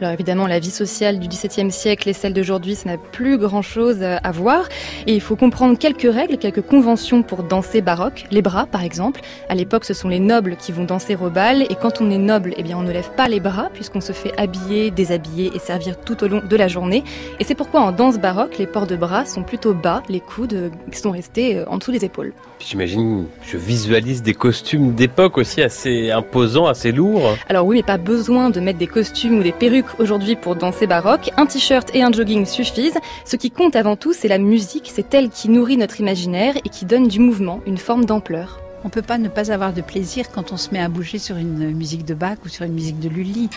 Alors 0.02 0.14
évidemment, 0.14 0.48
la 0.48 0.58
vie 0.58 0.72
sociale 0.72 1.20
du 1.20 1.28
XVIIe 1.28 1.70
siècle 1.70 2.08
et 2.08 2.12
celle 2.12 2.32
d'aujourd'hui, 2.34 2.74
ça 2.74 2.88
n'a 2.90 2.98
plus 2.98 3.38
grand-chose 3.38 3.98
euh, 4.00 4.16
à 4.24 4.32
voir. 4.32 4.68
Et 5.06 5.14
il 5.14 5.20
faut 5.20 5.36
comprendre 5.36 5.78
quelques 5.78 6.12
règles, 6.12 6.38
quelques 6.38 6.60
conventions 6.60 7.22
pour 7.22 7.44
danser 7.44 7.82
baroque. 7.82 8.24
Les 8.32 8.42
bras, 8.42 8.66
par 8.66 8.82
exemple. 8.82 9.20
À 9.48 9.54
l'époque, 9.54 9.84
ce 9.84 9.94
sont 9.94 10.08
les 10.08 10.18
nobles 10.18 10.56
qui 10.56 10.72
vont 10.72 10.82
danser 10.82 11.14
au 11.14 11.30
bal. 11.30 11.62
Et 11.70 11.76
quand 11.80 12.00
on 12.00 12.10
est 12.10 12.18
noble, 12.18 12.52
eh 12.56 12.64
bien, 12.64 12.76
on 12.78 12.82
ne 12.82 12.90
lève 12.90 13.10
pas 13.16 13.28
les 13.28 13.38
bras 13.38 13.70
puisqu'on 13.72 14.00
se 14.00 14.12
fait 14.12 14.32
habiller, 14.36 14.90
déshabiller 14.90 15.52
et 15.54 15.60
servir 15.60 16.00
tout 16.00 16.24
au 16.24 16.26
long 16.26 16.42
de 16.44 16.56
la 16.56 16.66
journée. 16.66 17.04
Et 17.38 17.44
c'est 17.44 17.54
pourquoi 17.54 17.82
en 17.82 17.92
danse 17.92 18.18
baroque, 18.18 18.58
les 18.58 18.66
ports 18.66 18.88
de 18.88 18.96
bras 18.96 19.24
sont 19.24 19.44
plutôt 19.44 19.72
bas, 19.72 20.02
les 20.08 20.18
coudes 20.18 20.54
euh, 20.54 20.70
sont 20.90 21.12
restés 21.12 21.58
euh, 21.58 21.64
en 21.68 21.78
dessous 21.78 21.92
des 21.92 22.04
épaules. 22.04 22.32
J'imagine, 22.58 23.26
je 23.44 23.56
visualise 23.56 24.20
des 24.22 24.34
costumes 24.34 24.94
d'époque 24.94 25.38
aussi 25.38 25.62
assez 25.62 26.10
imposants, 26.10 26.66
assez 26.66 26.90
lourds. 26.90 27.36
Alors 27.48 27.66
oui, 27.66 27.76
mais 27.76 27.82
pas 27.84 27.98
besoin 27.98 28.50
de 28.50 28.58
mettre 28.58 28.80
des 28.80 28.88
costumes 28.88 29.38
ou 29.38 29.42
des 29.44 29.52
perruques 29.52 29.91
aujourd'hui 29.98 30.36
pour 30.36 30.56
danser 30.56 30.86
baroque. 30.86 31.30
Un 31.36 31.46
t-shirt 31.46 31.94
et 31.94 32.02
un 32.02 32.12
jogging 32.12 32.46
suffisent. 32.46 32.98
Ce 33.24 33.36
qui 33.36 33.50
compte 33.50 33.76
avant 33.76 33.96
tout, 33.96 34.12
c'est 34.12 34.28
la 34.28 34.38
musique. 34.38 34.90
C'est 34.92 35.12
elle 35.14 35.30
qui 35.30 35.48
nourrit 35.48 35.76
notre 35.76 36.00
imaginaire 36.00 36.56
et 36.64 36.68
qui 36.68 36.84
donne 36.84 37.08
du 37.08 37.18
mouvement, 37.18 37.60
une 37.66 37.78
forme 37.78 38.04
d'ampleur. 38.04 38.60
On 38.84 38.88
peut 38.88 39.02
pas 39.02 39.18
ne 39.18 39.28
pas 39.28 39.52
avoir 39.52 39.72
de 39.72 39.80
plaisir 39.80 40.30
quand 40.32 40.52
on 40.52 40.56
se 40.56 40.70
met 40.70 40.80
à 40.80 40.88
bouger 40.88 41.18
sur 41.18 41.36
une 41.36 41.70
musique 41.70 42.04
de 42.04 42.14
Bach 42.14 42.38
ou 42.44 42.48
sur 42.48 42.64
une 42.64 42.72
musique 42.72 42.98
de 42.98 43.08
Lully. 43.08 43.48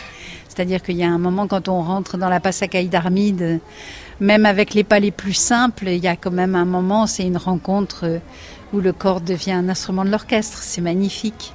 C'est-à-dire 0.47 0.83
qu'il 0.83 0.97
y 0.97 1.03
a 1.03 1.09
un 1.09 1.17
moment 1.17 1.47
quand 1.47 1.67
on 1.67 1.81
rentre 1.81 2.17
dans 2.17 2.29
la 2.29 2.39
passacaille 2.39 2.89
d'Armide, 2.89 3.59
même 4.19 4.45
avec 4.45 4.73
les 4.73 4.83
pas 4.83 4.99
les 4.99 5.11
plus 5.11 5.33
simples, 5.33 5.87
il 5.87 6.03
y 6.03 6.07
a 6.07 6.15
quand 6.15 6.31
même 6.31 6.55
un 6.55 6.65
moment, 6.65 7.07
c'est 7.07 7.23
une 7.23 7.37
rencontre 7.37 8.21
où 8.71 8.79
le 8.79 8.93
corps 8.93 9.21
devient 9.21 9.53
un 9.53 9.67
instrument 9.67 10.05
de 10.05 10.11
l'orchestre. 10.11 10.59
C'est 10.61 10.81
magnifique. 10.81 11.53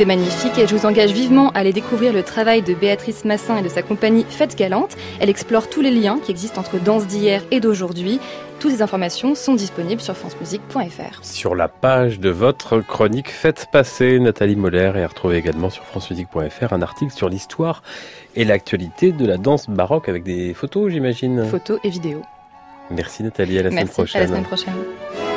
C'est 0.00 0.06
magnifique 0.06 0.56
et 0.56 0.66
je 0.66 0.74
vous 0.74 0.86
engage 0.86 1.12
vivement 1.12 1.50
à 1.50 1.58
aller 1.58 1.74
découvrir 1.74 2.14
le 2.14 2.22
travail 2.22 2.62
de 2.62 2.72
Béatrice 2.72 3.26
Massin 3.26 3.58
et 3.58 3.62
de 3.62 3.68
sa 3.68 3.82
compagnie 3.82 4.24
Fête 4.26 4.56
Galante. 4.56 4.96
Elle 5.20 5.28
explore 5.28 5.68
tous 5.68 5.82
les 5.82 5.90
liens 5.90 6.18
qui 6.24 6.30
existent 6.30 6.58
entre 6.58 6.78
danse 6.78 7.06
d'hier 7.06 7.42
et 7.50 7.60
d'aujourd'hui. 7.60 8.18
Toutes 8.60 8.72
les 8.72 8.80
informations 8.80 9.34
sont 9.34 9.52
disponibles 9.52 10.00
sur 10.00 10.16
francemusique.fr. 10.16 11.22
Sur 11.22 11.54
la 11.54 11.68
page 11.68 12.18
de 12.18 12.30
votre 12.30 12.80
chronique 12.80 13.28
Faites 13.28 13.66
passer 13.70 14.18
Nathalie 14.20 14.56
Moller 14.56 14.90
et 14.96 15.02
à 15.02 15.06
retrouver 15.06 15.36
également 15.36 15.68
sur 15.68 15.84
francemusique.fr 15.84 16.72
un 16.72 16.80
article 16.80 17.12
sur 17.12 17.28
l'histoire 17.28 17.82
et 18.36 18.46
l'actualité 18.46 19.12
de 19.12 19.26
la 19.26 19.36
danse 19.36 19.68
baroque 19.68 20.08
avec 20.08 20.22
des 20.22 20.54
photos, 20.54 20.90
j'imagine. 20.90 21.44
Photos 21.44 21.78
et 21.84 21.90
vidéos. 21.90 22.22
Merci 22.90 23.22
Nathalie, 23.22 23.58
à 23.58 23.64
la 23.64 23.68
Merci, 23.68 23.92
semaine 23.92 23.92
prochaine. 23.92 24.20
à 24.22 24.24
la 24.24 24.28
semaine 24.28 24.44
prochaine. 24.44 25.29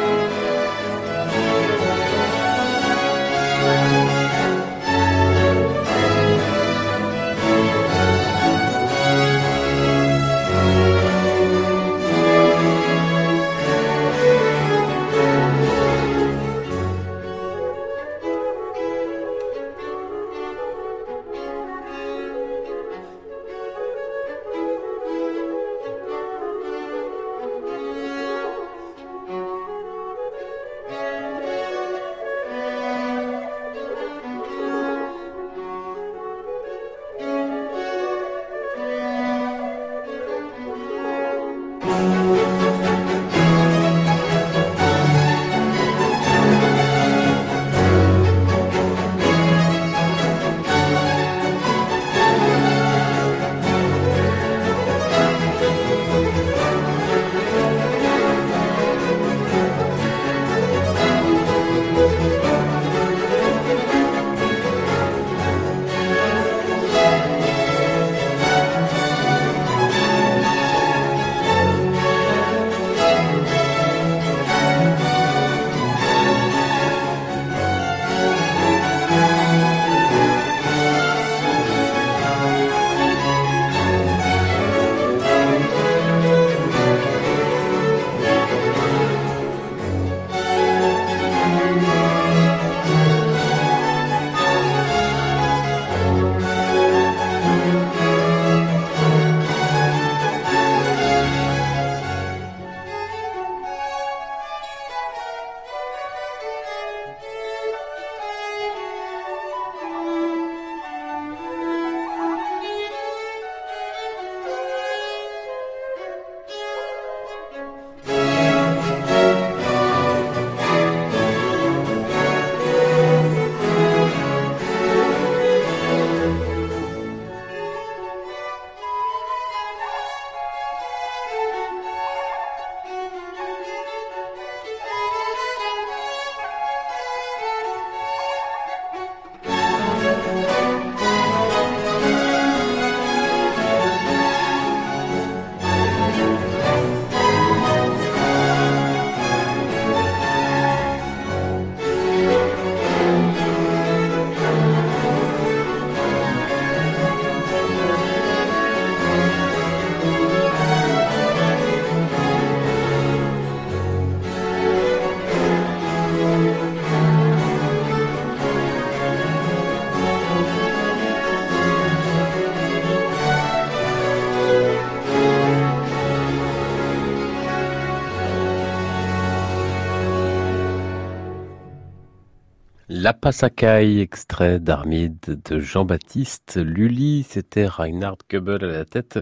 La 183.03 183.11
Passacaille, 183.11 183.99
extrait 183.99 184.61
d'Armide 184.61 185.41
de 185.43 185.59
Jean-Baptiste 185.59 186.55
Lully. 186.55 187.25
C'était 187.27 187.67
Reinhard 187.67 188.19
Goebel 188.31 188.63
à 188.63 188.67
la 188.67 188.85
tête 188.85 189.19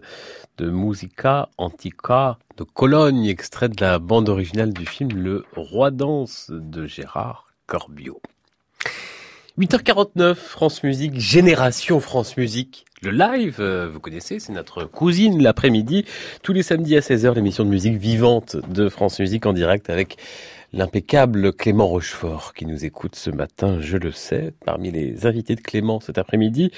de 0.60 0.70
Musica 0.70 1.50
Antica 1.58 2.38
de 2.58 2.64
Cologne, 2.64 3.26
extrait 3.26 3.70
de 3.70 3.82
la 3.82 3.98
bande 3.98 4.30
originale 4.30 4.72
du 4.72 4.86
film 4.86 5.10
Le 5.14 5.46
Roi 5.56 5.90
Danse 5.90 6.52
de 6.52 6.86
Gérard 6.86 7.54
Corbiot. 7.66 8.22
8h49, 9.58 10.36
France 10.36 10.84
Musique, 10.84 11.20
Génération 11.20 12.00
France 12.00 12.38
Musique. 12.38 12.86
Le 13.02 13.10
live, 13.10 13.60
vous 13.92 14.00
connaissez, 14.00 14.40
c'est 14.40 14.54
notre 14.54 14.84
cousine 14.84 15.42
l'après-midi. 15.42 16.06
Tous 16.44 16.54
les 16.54 16.62
samedis 16.62 16.98
à 16.98 17.00
16h, 17.00 17.34
l'émission 17.34 17.66
de 17.66 17.70
musique 17.70 17.98
vivante 17.98 18.58
de 18.70 18.90
France 18.90 19.20
Musique 19.20 19.48
en 19.48 19.54
direct 19.54 19.90
avec 19.90 20.18
l'impeccable 20.74 21.52
Clément 21.52 21.88
Rochefort 21.88 22.54
qui 22.54 22.66
nous 22.66 22.86
écoute 22.86 23.16
ce 23.16 23.30
matin, 23.30 23.80
je 23.82 23.98
le 23.98 24.12
sais, 24.12 24.54
parmi 24.66 24.90
les 24.90 25.26
invités 25.26 25.56
de 25.56 25.62
Clément 25.62 26.00
cet 26.00 26.18
après-midi, 26.18 26.72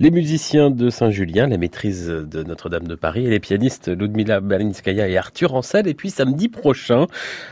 les 0.00 0.10
musiciens 0.10 0.70
de 0.70 0.90
Saint-Julien, 0.90 1.46
la 1.46 1.56
maîtrise 1.56 2.08
de 2.08 2.42
Notre-Dame 2.42 2.88
de 2.88 2.96
Paris 2.96 3.26
et 3.26 3.30
les 3.30 3.38
pianistes 3.38 3.88
Ludmila 3.88 4.40
Berlinskaya 4.40 5.08
et 5.08 5.16
Arthur 5.16 5.54
Ancel. 5.54 5.86
Et 5.86 5.94
puis 5.94 6.10
samedi 6.10 6.48
prochain, 6.48 7.06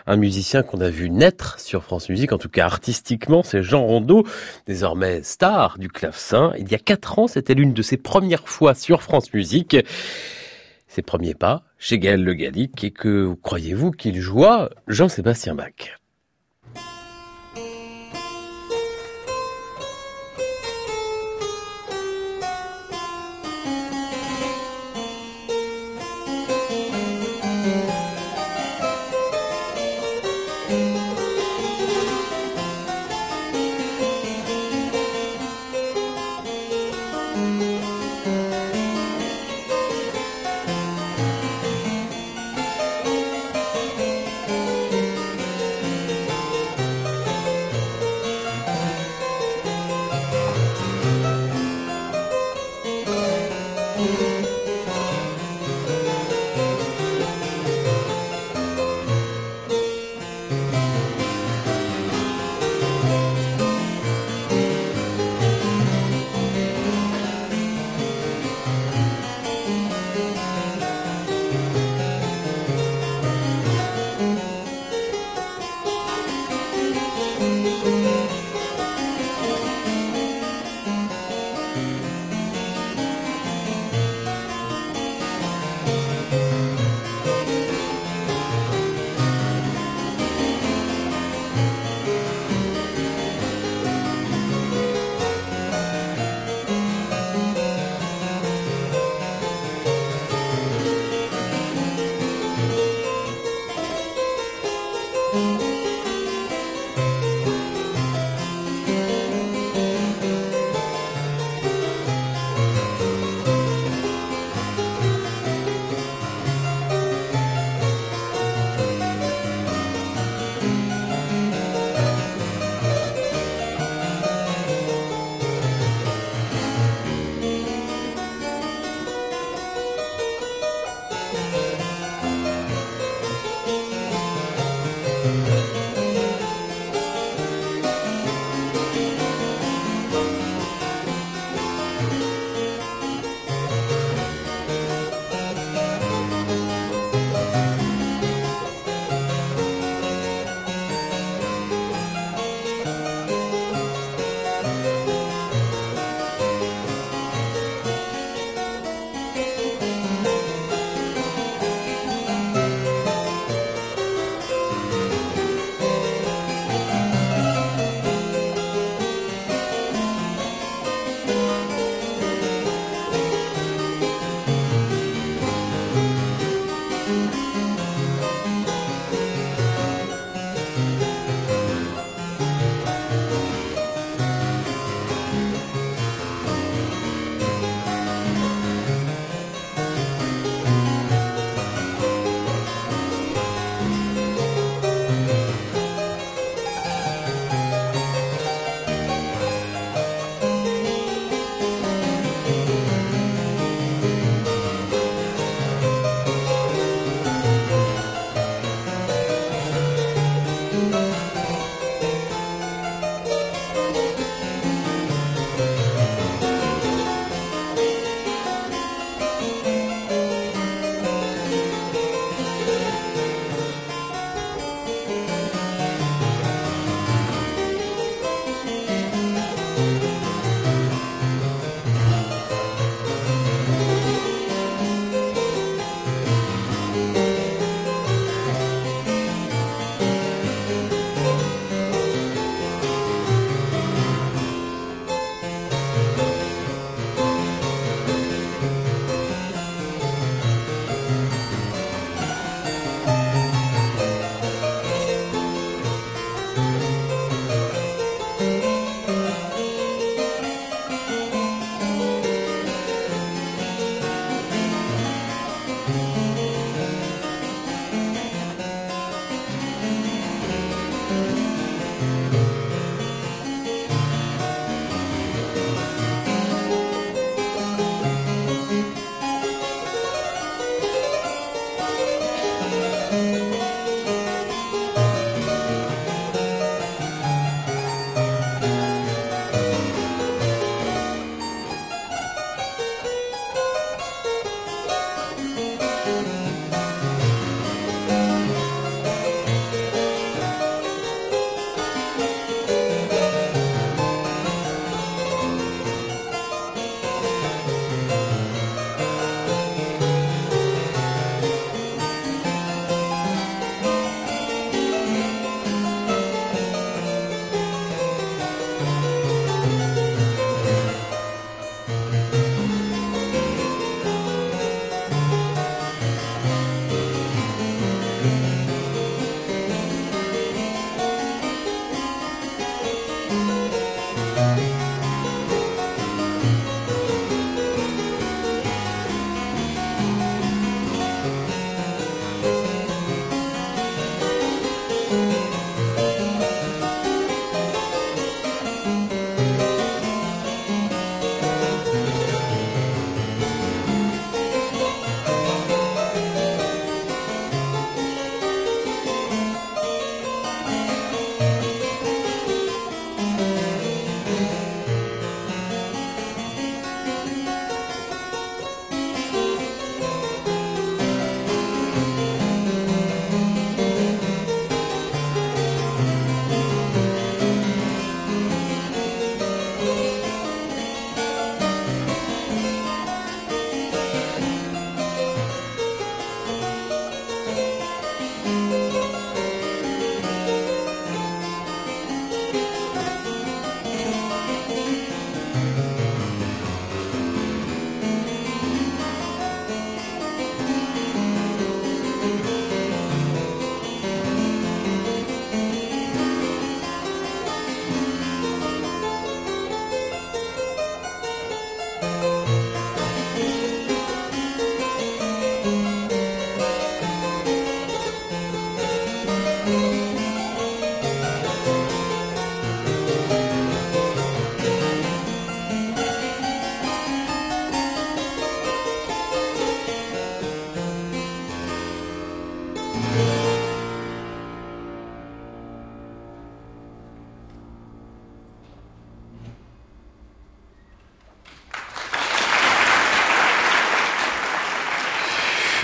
un 0.06 0.16
musicien 0.16 0.62
qu'on 0.62 0.80
a 0.80 0.90
vu 0.90 1.10
naître 1.10 1.60
sur 1.60 1.84
France 1.84 2.08
Musique, 2.08 2.32
en 2.32 2.38
tout 2.38 2.48
cas 2.48 2.64
artistiquement, 2.64 3.42
c'est 3.42 3.62
Jean 3.62 3.84
Rondeau, 3.84 4.24
désormais 4.66 5.22
star 5.22 5.78
du 5.78 5.88
clavecin. 5.88 6.52
Il 6.58 6.70
y 6.70 6.74
a 6.74 6.78
quatre 6.78 7.18
ans, 7.20 7.28
c'était 7.28 7.54
l'une 7.54 7.72
de 7.72 7.82
ses 7.82 7.96
premières 7.96 8.48
fois 8.48 8.74
sur 8.74 9.02
France 9.02 9.32
Musique 9.32 9.76
ses 10.94 11.02
premiers 11.02 11.34
pas 11.34 11.64
chez 11.76 11.98
Gaël 11.98 12.22
Le 12.22 12.34
Gallic 12.34 12.84
et 12.84 12.92
que 12.92 13.34
croyez-vous 13.42 13.90
qu'il 13.90 14.20
joua 14.20 14.70
Jean-Sébastien 14.86 15.56
Bach? 15.56 16.03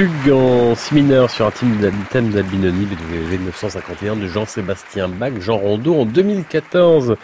Fugue 0.01 0.33
en 0.33 0.75
si 0.75 0.95
mineur 0.95 1.31
sur 1.31 1.45
un 1.45 1.51
thème 1.51 2.31
d'Albinoni, 2.31 2.87
BWV 2.87 3.39
951 3.45 4.17
de 4.17 4.29
Jean-Sébastien 4.29 5.09
Bach, 5.09 5.35
Jean 5.41 5.59
Rondeau 5.59 5.95
en 5.95 6.07
2014 6.07 7.17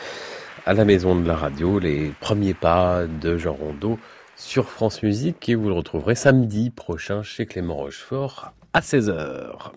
à 0.66 0.74
la 0.74 0.84
Maison 0.84 1.16
de 1.16 1.26
la 1.26 1.36
Radio, 1.36 1.78
les 1.78 2.12
premiers 2.20 2.52
pas 2.52 3.06
de 3.06 3.38
Jean 3.38 3.54
Rondeau 3.54 3.98
sur 4.36 4.68
France 4.68 5.02
Musique 5.02 5.48
et 5.48 5.54
vous 5.54 5.68
le 5.68 5.74
retrouverez 5.74 6.14
samedi 6.14 6.68
prochain 6.68 7.22
chez 7.22 7.46
Clément 7.46 7.76
Rochefort 7.76 8.52
à 8.74 8.80
16h. 8.80 9.72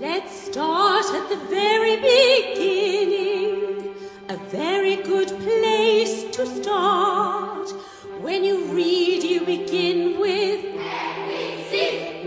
Let's 0.00 0.46
start 0.50 1.04
at 1.04 1.28
the 1.28 1.38
very 1.50 1.98
beginning. 2.00 3.92
A 4.30 4.36
very 4.50 4.96
good 5.02 5.38
place 5.38 6.24
to 6.32 6.46
start. 6.46 7.74
When 8.22 8.44
you 8.44 8.64
read, 8.72 9.22
you 9.22 9.44
begin 9.46 10.18
with. 10.20 10.64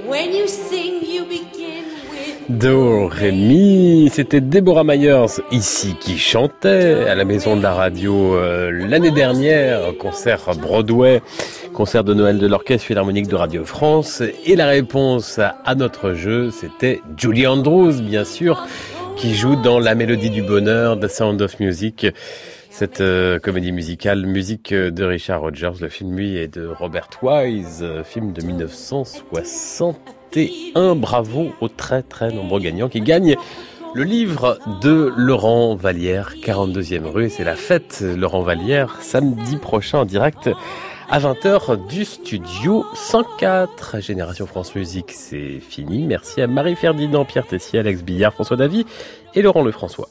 When 0.07 0.33
you 0.33 0.47
sing, 0.47 1.01
you 1.03 1.25
begin 1.25 1.83
Do, 2.49 3.07
Rémi, 3.07 4.09
c'était 4.11 4.41
Deborah 4.41 4.83
Myers 4.83 5.41
ici 5.51 5.95
qui 5.99 6.17
chantait 6.17 7.05
à 7.07 7.15
la 7.15 7.25
maison 7.25 7.55
de 7.55 7.61
la 7.61 7.73
radio 7.73 8.35
euh, 8.35 8.71
l'année 8.71 9.11
dernière, 9.11 9.97
concert 9.97 10.51
Broadway, 10.57 11.21
concert 11.73 12.03
de 12.03 12.13
Noël 12.13 12.39
de 12.39 12.47
l'Orchestre 12.47 12.85
Philharmonique 12.87 13.27
de 13.27 13.35
Radio 13.35 13.65
France. 13.65 14.23
Et 14.45 14.55
la 14.55 14.67
réponse 14.67 15.39
à 15.39 15.75
notre 15.75 16.13
jeu, 16.13 16.51
c'était 16.51 17.01
Julie 17.17 17.47
Andrews, 17.47 18.01
bien 18.01 18.23
sûr, 18.23 18.65
qui 19.17 19.35
joue 19.35 19.55
dans 19.55 19.79
La 19.79 19.95
Mélodie 19.95 20.29
du 20.29 20.41
Bonheur, 20.41 20.99
The 20.99 21.07
Sound 21.07 21.41
of 21.41 21.59
Music. 21.59 22.07
Cette 22.81 23.01
euh, 23.01 23.37
comédie 23.37 23.71
musicale, 23.71 24.25
musique 24.25 24.73
de 24.73 25.03
Richard 25.03 25.41
Rogers, 25.41 25.73
le 25.81 25.87
film 25.87 26.17
lui 26.17 26.35
est 26.37 26.47
de 26.47 26.65
Robert 26.65 27.09
Wise, 27.21 27.85
film 28.03 28.33
de 28.33 28.43
1960 28.43 29.99
un 30.73 30.95
Bravo 30.95 31.51
aux 31.61 31.67
très 31.67 32.01
très 32.01 32.31
nombreux 32.31 32.59
gagnants 32.59 32.89
qui 32.89 33.01
gagnent 33.01 33.35
le 33.93 34.03
livre 34.03 34.57
de 34.81 35.13
Laurent 35.15 35.75
Vallière, 35.75 36.33
42e 36.41 37.05
rue. 37.05 37.29
C'est 37.29 37.43
la 37.43 37.55
fête 37.55 38.03
Laurent 38.17 38.41
Vallière, 38.41 38.97
samedi 38.99 39.57
prochain 39.57 39.99
en 39.99 40.05
direct 40.05 40.49
à 41.07 41.19
20h 41.19 41.87
du 41.87 42.03
studio 42.03 42.83
104. 42.95 43.99
Génération 43.99 44.47
France 44.47 44.73
Musique, 44.73 45.11
c'est 45.11 45.59
fini. 45.59 46.07
Merci 46.07 46.41
à 46.41 46.47
Marie-Ferdinand, 46.47 47.25
Pierre 47.25 47.45
Tessier, 47.45 47.77
Alex 47.77 48.01
Billard, 48.01 48.33
François 48.33 48.57
Davy 48.57 48.87
et 49.35 49.43
Laurent 49.43 49.61
Lefrançois. 49.61 50.09